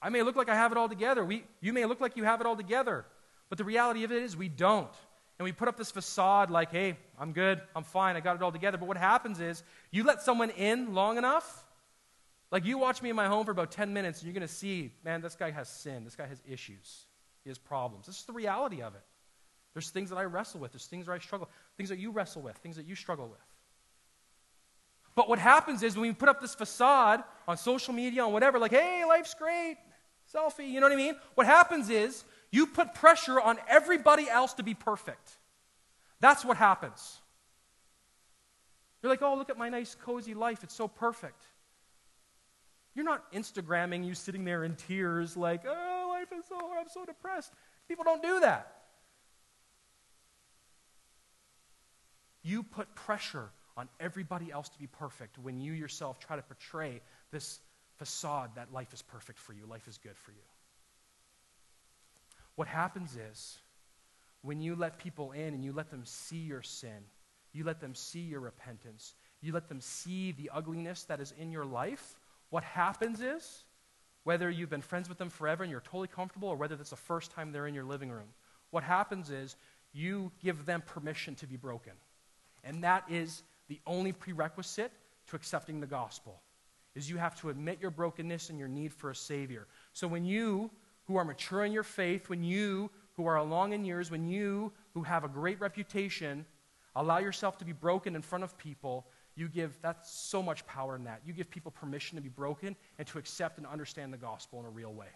I 0.00 0.10
may 0.10 0.22
look 0.22 0.36
like 0.36 0.48
I 0.48 0.54
have 0.54 0.70
it 0.70 0.78
all 0.78 0.88
together. 0.88 1.24
We, 1.24 1.44
you 1.60 1.72
may 1.72 1.86
look 1.86 2.00
like 2.00 2.16
you 2.16 2.24
have 2.24 2.40
it 2.40 2.46
all 2.46 2.56
together. 2.56 3.04
But 3.48 3.58
the 3.58 3.64
reality 3.64 4.04
of 4.04 4.12
it 4.12 4.22
is, 4.22 4.36
we 4.36 4.48
don't. 4.48 4.92
And 5.38 5.44
we 5.44 5.52
put 5.52 5.66
up 5.66 5.76
this 5.76 5.90
facade 5.90 6.50
like, 6.50 6.70
hey, 6.70 6.96
I'm 7.18 7.32
good, 7.32 7.60
I'm 7.74 7.84
fine, 7.84 8.14
I 8.16 8.20
got 8.20 8.36
it 8.36 8.42
all 8.42 8.52
together. 8.52 8.78
But 8.78 8.86
what 8.86 8.96
happens 8.96 9.40
is, 9.40 9.62
you 9.90 10.04
let 10.04 10.22
someone 10.22 10.50
in 10.50 10.94
long 10.94 11.18
enough, 11.18 11.66
like 12.54 12.64
you 12.64 12.78
watch 12.78 13.02
me 13.02 13.10
in 13.10 13.16
my 13.16 13.26
home 13.26 13.44
for 13.44 13.50
about 13.50 13.72
10 13.72 13.92
minutes, 13.92 14.20
and 14.20 14.28
you're 14.28 14.32
going 14.32 14.46
to 14.46 14.54
see, 14.54 14.92
man, 15.04 15.20
this 15.20 15.34
guy 15.34 15.50
has 15.50 15.68
sin. 15.68 16.04
This 16.04 16.14
guy 16.14 16.28
has 16.28 16.40
issues. 16.48 17.06
He 17.42 17.50
has 17.50 17.58
problems. 17.58 18.06
This 18.06 18.20
is 18.20 18.24
the 18.26 18.32
reality 18.32 18.80
of 18.80 18.94
it. 18.94 19.02
There's 19.72 19.90
things 19.90 20.08
that 20.10 20.16
I 20.18 20.22
wrestle 20.22 20.60
with. 20.60 20.70
There's 20.70 20.86
things 20.86 21.06
that 21.06 21.12
I 21.12 21.18
struggle, 21.18 21.50
things 21.76 21.88
that 21.88 21.98
you 21.98 22.12
wrestle 22.12 22.42
with, 22.42 22.56
things 22.58 22.76
that 22.76 22.86
you 22.86 22.94
struggle 22.94 23.26
with. 23.26 23.40
But 25.16 25.28
what 25.28 25.40
happens 25.40 25.82
is 25.82 25.96
when 25.96 26.02
we 26.02 26.14
put 26.14 26.28
up 26.28 26.40
this 26.40 26.54
facade 26.54 27.24
on 27.48 27.56
social 27.56 27.92
media, 27.92 28.24
on 28.24 28.32
whatever, 28.32 28.60
like, 28.60 28.70
hey, 28.70 29.02
life's 29.04 29.34
great, 29.34 29.76
selfie, 30.32 30.68
you 30.68 30.78
know 30.78 30.86
what 30.86 30.92
I 30.92 30.96
mean? 30.96 31.16
What 31.34 31.48
happens 31.48 31.90
is 31.90 32.22
you 32.52 32.68
put 32.68 32.94
pressure 32.94 33.40
on 33.40 33.58
everybody 33.66 34.30
else 34.30 34.52
to 34.54 34.62
be 34.62 34.74
perfect. 34.74 35.38
That's 36.20 36.44
what 36.44 36.56
happens. 36.56 37.18
You're 39.02 39.10
like, 39.10 39.22
oh, 39.22 39.34
look 39.34 39.50
at 39.50 39.58
my 39.58 39.70
nice, 39.70 39.96
cozy 39.96 40.34
life. 40.34 40.62
It's 40.62 40.76
so 40.76 40.86
perfect. 40.86 41.48
You're 42.94 43.04
not 43.04 43.32
Instagramming 43.32 44.06
you 44.06 44.14
sitting 44.14 44.44
there 44.44 44.64
in 44.64 44.76
tears, 44.76 45.36
like, 45.36 45.64
oh, 45.66 46.08
life 46.10 46.38
is 46.38 46.46
so 46.48 46.58
hard, 46.58 46.78
I'm 46.80 46.88
so 46.88 47.04
depressed. 47.04 47.52
People 47.88 48.04
don't 48.04 48.22
do 48.22 48.40
that. 48.40 48.72
You 52.42 52.62
put 52.62 52.94
pressure 52.94 53.50
on 53.76 53.88
everybody 53.98 54.52
else 54.52 54.68
to 54.68 54.78
be 54.78 54.86
perfect 54.86 55.38
when 55.38 55.58
you 55.60 55.72
yourself 55.72 56.20
try 56.20 56.36
to 56.36 56.42
portray 56.42 57.00
this 57.32 57.60
facade 57.96 58.50
that 58.54 58.72
life 58.72 58.92
is 58.92 59.02
perfect 59.02 59.38
for 59.38 59.52
you, 59.52 59.66
life 59.66 59.88
is 59.88 59.98
good 59.98 60.16
for 60.16 60.30
you. 60.32 60.38
What 62.54 62.68
happens 62.68 63.16
is 63.16 63.58
when 64.42 64.60
you 64.60 64.76
let 64.76 64.98
people 64.98 65.32
in 65.32 65.54
and 65.54 65.64
you 65.64 65.72
let 65.72 65.90
them 65.90 66.02
see 66.04 66.36
your 66.36 66.62
sin, 66.62 67.02
you 67.52 67.64
let 67.64 67.80
them 67.80 67.94
see 67.94 68.20
your 68.20 68.40
repentance, 68.40 69.14
you 69.40 69.52
let 69.52 69.68
them 69.68 69.80
see 69.80 70.32
the 70.32 70.50
ugliness 70.52 71.04
that 71.04 71.20
is 71.20 71.32
in 71.38 71.50
your 71.50 71.64
life, 71.64 72.20
what 72.54 72.62
happens 72.62 73.20
is, 73.20 73.64
whether 74.22 74.48
you've 74.48 74.70
been 74.70 74.80
friends 74.80 75.08
with 75.08 75.18
them 75.18 75.28
forever 75.28 75.64
and 75.64 75.72
you're 75.72 75.80
totally 75.80 76.06
comfortable, 76.06 76.48
or 76.48 76.54
whether 76.54 76.76
that's 76.76 76.90
the 76.90 76.94
first 76.94 77.32
time 77.32 77.50
they're 77.50 77.66
in 77.66 77.74
your 77.74 77.82
living 77.82 78.12
room, 78.12 78.28
what 78.70 78.84
happens 78.84 79.28
is 79.30 79.56
you 79.92 80.30
give 80.40 80.64
them 80.64 80.80
permission 80.86 81.34
to 81.34 81.48
be 81.48 81.56
broken. 81.56 81.94
And 82.62 82.84
that 82.84 83.02
is 83.10 83.42
the 83.66 83.80
only 83.88 84.12
prerequisite 84.12 84.92
to 85.30 85.34
accepting 85.34 85.80
the 85.80 85.88
gospel 85.88 86.42
is 86.94 87.10
you 87.10 87.16
have 87.16 87.34
to 87.40 87.48
admit 87.48 87.78
your 87.80 87.90
brokenness 87.90 88.50
and 88.50 88.58
your 88.60 88.68
need 88.68 88.92
for 88.92 89.10
a 89.10 89.16
savior. 89.16 89.66
So 89.92 90.06
when 90.06 90.24
you 90.24 90.70
who 91.08 91.16
are 91.16 91.24
mature 91.24 91.64
in 91.64 91.72
your 91.72 91.82
faith, 91.82 92.28
when 92.28 92.44
you 92.44 92.88
who 93.14 93.26
are 93.26 93.38
along 93.38 93.72
in 93.72 93.84
years, 93.84 94.12
when 94.12 94.28
you 94.28 94.72
who 94.92 95.02
have 95.02 95.24
a 95.24 95.28
great 95.28 95.60
reputation 95.60 96.46
allow 96.94 97.18
yourself 97.18 97.58
to 97.58 97.64
be 97.64 97.72
broken 97.72 98.14
in 98.14 98.22
front 98.22 98.44
of 98.44 98.56
people, 98.56 99.08
you 99.36 99.48
give 99.48 99.76
that's 99.82 100.12
so 100.12 100.42
much 100.42 100.66
power 100.66 100.94
in 100.96 101.04
that. 101.04 101.20
You 101.26 101.32
give 101.32 101.50
people 101.50 101.70
permission 101.70 102.16
to 102.16 102.22
be 102.22 102.28
broken 102.28 102.76
and 102.98 103.06
to 103.08 103.18
accept 103.18 103.58
and 103.58 103.66
understand 103.66 104.12
the 104.12 104.16
gospel 104.16 104.60
in 104.60 104.66
a 104.66 104.70
real 104.70 104.92
way. 104.92 105.08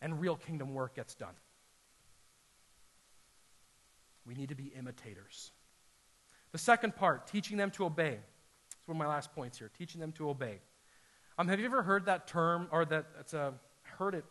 And 0.00 0.20
real 0.20 0.36
kingdom 0.36 0.72
work 0.72 0.94
gets 0.94 1.14
done. 1.14 1.34
We 4.26 4.34
need 4.34 4.50
to 4.50 4.54
be 4.54 4.72
imitators. 4.78 5.50
The 6.52 6.58
second 6.58 6.96
part, 6.96 7.26
teaching 7.26 7.56
them 7.56 7.70
to 7.72 7.84
obey. 7.84 8.18
That's 8.70 8.88
one 8.88 8.96
of 8.96 8.98
my 8.98 9.06
last 9.06 9.34
points 9.34 9.58
here, 9.58 9.70
teaching 9.76 10.00
them 10.00 10.12
to 10.12 10.30
obey. 10.30 10.60
Um, 11.38 11.48
have 11.48 11.58
you 11.58 11.66
ever 11.66 11.82
heard 11.82 12.06
that 12.06 12.26
term, 12.26 12.68
or 12.70 12.84
that, 12.86 13.06
it's 13.18 13.34
a, 13.34 13.54
heard 13.82 14.14
it 14.14 14.24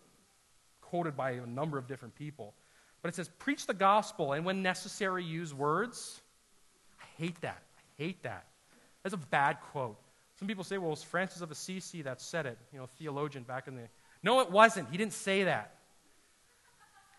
quoted 0.82 1.16
by 1.16 1.32
a 1.32 1.46
number 1.46 1.78
of 1.78 1.88
different 1.88 2.16
people, 2.16 2.54
but 3.02 3.10
it 3.10 3.16
says, 3.16 3.30
preach 3.40 3.66
the 3.66 3.74
gospel, 3.74 4.34
and 4.34 4.46
when 4.46 4.62
necessary, 4.62 5.24
use 5.24 5.54
words. 5.54 6.22
I 7.00 7.06
hate 7.22 7.40
that. 7.42 7.64
Hate 8.00 8.24
that. 8.24 8.46
That's 9.04 9.14
a 9.14 9.18
bad 9.18 9.58
quote. 9.72 9.98
Some 10.38 10.48
people 10.48 10.64
say, 10.64 10.78
well, 10.78 10.88
it 10.88 10.92
was 10.92 11.04
Francis 11.04 11.42
of 11.42 11.52
Assisi 11.52 12.02
that 12.04 12.22
said 12.22 12.46
it, 12.46 12.58
you 12.72 12.80
know, 12.80 12.88
theologian 12.98 13.44
back 13.44 13.68
in 13.68 13.76
the. 13.76 13.84
No, 14.24 14.40
it 14.40 14.50
wasn't. 14.50 14.90
He 14.90 14.98
didn't 14.98 15.14
say 15.14 15.44
that. 15.44 15.76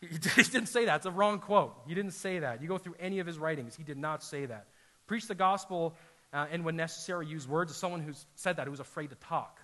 He 0.00 0.16
didn't 0.42 0.68
say 0.68 0.86
that. 0.86 0.96
It's 0.96 1.06
a 1.06 1.10
wrong 1.10 1.40
quote. 1.40 1.76
He 1.86 1.94
didn't 1.94 2.12
say 2.12 2.38
that. 2.38 2.62
You 2.62 2.68
go 2.68 2.78
through 2.78 2.94
any 2.98 3.18
of 3.18 3.26
his 3.26 3.38
writings, 3.38 3.76
he 3.76 3.84
did 3.84 3.98
not 3.98 4.24
say 4.24 4.46
that. 4.46 4.68
Preach 5.06 5.28
the 5.28 5.34
gospel 5.34 5.94
uh, 6.32 6.46
and, 6.50 6.64
when 6.64 6.76
necessary, 6.76 7.26
use 7.26 7.46
words. 7.46 7.70
As 7.70 7.76
someone 7.76 8.00
who 8.00 8.12
said 8.34 8.56
that, 8.56 8.64
who 8.64 8.70
was 8.70 8.80
afraid 8.80 9.10
to 9.10 9.16
talk. 9.16 9.60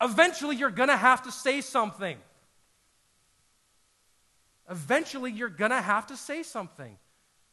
Eventually, 0.00 0.56
you're 0.56 0.70
going 0.70 0.88
to 0.88 0.96
have 0.96 1.24
to 1.24 1.32
say 1.32 1.60
something. 1.60 2.16
Eventually, 4.70 5.32
you're 5.32 5.50
going 5.50 5.72
to 5.72 5.82
have 5.82 6.06
to 6.06 6.16
say 6.16 6.42
something. 6.42 6.96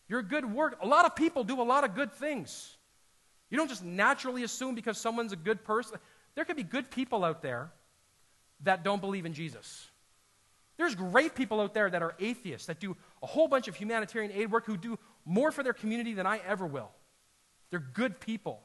Your 0.08 0.22
good 0.22 0.46
work, 0.52 0.78
a 0.82 0.88
lot 0.88 1.06
of 1.06 1.16
people 1.16 1.44
do 1.44 1.62
a 1.62 1.64
lot 1.64 1.84
of 1.84 1.96
good 1.96 2.14
things. 2.14 2.78
You 3.50 3.58
don't 3.58 3.70
just 3.70 3.84
naturally 3.84 4.44
assume 4.44 4.76
because 4.76 4.98
someone's 4.98 5.34
a 5.34 5.38
good 5.38 5.64
person. 5.64 6.00
There 6.36 6.46
could 6.46 6.56
be 6.56 6.64
good 6.64 6.92
people 6.92 7.24
out 7.24 7.42
there 7.42 7.72
that 8.64 8.84
don't 8.84 9.02
believe 9.02 9.26
in 9.26 9.34
Jesus. 9.34 9.88
There's 10.78 10.96
great 10.96 11.34
people 11.34 11.60
out 11.60 11.74
there 11.74 11.90
that 11.90 12.02
are 12.02 12.14
atheists, 12.20 12.68
that 12.68 12.80
do 12.80 12.96
a 13.24 13.28
whole 13.28 13.48
bunch 13.48 13.68
of 13.68 13.76
humanitarian 13.76 14.32
aid 14.32 14.52
work, 14.52 14.66
who 14.66 14.78
do 14.78 15.00
more 15.26 15.52
for 15.52 15.64
their 15.64 15.74
community 15.74 16.14
than 16.14 16.28
I 16.28 16.40
ever 16.46 16.66
will. 16.66 16.92
They're 17.70 17.80
good 17.80 18.20
people. 18.20 18.62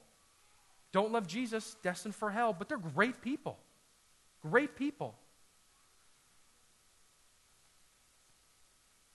Don't 0.93 1.11
love 1.11 1.27
Jesus, 1.27 1.77
destined 1.83 2.15
for 2.15 2.31
hell, 2.31 2.55
but 2.57 2.69
they're 2.69 2.79
great 2.79 3.23
people. 3.23 3.59
Great 4.43 4.77
people. 4.77 5.15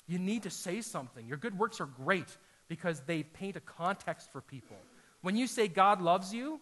You 0.07 0.19
need 0.19 0.43
to 0.43 0.49
say 0.49 0.81
something. 0.81 1.27
Your 1.27 1.37
good 1.37 1.57
works 1.57 1.81
are 1.81 1.85
great 1.85 2.37
because 2.67 3.01
they 3.01 3.23
paint 3.23 3.55
a 3.55 3.61
context 3.61 4.31
for 4.31 4.41
people. 4.41 4.77
When 5.21 5.35
you 5.35 5.47
say 5.47 5.67
God 5.67 6.01
loves 6.01 6.33
you 6.33 6.59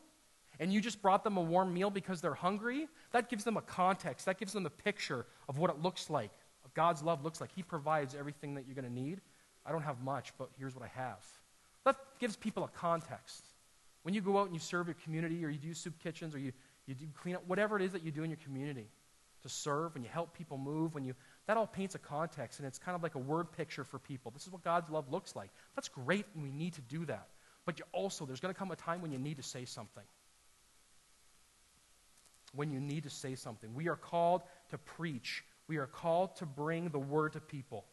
and 0.59 0.73
you 0.73 0.81
just 0.81 1.01
brought 1.01 1.23
them 1.23 1.37
a 1.37 1.41
warm 1.41 1.73
meal 1.73 1.89
because 1.89 2.21
they're 2.21 2.33
hungry, 2.33 2.87
that 3.11 3.29
gives 3.29 3.43
them 3.43 3.57
a 3.57 3.61
context. 3.61 4.25
That 4.25 4.39
gives 4.39 4.53
them 4.53 4.65
a 4.65 4.69
picture 4.69 5.25
of 5.47 5.57
what 5.57 5.69
it 5.69 5.81
looks 5.81 6.09
like. 6.09 6.31
God's 6.73 7.01
love 7.01 7.23
looks 7.23 7.41
like. 7.41 7.51
He 7.55 7.63
provides 7.63 8.15
everything 8.15 8.55
that 8.55 8.65
you're 8.67 8.75
going 8.75 8.85
to 8.85 8.93
need. 8.93 9.21
I 9.65 9.71
don't 9.71 9.81
have 9.81 10.01
much, 10.01 10.33
but 10.37 10.49
here's 10.59 10.75
what 10.75 10.83
I 10.83 10.91
have. 10.99 11.25
That 11.85 11.95
gives 12.19 12.35
people 12.35 12.63
a 12.63 12.67
context. 12.67 13.45
When 14.03 14.13
you 14.13 14.21
go 14.21 14.37
out 14.37 14.45
and 14.45 14.53
you 14.53 14.59
serve 14.59 14.87
your 14.87 14.95
community 15.03 15.43
or 15.45 15.49
you 15.49 15.57
do 15.57 15.73
soup 15.73 15.97
kitchens 16.03 16.35
or 16.35 16.39
you, 16.39 16.51
you 16.85 16.93
do 16.93 17.05
clean 17.19 17.35
up, 17.35 17.43
whatever 17.47 17.75
it 17.75 17.81
is 17.81 17.91
that 17.93 18.03
you 18.03 18.11
do 18.11 18.23
in 18.23 18.29
your 18.29 18.39
community 18.43 18.87
to 19.41 19.49
serve 19.49 19.95
and 19.95 20.03
you 20.03 20.09
help 20.11 20.37
people 20.37 20.57
move, 20.57 20.93
when 20.93 21.05
you 21.05 21.15
that 21.47 21.57
all 21.57 21.67
paints 21.67 21.95
a 21.95 21.99
context 21.99 22.59
and 22.59 22.67
it's 22.67 22.79
kind 22.79 22.95
of 22.95 23.03
like 23.03 23.15
a 23.15 23.19
word 23.19 23.51
picture 23.51 23.83
for 23.83 23.99
people. 23.99 24.31
This 24.31 24.45
is 24.47 24.51
what 24.51 24.63
God's 24.63 24.89
love 24.89 25.11
looks 25.11 25.35
like. 25.35 25.49
That's 25.75 25.89
great 25.89 26.25
and 26.33 26.43
we 26.43 26.51
need 26.51 26.73
to 26.73 26.81
do 26.81 27.05
that. 27.05 27.27
But 27.65 27.79
you 27.79 27.85
also, 27.91 28.25
there's 28.25 28.39
going 28.39 28.53
to 28.53 28.57
come 28.57 28.71
a 28.71 28.75
time 28.75 29.01
when 29.01 29.11
you 29.11 29.19
need 29.19 29.37
to 29.37 29.43
say 29.43 29.65
something. 29.65 30.03
When 32.53 32.71
you 32.71 32.79
need 32.79 33.03
to 33.03 33.09
say 33.09 33.35
something. 33.35 33.73
We 33.73 33.89
are 33.89 33.95
called 33.95 34.41
to 34.69 34.77
preach. 34.77 35.43
We 35.67 35.77
are 35.77 35.87
called 35.87 36.35
to 36.37 36.45
bring 36.45 36.89
the 36.89 36.99
word 36.99 37.33
to 37.33 37.39
people. 37.39 37.85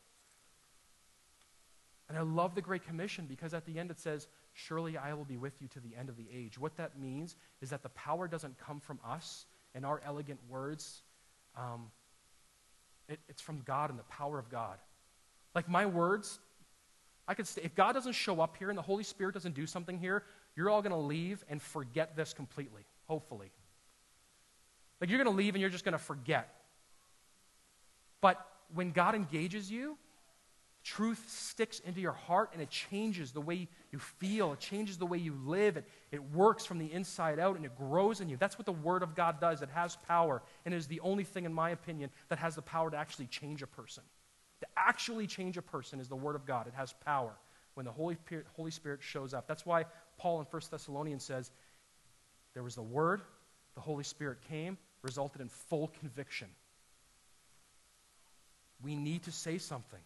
And 2.09 2.19
I 2.19 2.23
love 2.23 2.55
the 2.55 2.61
Great 2.61 2.87
Commission 2.87 3.25
because 3.27 3.55
at 3.55 3.65
the 3.65 3.79
end 3.79 3.91
it 3.91 3.99
says, 3.99 4.29
Surely 4.53 4.99
I 4.99 5.15
will 5.15 5.25
be 5.25 5.39
with 5.39 5.55
you 5.63 5.69
to 5.69 5.81
the 5.81 5.97
end 5.99 6.11
of 6.11 6.17
the 6.17 6.27
age. 6.31 6.59
What 6.59 6.77
that 6.77 7.01
means 7.01 7.35
is 7.63 7.71
that 7.71 7.83
the 7.83 7.89
power 7.89 8.29
doesn't 8.29 8.59
come 8.59 8.81
from 8.81 9.01
us 9.03 9.47
and 9.75 9.87
our 9.87 10.01
elegant 10.05 10.41
words. 10.49 11.03
Um, 11.57 11.91
it, 13.09 13.21
it's 13.29 13.43
from 13.43 13.63
God 13.65 13.91
and 13.91 13.99
the 13.99 14.05
power 14.05 14.39
of 14.39 14.51
God. 14.51 14.79
Like 15.55 15.69
my 15.69 15.87
words, 15.87 16.39
I 17.29 17.35
could 17.35 17.47
say, 17.47 17.63
if 17.63 17.75
God 17.75 17.93
doesn't 17.93 18.15
show 18.15 18.41
up 18.41 18.57
here 18.57 18.69
and 18.69 18.79
the 18.79 18.83
Holy 18.83 19.05
Spirit 19.05 19.35
doesn't 19.35 19.55
do 19.55 19.67
something 19.67 19.99
here, 19.99 20.25
you're 20.57 20.71
all 20.71 20.83
going 20.83 20.93
to 20.93 20.99
leave 20.99 21.45
and 21.49 21.61
forget 21.61 22.17
this 22.17 22.33
completely, 22.33 22.83
hopefully. 23.07 23.51
Like 25.01 25.11
you're 25.11 25.23
going 25.23 25.35
to 25.35 25.37
leave 25.37 25.55
and 25.55 25.61
you're 25.61 25.71
just 25.71 25.85
going 25.85 25.93
to 25.93 25.99
forget. 25.99 26.49
But 28.21 28.45
when 28.75 28.93
God 28.93 29.15
engages 29.15 29.71
you, 29.71 29.97
Truth 30.85 31.31
sticks 31.31 31.79
into 31.81 32.01
your 32.01 32.13
heart 32.13 32.51
and 32.53 32.61
it 32.61 32.69
changes 32.69 33.33
the 33.33 33.41
way 33.41 33.69
you 33.93 33.99
feel. 33.99 34.55
It 34.55 34.59
changes 34.59 34.97
the 34.97 35.07
way 35.07 35.19
you 35.19 35.39
live. 35.45 35.77
It, 35.77 35.87
it 36.11 36.23
works 36.33 36.65
from 36.65 36.79
the 36.79 36.91
inside 36.91 37.39
out 37.39 37.57
and 37.57 37.65
it 37.65 37.77
grows 37.77 38.23
in 38.23 38.29
you. 38.31 38.39
That's 38.39 38.59
what 38.59 38.65
the 38.65 38.73
Word 38.73 39.03
of 39.03 39.15
God 39.15 39.39
does. 39.39 39.61
It 39.61 39.69
has 39.69 39.97
power 40.09 40.43
and 40.65 40.73
it 40.73 40.79
is 40.79 40.87
the 40.87 41.01
only 41.01 41.25
thing, 41.25 41.45
in 41.45 41.53
my 41.53 41.71
opinion, 41.71 42.11
that 42.31 42.39
has 42.39 42.55
the 42.55 42.63
power 42.63 42.91
to 42.91 42.97
actually 42.97 43.27
change 43.27 43.63
a 43.63 43.67
person. 43.67 44.03
To 44.61 44.67
actually 44.77 45.27
change 45.27 45.59
a 45.59 45.63
person 45.63 46.01
is 46.01 46.09
the 46.09 46.17
Word 46.17 46.37
of 46.37 46.47
God. 46.47 46.67
It 46.67 46.75
has 46.75 46.95
power 47.05 47.33
when 47.75 47.85
the 47.85 47.93
Holy, 47.93 48.17
Holy 48.57 48.71
Spirit 48.71 49.03
shows 49.03 49.35
up. 49.35 49.47
That's 49.47 49.67
why 49.67 49.85
Paul 50.19 50.41
in 50.41 50.47
1 50.47 50.63
Thessalonians 50.71 51.23
says, 51.23 51.51
There 52.55 52.63
was 52.63 52.75
the 52.75 52.83
Word, 52.83 53.21
the 53.75 53.81
Holy 53.81 54.05
Spirit 54.05 54.39
came, 54.49 54.79
resulted 55.03 55.43
in 55.43 55.49
full 55.49 55.89
conviction. 56.01 56.49
We 58.83 58.97
need 58.97 59.25
to 59.25 59.33
say 59.33 59.59
something. 59.59 60.01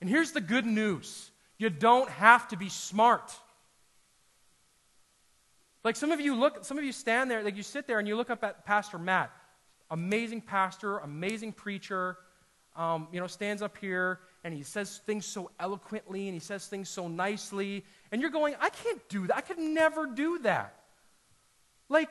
And 0.00 0.10
here's 0.10 0.32
the 0.32 0.40
good 0.40 0.66
news 0.66 1.30
you 1.58 1.70
don't 1.70 2.08
have 2.10 2.48
to 2.48 2.56
be 2.56 2.68
smart. 2.68 3.32
Like 5.84 5.96
some 5.96 6.12
of 6.12 6.20
you 6.20 6.34
look, 6.34 6.64
some 6.64 6.78
of 6.78 6.84
you 6.84 6.92
stand 6.92 7.30
there, 7.30 7.42
like 7.42 7.56
you 7.56 7.62
sit 7.62 7.86
there 7.86 7.98
and 7.98 8.06
you 8.06 8.16
look 8.16 8.30
up 8.30 8.44
at 8.44 8.64
Pastor 8.64 8.98
Matt, 8.98 9.30
amazing 9.90 10.40
pastor, 10.40 10.98
amazing 10.98 11.52
preacher, 11.52 12.16
um, 12.76 13.08
you 13.12 13.20
know, 13.20 13.26
stands 13.26 13.62
up 13.62 13.76
here 13.76 14.20
and 14.44 14.54
he 14.54 14.62
says 14.62 15.00
things 15.06 15.26
so 15.26 15.50
eloquently 15.60 16.28
and 16.28 16.34
he 16.34 16.40
says 16.40 16.66
things 16.66 16.88
so 16.88 17.08
nicely, 17.08 17.84
and 18.10 18.20
you're 18.20 18.30
going, 18.30 18.54
I 18.60 18.70
can't 18.70 19.08
do 19.08 19.26
that. 19.26 19.36
I 19.36 19.40
could 19.40 19.58
never 19.58 20.06
do 20.06 20.38
that. 20.40 20.76
Like, 21.88 22.10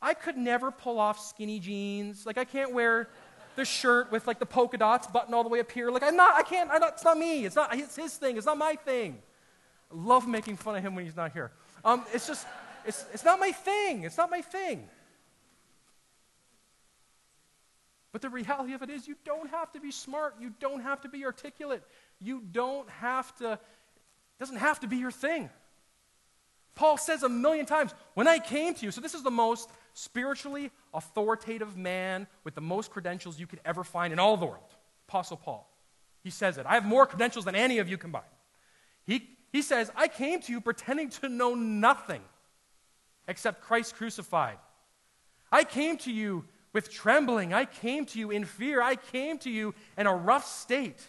I 0.00 0.14
could 0.14 0.36
never 0.36 0.70
pull 0.70 1.00
off 1.00 1.18
skinny 1.18 1.58
jeans. 1.58 2.26
Like, 2.26 2.36
I 2.36 2.44
can't 2.44 2.74
wear 2.74 3.08
the 3.56 3.64
shirt 3.64 4.10
with 4.12 4.26
like 4.26 4.38
the 4.38 4.46
polka 4.46 4.76
dots 4.76 5.06
button 5.06 5.34
all 5.34 5.42
the 5.42 5.48
way 5.48 5.60
up 5.60 5.70
here. 5.70 5.90
Like, 5.90 6.02
I'm 6.02 6.16
not, 6.16 6.34
I 6.34 6.42
can't, 6.42 6.70
I'm 6.70 6.80
not, 6.80 6.94
it's 6.94 7.04
not 7.04 7.18
me. 7.18 7.44
It's 7.44 7.56
not, 7.56 7.74
it's 7.76 7.96
his 7.96 8.14
thing. 8.16 8.36
It's 8.36 8.46
not 8.46 8.58
my 8.58 8.74
thing. 8.74 9.18
I 9.92 9.94
love 9.96 10.26
making 10.26 10.56
fun 10.56 10.76
of 10.76 10.82
him 10.82 10.94
when 10.94 11.04
he's 11.04 11.16
not 11.16 11.32
here. 11.32 11.52
Um, 11.84 12.04
it's 12.12 12.26
just, 12.26 12.46
it's, 12.86 13.04
it's 13.12 13.24
not 13.24 13.38
my 13.38 13.52
thing. 13.52 14.02
It's 14.02 14.16
not 14.16 14.30
my 14.30 14.40
thing. 14.40 14.88
But 18.12 18.22
the 18.22 18.30
reality 18.30 18.74
of 18.74 18.82
it 18.82 18.90
is, 18.90 19.08
you 19.08 19.16
don't 19.24 19.50
have 19.50 19.72
to 19.72 19.80
be 19.80 19.90
smart. 19.90 20.36
You 20.40 20.52
don't 20.60 20.80
have 20.80 21.00
to 21.00 21.08
be 21.08 21.24
articulate. 21.24 21.82
You 22.20 22.42
don't 22.52 22.88
have 22.88 23.34
to, 23.38 23.54
it 23.54 23.58
doesn't 24.38 24.58
have 24.58 24.80
to 24.80 24.86
be 24.86 24.98
your 24.98 25.10
thing. 25.10 25.50
Paul 26.76 26.96
says 26.96 27.22
a 27.22 27.28
million 27.28 27.66
times, 27.66 27.92
when 28.14 28.28
I 28.28 28.38
came 28.38 28.74
to 28.74 28.84
you, 28.84 28.92
so 28.92 29.00
this 29.00 29.14
is 29.14 29.22
the 29.22 29.30
most 29.30 29.68
spiritually 29.94 30.70
authoritative 30.92 31.76
man 31.76 32.26
with 32.44 32.54
the 32.54 32.60
most 32.60 32.90
credentials 32.90 33.40
you 33.40 33.46
could 33.46 33.60
ever 33.64 33.82
find 33.82 34.12
in 34.12 34.18
all 34.18 34.36
the 34.36 34.44
world. 34.44 34.74
Apostle 35.08 35.38
Paul. 35.38 35.68
He 36.22 36.30
says 36.30 36.58
it. 36.58 36.66
I 36.66 36.74
have 36.74 36.84
more 36.84 37.06
credentials 37.06 37.44
than 37.44 37.54
any 37.54 37.78
of 37.78 37.88
you 37.88 37.96
combined. 37.96 38.24
He, 39.04 39.28
he 39.52 39.62
says, 39.62 39.90
I 39.96 40.08
came 40.08 40.40
to 40.42 40.52
you 40.52 40.60
pretending 40.60 41.08
to 41.10 41.28
know 41.28 41.54
nothing 41.54 42.22
except 43.26 43.62
Christ 43.62 43.94
crucified. 43.96 44.58
I 45.50 45.64
came 45.64 45.96
to 45.98 46.12
you 46.12 46.44
With 46.74 46.90
trembling, 46.90 47.54
I 47.54 47.66
came 47.66 48.04
to 48.06 48.18
you 48.18 48.32
in 48.32 48.44
fear. 48.44 48.82
I 48.82 48.96
came 48.96 49.38
to 49.38 49.50
you 49.50 49.74
in 49.96 50.08
a 50.08 50.14
rough 50.14 50.44
state, 50.44 51.00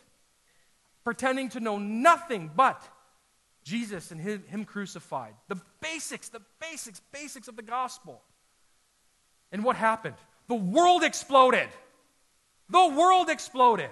pretending 1.03 1.49
to 1.49 1.59
know 1.59 1.79
nothing 1.79 2.51
but 2.55 2.87
Jesus 3.63 4.11
and 4.11 4.21
him, 4.21 4.43
him 4.47 4.63
crucified. 4.63 5.33
The 5.47 5.59
basics, 5.81 6.29
the 6.29 6.41
basics, 6.61 7.01
basics 7.11 7.47
of 7.47 7.55
the 7.55 7.63
gospel. 7.63 8.21
And 9.51 9.63
what 9.63 9.75
happened? 9.75 10.15
The 10.47 10.55
world 10.55 11.03
exploded. 11.03 11.69
The 12.69 12.87
world 12.87 13.29
exploded. 13.29 13.89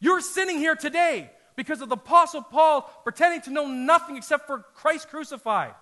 You're 0.00 0.20
sitting 0.20 0.58
here 0.58 0.76
today 0.76 1.30
because 1.56 1.80
of 1.80 1.88
the 1.88 1.96
Apostle 1.96 2.42
Paul 2.42 2.82
pretending 3.02 3.40
to 3.42 3.50
know 3.50 3.66
nothing 3.66 4.16
except 4.16 4.46
for 4.46 4.60
Christ 4.74 5.08
crucified. 5.08 5.74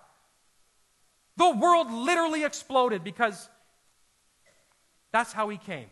The 1.35 1.51
world 1.51 1.91
literally 1.91 2.43
exploded 2.43 3.03
because 3.03 3.47
that's 5.11 5.31
how 5.31 5.49
he 5.49 5.57
came. 5.57 5.87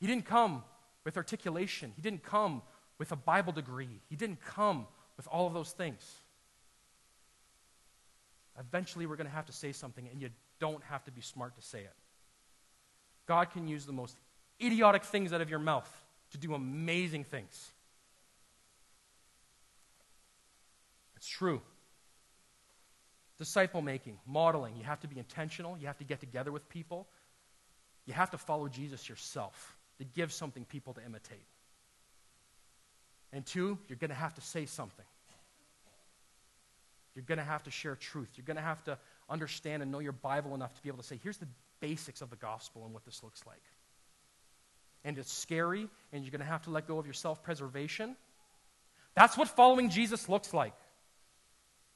He 0.00 0.06
didn't 0.06 0.24
come 0.24 0.64
with 1.04 1.16
articulation, 1.16 1.92
he 1.96 2.02
didn't 2.02 2.22
come 2.22 2.62
with 2.98 3.12
a 3.12 3.16
Bible 3.16 3.52
degree, 3.52 4.00
he 4.08 4.16
didn't 4.16 4.44
come 4.44 4.86
with 5.16 5.26
all 5.28 5.46
of 5.46 5.54
those 5.54 5.70
things. 5.70 6.02
Eventually, 8.58 9.06
we're 9.06 9.16
going 9.16 9.28
to 9.28 9.32
have 9.32 9.46
to 9.46 9.52
say 9.52 9.72
something, 9.72 10.08
and 10.10 10.20
you 10.20 10.28
don't 10.60 10.82
have 10.84 11.04
to 11.04 11.10
be 11.10 11.20
smart 11.20 11.56
to 11.56 11.62
say 11.62 11.80
it. 11.80 11.94
God 13.26 13.50
can 13.50 13.66
use 13.66 13.86
the 13.86 13.92
most 13.92 14.16
idiotic 14.60 15.04
things 15.04 15.32
out 15.32 15.40
of 15.40 15.50
your 15.50 15.58
mouth 15.58 15.90
to 16.32 16.38
do 16.38 16.54
amazing 16.54 17.24
things. 17.24 17.70
It's 21.16 21.28
true. 21.28 21.60
Disciple 23.38 23.82
making, 23.82 24.18
modeling, 24.26 24.76
you 24.76 24.84
have 24.84 25.00
to 25.00 25.08
be 25.08 25.18
intentional. 25.18 25.76
You 25.78 25.86
have 25.86 25.98
to 25.98 26.04
get 26.04 26.20
together 26.20 26.52
with 26.52 26.68
people. 26.68 27.06
You 28.06 28.14
have 28.14 28.30
to 28.30 28.38
follow 28.38 28.68
Jesus 28.68 29.08
yourself 29.08 29.76
to 29.98 30.04
give 30.04 30.32
something 30.32 30.64
people 30.64 30.94
to 30.94 31.04
imitate. 31.04 31.44
And 33.32 33.46
two, 33.46 33.78
you're 33.88 33.98
going 33.98 34.10
to 34.10 34.16
have 34.16 34.34
to 34.34 34.40
say 34.40 34.66
something. 34.66 35.04
You're 37.14 37.24
going 37.24 37.38
to 37.38 37.44
have 37.44 37.62
to 37.64 37.70
share 37.70 37.94
truth. 37.96 38.28
You're 38.36 38.46
going 38.46 38.56
to 38.56 38.62
have 38.62 38.82
to 38.84 38.98
understand 39.30 39.82
and 39.82 39.90
know 39.90 40.00
your 40.00 40.12
Bible 40.12 40.54
enough 40.54 40.74
to 40.74 40.82
be 40.82 40.88
able 40.88 40.98
to 40.98 41.04
say, 41.04 41.18
here's 41.22 41.38
the 41.38 41.48
basics 41.80 42.20
of 42.20 42.30
the 42.30 42.36
gospel 42.36 42.84
and 42.84 42.92
what 42.92 43.04
this 43.04 43.22
looks 43.22 43.42
like. 43.46 43.62
And 45.04 45.16
it's 45.16 45.32
scary, 45.32 45.88
and 46.12 46.22
you're 46.24 46.30
going 46.30 46.40
to 46.40 46.46
have 46.46 46.62
to 46.62 46.70
let 46.70 46.86
go 46.86 46.98
of 46.98 47.06
your 47.06 47.14
self 47.14 47.42
preservation. 47.42 48.16
That's 49.14 49.36
what 49.36 49.48
following 49.48 49.88
Jesus 49.88 50.28
looks 50.28 50.52
like. 50.52 50.74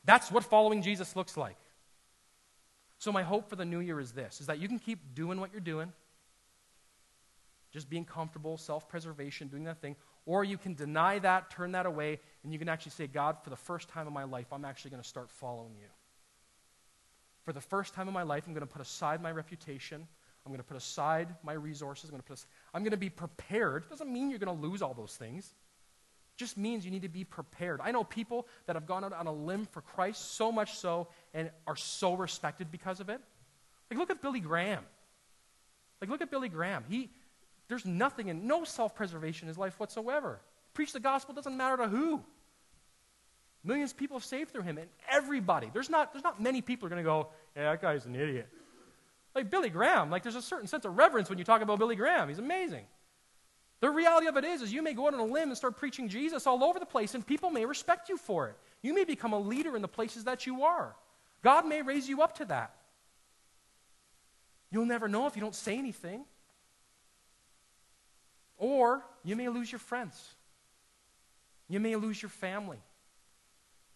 That's 0.04 0.30
what 0.30 0.44
following 0.44 0.82
Jesus 0.82 1.14
looks 1.14 1.36
like. 1.36 1.56
So 2.98 3.12
my 3.12 3.22
hope 3.22 3.50
for 3.50 3.56
the 3.56 3.64
new 3.64 3.80
year 3.80 4.00
is 4.00 4.12
this 4.12 4.40
is 4.40 4.46
that 4.46 4.58
you 4.58 4.68
can 4.68 4.78
keep 4.78 5.14
doing 5.14 5.40
what 5.40 5.52
you're 5.52 5.60
doing. 5.60 5.92
Just 7.72 7.90
being 7.90 8.04
comfortable, 8.04 8.56
self-preservation, 8.56 9.48
doing 9.48 9.64
that 9.64 9.80
thing, 9.80 9.96
or 10.26 10.44
you 10.44 10.56
can 10.56 10.74
deny 10.74 11.18
that, 11.18 11.50
turn 11.50 11.72
that 11.72 11.86
away, 11.86 12.20
and 12.44 12.52
you 12.52 12.58
can 12.58 12.68
actually 12.68 12.92
say, 12.92 13.06
God, 13.08 13.36
for 13.42 13.50
the 13.50 13.56
first 13.56 13.88
time 13.88 14.06
in 14.06 14.12
my 14.12 14.24
life, 14.24 14.46
I'm 14.52 14.64
actually 14.64 14.92
going 14.92 15.02
to 15.02 15.08
start 15.08 15.28
following 15.28 15.74
you. 15.74 15.88
For 17.44 17.52
the 17.52 17.60
first 17.60 17.94
time 17.94 18.08
in 18.08 18.14
my 18.14 18.22
life, 18.22 18.44
I'm 18.46 18.54
going 18.54 18.66
to 18.66 18.72
put 18.72 18.82
aside 18.82 19.22
my 19.22 19.30
reputation. 19.30 20.06
I'm 20.44 20.50
going 20.50 20.60
to 20.60 20.66
put 20.66 20.76
aside 20.76 21.28
my 21.42 21.52
resources. 21.52 22.04
I'm 22.04 22.12
going 22.12 22.22
to, 22.22 22.26
put 22.26 22.38
aside, 22.38 22.48
I'm 22.72 22.82
going 22.82 22.90
to 22.92 22.96
be 22.96 23.10
prepared. 23.10 23.88
Doesn't 23.88 24.12
mean 24.12 24.30
you're 24.30 24.38
going 24.38 24.56
to 24.56 24.66
lose 24.66 24.82
all 24.82 24.94
those 24.94 25.16
things 25.16 25.52
just 26.36 26.56
means 26.56 26.84
you 26.84 26.90
need 26.90 27.02
to 27.02 27.08
be 27.08 27.24
prepared. 27.24 27.80
I 27.82 27.92
know 27.92 28.04
people 28.04 28.46
that 28.66 28.76
have 28.76 28.86
gone 28.86 29.04
out 29.04 29.12
on 29.12 29.26
a 29.26 29.32
limb 29.32 29.66
for 29.66 29.80
Christ 29.80 30.34
so 30.34 30.50
much 30.50 30.76
so 30.76 31.08
and 31.32 31.50
are 31.66 31.76
so 31.76 32.14
respected 32.14 32.70
because 32.70 33.00
of 33.00 33.08
it. 33.08 33.20
Like, 33.90 33.98
look 33.98 34.10
at 34.10 34.20
Billy 34.20 34.40
Graham. 34.40 34.84
Like, 36.00 36.10
look 36.10 36.22
at 36.22 36.30
Billy 36.30 36.48
Graham. 36.48 36.84
He, 36.88 37.10
there's 37.68 37.84
nothing 37.84 38.28
in, 38.28 38.46
no 38.46 38.64
self 38.64 38.94
preservation 38.94 39.46
in 39.46 39.48
his 39.48 39.58
life 39.58 39.78
whatsoever. 39.78 40.40
Preach 40.72 40.92
the 40.92 41.00
gospel 41.00 41.34
doesn't 41.34 41.56
matter 41.56 41.76
to 41.76 41.88
who. 41.88 42.22
Millions 43.64 43.92
of 43.92 43.96
people 43.96 44.20
saved 44.20 44.50
through 44.50 44.62
him, 44.62 44.76
and 44.76 44.88
everybody. 45.10 45.70
There's 45.72 45.88
not, 45.88 46.12
there's 46.12 46.24
not 46.24 46.40
many 46.40 46.60
people 46.60 46.86
are 46.86 46.90
going 46.90 47.02
to 47.02 47.08
go, 47.08 47.28
yeah, 47.56 47.70
that 47.70 47.80
guy's 47.80 48.04
an 48.04 48.14
idiot. 48.14 48.48
Like 49.34 49.50
Billy 49.50 49.70
Graham, 49.70 50.10
like 50.10 50.22
there's 50.22 50.36
a 50.36 50.42
certain 50.42 50.66
sense 50.66 50.84
of 50.84 50.96
reverence 50.96 51.28
when 51.28 51.38
you 51.38 51.44
talk 51.44 51.62
about 51.62 51.78
Billy 51.78 51.96
Graham. 51.96 52.28
He's 52.28 52.38
amazing. 52.38 52.84
The 53.80 53.90
reality 53.90 54.28
of 54.28 54.36
it 54.36 54.44
is, 54.44 54.62
is 54.62 54.72
you 54.72 54.82
may 54.82 54.92
go 54.92 55.08
out 55.08 55.14
on 55.14 55.20
a 55.20 55.24
limb 55.24 55.48
and 55.48 55.56
start 55.56 55.76
preaching 55.76 56.08
Jesus 56.08 56.46
all 56.46 56.62
over 56.62 56.78
the 56.78 56.86
place, 56.86 57.14
and 57.14 57.26
people 57.26 57.50
may 57.50 57.64
respect 57.64 58.08
you 58.08 58.16
for 58.16 58.48
it. 58.48 58.56
You 58.82 58.94
may 58.94 59.04
become 59.04 59.32
a 59.32 59.38
leader 59.38 59.76
in 59.76 59.82
the 59.82 59.88
places 59.88 60.24
that 60.24 60.46
you 60.46 60.62
are. 60.64 60.94
God 61.42 61.66
may 61.66 61.82
raise 61.82 62.08
you 62.08 62.22
up 62.22 62.36
to 62.36 62.44
that. 62.46 62.74
You'll 64.70 64.86
never 64.86 65.08
know 65.08 65.26
if 65.26 65.36
you 65.36 65.42
don't 65.42 65.54
say 65.54 65.78
anything. 65.78 66.24
Or 68.56 69.04
you 69.24 69.36
may 69.36 69.48
lose 69.48 69.70
your 69.70 69.78
friends. 69.78 70.34
You 71.68 71.80
may 71.80 71.96
lose 71.96 72.20
your 72.22 72.30
family. 72.30 72.78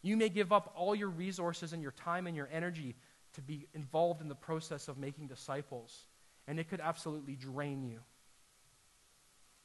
You 0.02 0.16
may 0.16 0.28
give 0.28 0.52
up 0.52 0.72
all 0.76 0.94
your 0.94 1.08
resources 1.08 1.72
and 1.72 1.82
your 1.82 1.92
time 1.92 2.26
and 2.26 2.36
your 2.36 2.48
energy 2.52 2.94
to 3.34 3.42
be 3.42 3.66
involved 3.74 4.20
in 4.20 4.28
the 4.28 4.34
process 4.34 4.88
of 4.88 4.98
making 4.98 5.26
disciples. 5.26 6.06
And 6.46 6.58
it 6.58 6.68
could 6.68 6.80
absolutely 6.80 7.34
drain 7.34 7.82
you. 7.84 8.00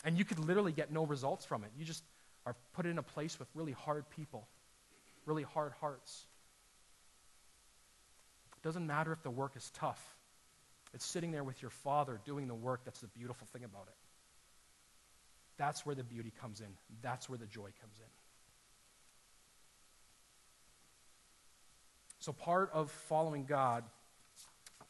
And 0.04 0.18
you 0.18 0.26
could 0.26 0.40
literally 0.40 0.74
get 0.74 0.92
no 0.92 1.06
results 1.06 1.46
from 1.46 1.64
it. 1.64 1.72
You 1.78 1.86
just 1.86 2.04
are 2.46 2.56
put 2.74 2.86
in 2.86 2.98
a 2.98 3.04
place 3.04 3.40
with 3.40 3.48
really 3.54 3.72
hard 3.72 4.10
people, 4.10 4.48
really 5.26 5.44
hard 5.44 5.72
hearts. 5.80 6.26
It 8.58 8.64
doesn't 8.64 8.86
matter 8.86 9.14
if 9.14 9.24
the 9.24 9.32
work 9.32 9.56
is 9.56 9.72
tough, 9.74 10.16
it's 10.94 11.06
sitting 11.06 11.32
there 11.32 11.44
with 11.44 11.62
your 11.62 11.72
Father 11.72 12.20
doing 12.26 12.48
the 12.48 12.56
work 12.56 12.82
that's 12.86 13.00
the 13.00 13.08
beautiful 13.08 13.48
thing 13.48 13.64
about 13.64 13.88
it. 13.88 13.96
That's 15.58 15.86
where 15.86 15.96
the 15.96 16.04
beauty 16.04 16.32
comes 16.42 16.60
in, 16.60 16.68
that's 17.02 17.30
where 17.30 17.38
the 17.38 17.46
joy 17.46 17.70
comes 17.82 18.00
in. 18.00 18.23
So, 22.24 22.32
part 22.32 22.70
of 22.72 22.90
following 22.90 23.44
God, 23.44 23.84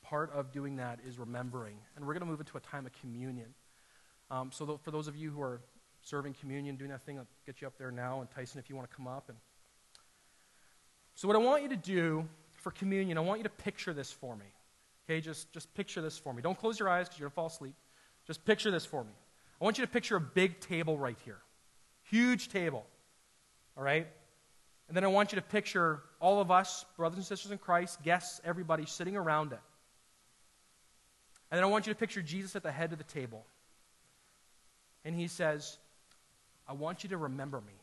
part 0.03 0.31
of 0.33 0.51
doing 0.51 0.75
that 0.75 0.99
is 1.03 1.17
remembering. 1.17 1.77
And 1.95 2.05
we're 2.05 2.13
going 2.13 2.21
to 2.21 2.27
move 2.27 2.39
into 2.39 2.57
a 2.57 2.59
time 2.59 2.85
of 2.85 2.91
communion. 3.01 3.55
Um, 4.29 4.51
so 4.51 4.67
th- 4.67 4.77
for 4.83 4.91
those 4.91 5.07
of 5.07 5.15
you 5.15 5.31
who 5.31 5.41
are 5.41 5.59
serving 6.03 6.35
communion, 6.39 6.75
doing 6.75 6.91
that 6.91 7.03
thing, 7.07 7.17
I'll 7.17 7.25
get 7.47 7.59
you 7.59 7.65
up 7.65 7.73
there 7.79 7.89
now. 7.89 8.21
And 8.21 8.29
Tyson, 8.29 8.59
if 8.59 8.69
you 8.69 8.75
want 8.75 8.87
to 8.87 8.95
come 8.95 9.07
up. 9.07 9.29
And 9.29 9.37
so 11.15 11.27
what 11.27 11.35
I 11.35 11.39
want 11.39 11.63
you 11.63 11.69
to 11.69 11.75
do 11.75 12.29
for 12.53 12.69
communion, 12.69 13.17
I 13.17 13.21
want 13.21 13.39
you 13.39 13.45
to 13.45 13.49
picture 13.49 13.93
this 13.93 14.11
for 14.11 14.35
me. 14.35 14.45
Okay, 15.09 15.19
just, 15.19 15.51
just 15.51 15.73
picture 15.73 16.03
this 16.03 16.19
for 16.19 16.35
me. 16.35 16.43
Don't 16.43 16.59
close 16.59 16.77
your 16.77 16.87
eyes 16.87 17.07
because 17.07 17.19
you're 17.19 17.29
going 17.29 17.31
to 17.31 17.35
fall 17.35 17.47
asleep. 17.47 17.73
Just 18.27 18.45
picture 18.45 18.69
this 18.69 18.85
for 18.85 19.03
me. 19.03 19.13
I 19.59 19.63
want 19.63 19.79
you 19.79 19.83
to 19.83 19.91
picture 19.91 20.17
a 20.17 20.21
big 20.21 20.59
table 20.59 20.99
right 20.99 21.17
here. 21.25 21.39
Huge 22.03 22.49
table. 22.49 22.85
All 23.75 23.83
right? 23.83 24.05
And 24.93 24.97
then 24.97 25.05
I 25.05 25.07
want 25.07 25.31
you 25.31 25.37
to 25.37 25.41
picture 25.41 26.03
all 26.19 26.39
of 26.39 26.51
us, 26.51 26.85
brothers 26.97 27.17
and 27.17 27.25
sisters 27.25 27.49
in 27.49 27.57
Christ, 27.57 28.03
guests, 28.03 28.39
everybody 28.45 28.85
sitting 28.85 29.15
around 29.15 29.51
it. 29.51 29.59
And 31.49 31.57
then 31.57 31.63
I 31.63 31.65
want 31.65 31.87
you 31.87 31.93
to 31.93 31.97
picture 31.97 32.21
Jesus 32.21 32.55
at 32.55 32.61
the 32.61 32.71
head 32.71 32.91
of 32.91 32.99
the 32.99 33.03
table 33.03 33.43
and 35.03 35.15
he 35.15 35.27
says, 35.27 35.79
I 36.67 36.73
want 36.73 37.01
you 37.03 37.09
to 37.09 37.17
remember 37.17 37.59
me. 37.59 37.73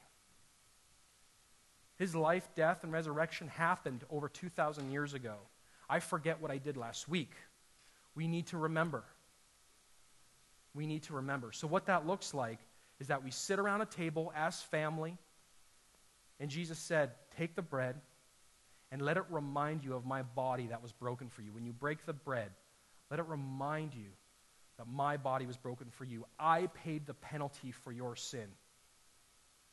His 1.97 2.15
life, 2.15 2.49
death, 2.55 2.85
and 2.85 2.93
resurrection 2.93 3.49
happened 3.49 4.05
over 4.09 4.29
2,000 4.29 4.93
years 4.93 5.13
ago. 5.13 5.35
I 5.89 5.99
forget 5.99 6.41
what 6.41 6.53
I 6.53 6.59
did 6.59 6.77
last 6.77 7.09
week. 7.09 7.33
We 8.15 8.29
need 8.29 8.47
to 8.47 8.57
remember. 8.57 9.03
We 10.77 10.87
need 10.87 11.03
to 11.03 11.15
remember. 11.15 11.51
So, 11.51 11.67
what 11.67 11.87
that 11.87 12.07
looks 12.07 12.35
like 12.35 12.61
is 13.01 13.09
that 13.09 13.25
we 13.25 13.33
sit 13.33 13.59
around 13.59 13.81
a 13.81 13.87
table 13.87 14.33
as 14.37 14.63
family, 14.63 15.19
and 16.41 16.51
Jesus 16.51 16.79
said, 16.79 17.13
Take 17.37 17.55
the 17.55 17.63
bread 17.63 17.97
and 18.91 19.03
let 19.03 19.17
it 19.17 19.25
remind 19.31 19.85
you 19.85 19.95
of 19.95 20.05
my 20.05 20.23
body 20.23 20.69
that 20.69 20.83
was 20.83 20.91
broken 20.91 21.29
for 21.29 21.43
you. 21.43 21.53
When 21.53 21.65
you 21.65 21.73
break 21.73 22.05
the 22.07 22.13
bread, 22.13 22.51
let 23.11 23.21
it 23.21 23.27
remind 23.27 23.95
you 23.95 24.09
that 24.79 24.87
my 24.89 25.17
body 25.17 25.47
was 25.47 25.57
broken 25.57 25.89
for 25.91 26.05
you. 26.05 26.25
I 26.39 26.69
paid 26.69 27.07
the 27.07 27.15
penalty 27.15 27.71
for 27.71 27.93
your 27.93 28.17
sin. 28.17 28.49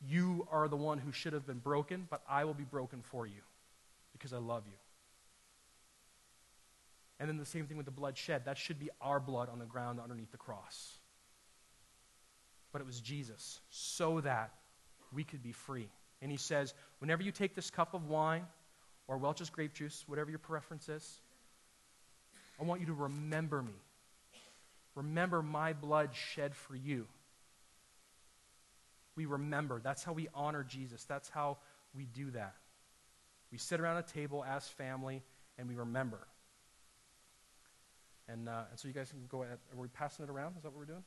You 0.06 0.48
are 0.52 0.68
the 0.68 0.76
one 0.76 1.00
who 1.00 1.12
should 1.12 1.34
have 1.34 1.48
been 1.48 1.58
broken, 1.60 2.06
but 2.10 2.22
I 2.30 2.44
will 2.44 2.54
be 2.54 2.66
broken 2.66 3.02
for 3.02 3.26
you 3.26 3.42
because 4.12 4.34
I 4.34 4.38
love 4.38 4.64
you. 4.68 4.78
And 7.20 7.28
then 7.28 7.38
the 7.38 7.46
same 7.46 7.66
thing 7.66 7.78
with 7.78 7.88
the 7.88 7.92
blood 7.92 8.18
shed. 8.18 8.46
That 8.46 8.58
should 8.58 8.78
be 8.78 8.90
our 9.02 9.20
blood 9.20 9.50
on 9.50 9.58
the 9.58 9.66
ground 9.66 10.00
underneath 10.00 10.32
the 10.32 10.38
cross. 10.38 11.00
But 12.72 12.82
it 12.82 12.86
was 12.86 13.00
Jesus 13.00 13.62
so 13.70 14.22
that 14.22 14.52
we 15.12 15.24
could 15.24 15.42
be 15.42 15.52
free. 15.52 15.90
And 16.22 16.32
he 16.32 16.38
says, 16.38 16.74
whenever 17.00 17.22
you 17.22 17.32
take 17.32 17.56
this 17.56 17.70
cup 17.70 17.94
of 17.94 18.08
wine 18.08 18.46
or 19.08 19.18
Welch's 19.18 19.50
grape 19.50 19.74
juice, 19.74 20.04
whatever 20.08 20.30
your 20.30 20.40
preference 20.40 20.90
is, 20.90 21.20
I 22.60 22.64
want 22.64 22.82
you 22.82 22.88
to 22.88 22.94
remember 22.94 23.62
me. 23.62 23.76
Remember 24.96 25.44
my 25.44 25.74
blood 25.74 26.10
shed 26.16 26.56
for 26.56 26.76
you. 26.76 27.06
We 29.16 29.26
remember. 29.26 29.80
That's 29.84 30.04
how 30.04 30.14
we 30.14 30.28
honor 30.34 30.64
Jesus. 30.64 31.04
That's 31.04 31.30
how 31.30 31.58
we 31.96 32.06
do 32.06 32.32
that. 32.32 32.56
We 33.52 33.58
sit 33.58 33.80
around 33.80 33.98
a 33.98 34.04
table 34.04 34.44
as 34.44 34.68
family 34.68 35.22
and 35.58 35.68
we 35.68 35.76
remember. 35.76 36.20
And, 38.28 38.50
uh, 38.50 38.64
and 38.72 38.80
so 38.80 38.88
you 38.88 38.94
guys 38.94 39.10
can 39.10 39.22
go 39.30 39.44
ahead. 39.44 39.58
Are 39.74 39.80
we 39.80 39.88
passing 39.88 40.26
it 40.26 40.30
around? 40.30 40.58
Is 40.58 40.64
that 40.64 40.70
what 40.70 40.80
we're 40.80 40.86
doing? 40.86 41.04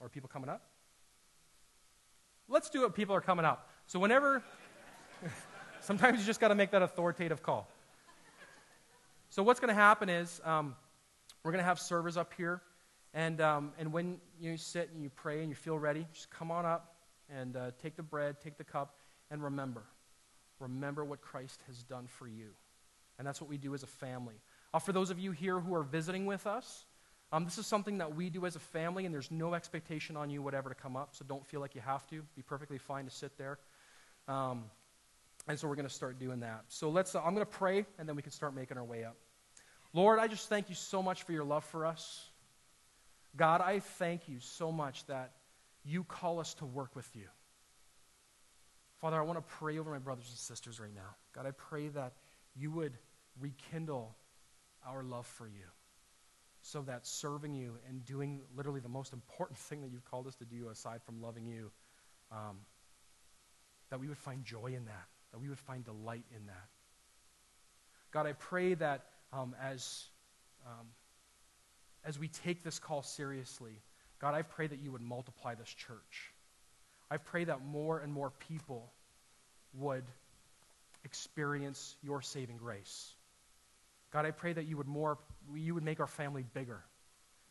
Are 0.00 0.08
people 0.08 0.30
coming 0.32 0.48
up? 0.48 0.62
Let's 2.52 2.68
do 2.68 2.84
it. 2.84 2.92
People 2.92 3.14
are 3.14 3.22
coming 3.22 3.46
up. 3.46 3.70
So 3.86 3.98
whenever, 3.98 4.42
sometimes 5.80 6.20
you 6.20 6.26
just 6.26 6.38
got 6.38 6.48
to 6.48 6.54
make 6.54 6.72
that 6.72 6.82
authoritative 6.82 7.42
call. 7.42 7.66
So 9.30 9.42
what's 9.42 9.58
going 9.58 9.70
to 9.70 9.74
happen 9.74 10.10
is 10.10 10.38
um, 10.44 10.76
we're 11.42 11.52
going 11.52 11.62
to 11.62 11.66
have 11.66 11.80
servers 11.80 12.18
up 12.18 12.34
here. 12.36 12.60
And, 13.14 13.40
um, 13.40 13.72
and 13.78 13.90
when 13.90 14.18
you 14.38 14.58
sit 14.58 14.90
and 14.92 15.02
you 15.02 15.08
pray 15.08 15.40
and 15.40 15.48
you 15.48 15.54
feel 15.54 15.78
ready, 15.78 16.06
just 16.12 16.28
come 16.28 16.50
on 16.50 16.66
up 16.66 16.94
and 17.34 17.56
uh, 17.56 17.70
take 17.80 17.96
the 17.96 18.02
bread, 18.02 18.36
take 18.44 18.58
the 18.58 18.64
cup, 18.64 18.96
and 19.30 19.42
remember. 19.42 19.84
Remember 20.60 21.06
what 21.06 21.22
Christ 21.22 21.62
has 21.68 21.82
done 21.82 22.06
for 22.06 22.28
you. 22.28 22.50
And 23.18 23.26
that's 23.26 23.40
what 23.40 23.48
we 23.48 23.56
do 23.56 23.72
as 23.72 23.82
a 23.82 23.86
family. 23.86 24.34
Uh, 24.74 24.78
for 24.78 24.92
those 24.92 25.08
of 25.08 25.18
you 25.18 25.32
here 25.32 25.58
who 25.58 25.74
are 25.74 25.84
visiting 25.84 26.26
with 26.26 26.46
us, 26.46 26.84
um, 27.32 27.46
this 27.46 27.56
is 27.56 27.66
something 27.66 27.98
that 27.98 28.14
we 28.14 28.28
do 28.28 28.44
as 28.44 28.56
a 28.56 28.60
family, 28.60 29.06
and 29.06 29.14
there's 29.14 29.30
no 29.30 29.54
expectation 29.54 30.18
on 30.18 30.28
you 30.28 30.42
whatever 30.42 30.68
to 30.68 30.74
come 30.74 30.96
up, 30.96 31.10
so 31.12 31.24
don't 31.26 31.46
feel 31.46 31.60
like 31.60 31.74
you 31.74 31.80
have 31.80 32.06
to. 32.10 32.22
Be 32.36 32.42
perfectly 32.42 32.76
fine 32.76 33.06
to 33.06 33.10
sit 33.10 33.38
there. 33.38 33.58
Um, 34.28 34.64
and 35.48 35.58
so 35.58 35.66
we're 35.66 35.74
going 35.74 35.88
to 35.88 35.94
start 35.94 36.18
doing 36.18 36.40
that. 36.40 36.64
So 36.68 36.90
let's. 36.90 37.14
Uh, 37.14 37.22
I'm 37.22 37.34
going 37.34 37.46
to 37.46 37.50
pray, 37.52 37.86
and 37.98 38.06
then 38.06 38.16
we 38.16 38.22
can 38.22 38.32
start 38.32 38.54
making 38.54 38.76
our 38.76 38.84
way 38.84 39.04
up. 39.04 39.16
Lord, 39.94 40.18
I 40.18 40.26
just 40.26 40.50
thank 40.50 40.68
you 40.68 40.74
so 40.74 41.02
much 41.02 41.22
for 41.22 41.32
your 41.32 41.44
love 41.44 41.64
for 41.64 41.86
us. 41.86 42.28
God, 43.34 43.62
I 43.62 43.80
thank 43.80 44.28
you 44.28 44.38
so 44.40 44.70
much 44.70 45.06
that 45.06 45.32
you 45.84 46.04
call 46.04 46.38
us 46.38 46.52
to 46.54 46.66
work 46.66 46.94
with 46.94 47.08
you. 47.16 47.28
Father, 49.00 49.18
I 49.18 49.22
want 49.22 49.38
to 49.38 49.54
pray 49.54 49.78
over 49.78 49.90
my 49.90 49.98
brothers 49.98 50.28
and 50.28 50.36
sisters 50.36 50.78
right 50.78 50.94
now. 50.94 51.16
God, 51.34 51.46
I 51.46 51.52
pray 51.52 51.88
that 51.88 52.12
you 52.54 52.70
would 52.72 52.92
rekindle 53.40 54.14
our 54.86 55.02
love 55.02 55.26
for 55.26 55.46
you 55.46 55.64
so 56.62 56.82
that 56.82 57.06
serving 57.06 57.54
you 57.54 57.76
and 57.88 58.04
doing 58.04 58.40
literally 58.56 58.80
the 58.80 58.88
most 58.88 59.12
important 59.12 59.58
thing 59.68 59.82
that 59.82 59.90
you've 59.90 60.04
called 60.04 60.26
us 60.26 60.36
to 60.36 60.44
do 60.44 60.68
aside 60.68 61.02
from 61.04 61.20
loving 61.20 61.46
you, 61.46 61.70
um, 62.30 62.58
that 63.90 64.00
we 64.00 64.08
would 64.08 64.18
find 64.18 64.44
joy 64.44 64.66
in 64.66 64.84
that, 64.86 65.06
that 65.32 65.38
we 65.38 65.48
would 65.48 65.58
find 65.58 65.84
delight 65.84 66.24
in 66.34 66.46
that. 66.46 66.68
God, 68.12 68.26
I 68.26 68.32
pray 68.32 68.74
that 68.74 69.04
um, 69.32 69.54
as, 69.62 70.04
um, 70.66 70.86
as 72.04 72.18
we 72.18 72.28
take 72.28 72.62
this 72.62 72.78
call 72.78 73.02
seriously, 73.02 73.72
God, 74.20 74.34
I 74.34 74.42
pray 74.42 74.66
that 74.66 74.80
you 74.80 74.92
would 74.92 75.02
multiply 75.02 75.54
this 75.54 75.68
church. 75.68 76.32
I 77.10 77.16
pray 77.16 77.44
that 77.44 77.64
more 77.64 77.98
and 77.98 78.12
more 78.12 78.32
people 78.48 78.90
would 79.74 80.04
experience 81.04 81.96
your 82.02 82.22
saving 82.22 82.56
grace. 82.56 83.12
God, 84.12 84.26
I 84.26 84.30
pray 84.30 84.52
that 84.52 84.66
you 84.66 84.76
would 84.76 84.86
more 84.86 85.18
you 85.54 85.74
would 85.74 85.84
make 85.84 86.00
our 86.00 86.06
family 86.06 86.44
bigger. 86.54 86.82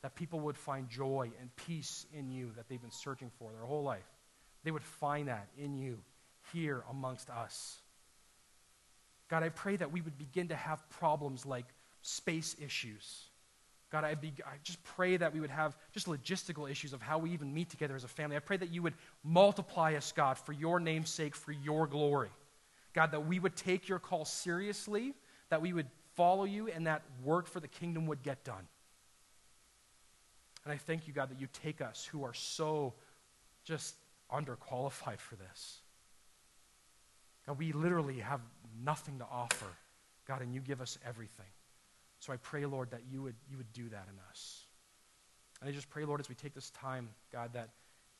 That 0.01 0.15
people 0.15 0.39
would 0.41 0.57
find 0.57 0.89
joy 0.89 1.31
and 1.39 1.55
peace 1.55 2.07
in 2.13 2.31
you 2.31 2.51
that 2.55 2.67
they've 2.67 2.81
been 2.81 2.89
searching 2.91 3.29
for 3.37 3.51
their 3.51 3.65
whole 3.65 3.83
life. 3.83 4.09
They 4.63 4.71
would 4.71 4.83
find 4.83 5.27
that 5.27 5.47
in 5.57 5.75
you 5.75 5.99
here 6.53 6.83
amongst 6.89 7.29
us. 7.29 7.79
God, 9.29 9.43
I 9.43 9.49
pray 9.49 9.75
that 9.77 9.91
we 9.91 10.01
would 10.01 10.17
begin 10.17 10.49
to 10.49 10.55
have 10.55 10.87
problems 10.89 11.45
like 11.45 11.65
space 12.01 12.55
issues. 12.59 13.29
God, 13.91 14.03
I, 14.03 14.15
be, 14.15 14.33
I, 14.45 14.55
just 14.63 14.81
pray 14.83 15.17
that 15.17 15.33
we 15.33 15.39
would 15.39 15.49
have 15.49 15.75
just 15.91 16.07
logistical 16.07 16.69
issues 16.69 16.93
of 16.93 17.01
how 17.01 17.17
we 17.17 17.31
even 17.31 17.53
meet 17.53 17.69
together 17.69 17.95
as 17.95 18.05
a 18.05 18.07
family. 18.07 18.37
I 18.37 18.39
pray 18.39 18.57
that 18.57 18.71
you 18.71 18.81
would 18.81 18.93
multiply 19.23 19.95
us, 19.95 20.11
God, 20.11 20.37
for 20.37 20.53
your 20.53 20.79
name's 20.79 21.09
sake, 21.09 21.35
for 21.35 21.51
your 21.51 21.87
glory. 21.87 22.29
God, 22.93 23.11
that 23.11 23.25
we 23.25 23.39
would 23.39 23.55
take 23.55 23.89
your 23.89 23.99
call 23.99 24.25
seriously, 24.25 25.13
that 25.49 25.61
we 25.61 25.73
would 25.73 25.87
follow 26.21 26.43
you, 26.43 26.67
and 26.67 26.85
that 26.85 27.01
work 27.23 27.47
for 27.47 27.59
the 27.59 27.67
kingdom 27.67 28.05
would 28.05 28.21
get 28.21 28.43
done. 28.43 28.67
And 30.63 30.71
I 30.71 30.77
thank 30.77 31.07
you, 31.07 31.13
God, 31.13 31.31
that 31.31 31.41
you 31.41 31.47
take 31.51 31.81
us 31.81 32.05
who 32.05 32.23
are 32.23 32.33
so 32.35 32.93
just 33.63 33.95
underqualified 34.31 35.17
for 35.17 35.35
this. 35.35 35.79
God, 37.47 37.57
we 37.57 37.71
literally 37.71 38.19
have 38.19 38.39
nothing 38.83 39.17
to 39.17 39.25
offer, 39.31 39.65
God, 40.27 40.43
and 40.43 40.53
you 40.53 40.61
give 40.61 40.79
us 40.79 40.99
everything. 41.03 41.51
So 42.19 42.31
I 42.31 42.35
pray, 42.37 42.67
Lord, 42.67 42.91
that 42.91 43.01
you 43.11 43.23
would, 43.23 43.35
you 43.49 43.57
would 43.57 43.73
do 43.73 43.89
that 43.89 44.05
in 44.07 44.19
us. 44.29 44.65
And 45.59 45.67
I 45.67 45.73
just 45.73 45.89
pray, 45.89 46.05
Lord, 46.05 46.19
as 46.19 46.29
we 46.29 46.35
take 46.35 46.53
this 46.53 46.69
time, 46.69 47.09
God, 47.33 47.51
that 47.53 47.69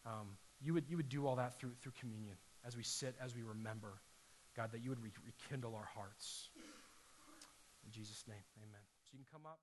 um, 0.08 0.30
you, 0.60 0.74
would, 0.74 0.86
you 0.90 0.98
would 0.98 1.10
do 1.10 1.28
all 1.28 1.36
that 1.36 1.60
through, 1.60 1.74
through 1.80 1.94
communion, 2.00 2.36
as 2.66 2.76
we 2.76 2.82
sit, 2.82 3.14
as 3.24 3.36
we 3.36 3.44
remember, 3.44 3.94
God, 4.58 4.72
that 4.72 4.84
you 4.84 4.90
would 4.90 5.04
re- 5.04 5.12
rekindle 5.24 5.76
our 5.76 5.88
hearts. 5.94 6.50
In 7.92 8.00
Jesus' 8.00 8.24
name, 8.26 8.48
amen. 8.56 8.88
So 9.04 9.10
you 9.12 9.20
can 9.20 9.28
come 9.28 9.46
up. 9.46 9.60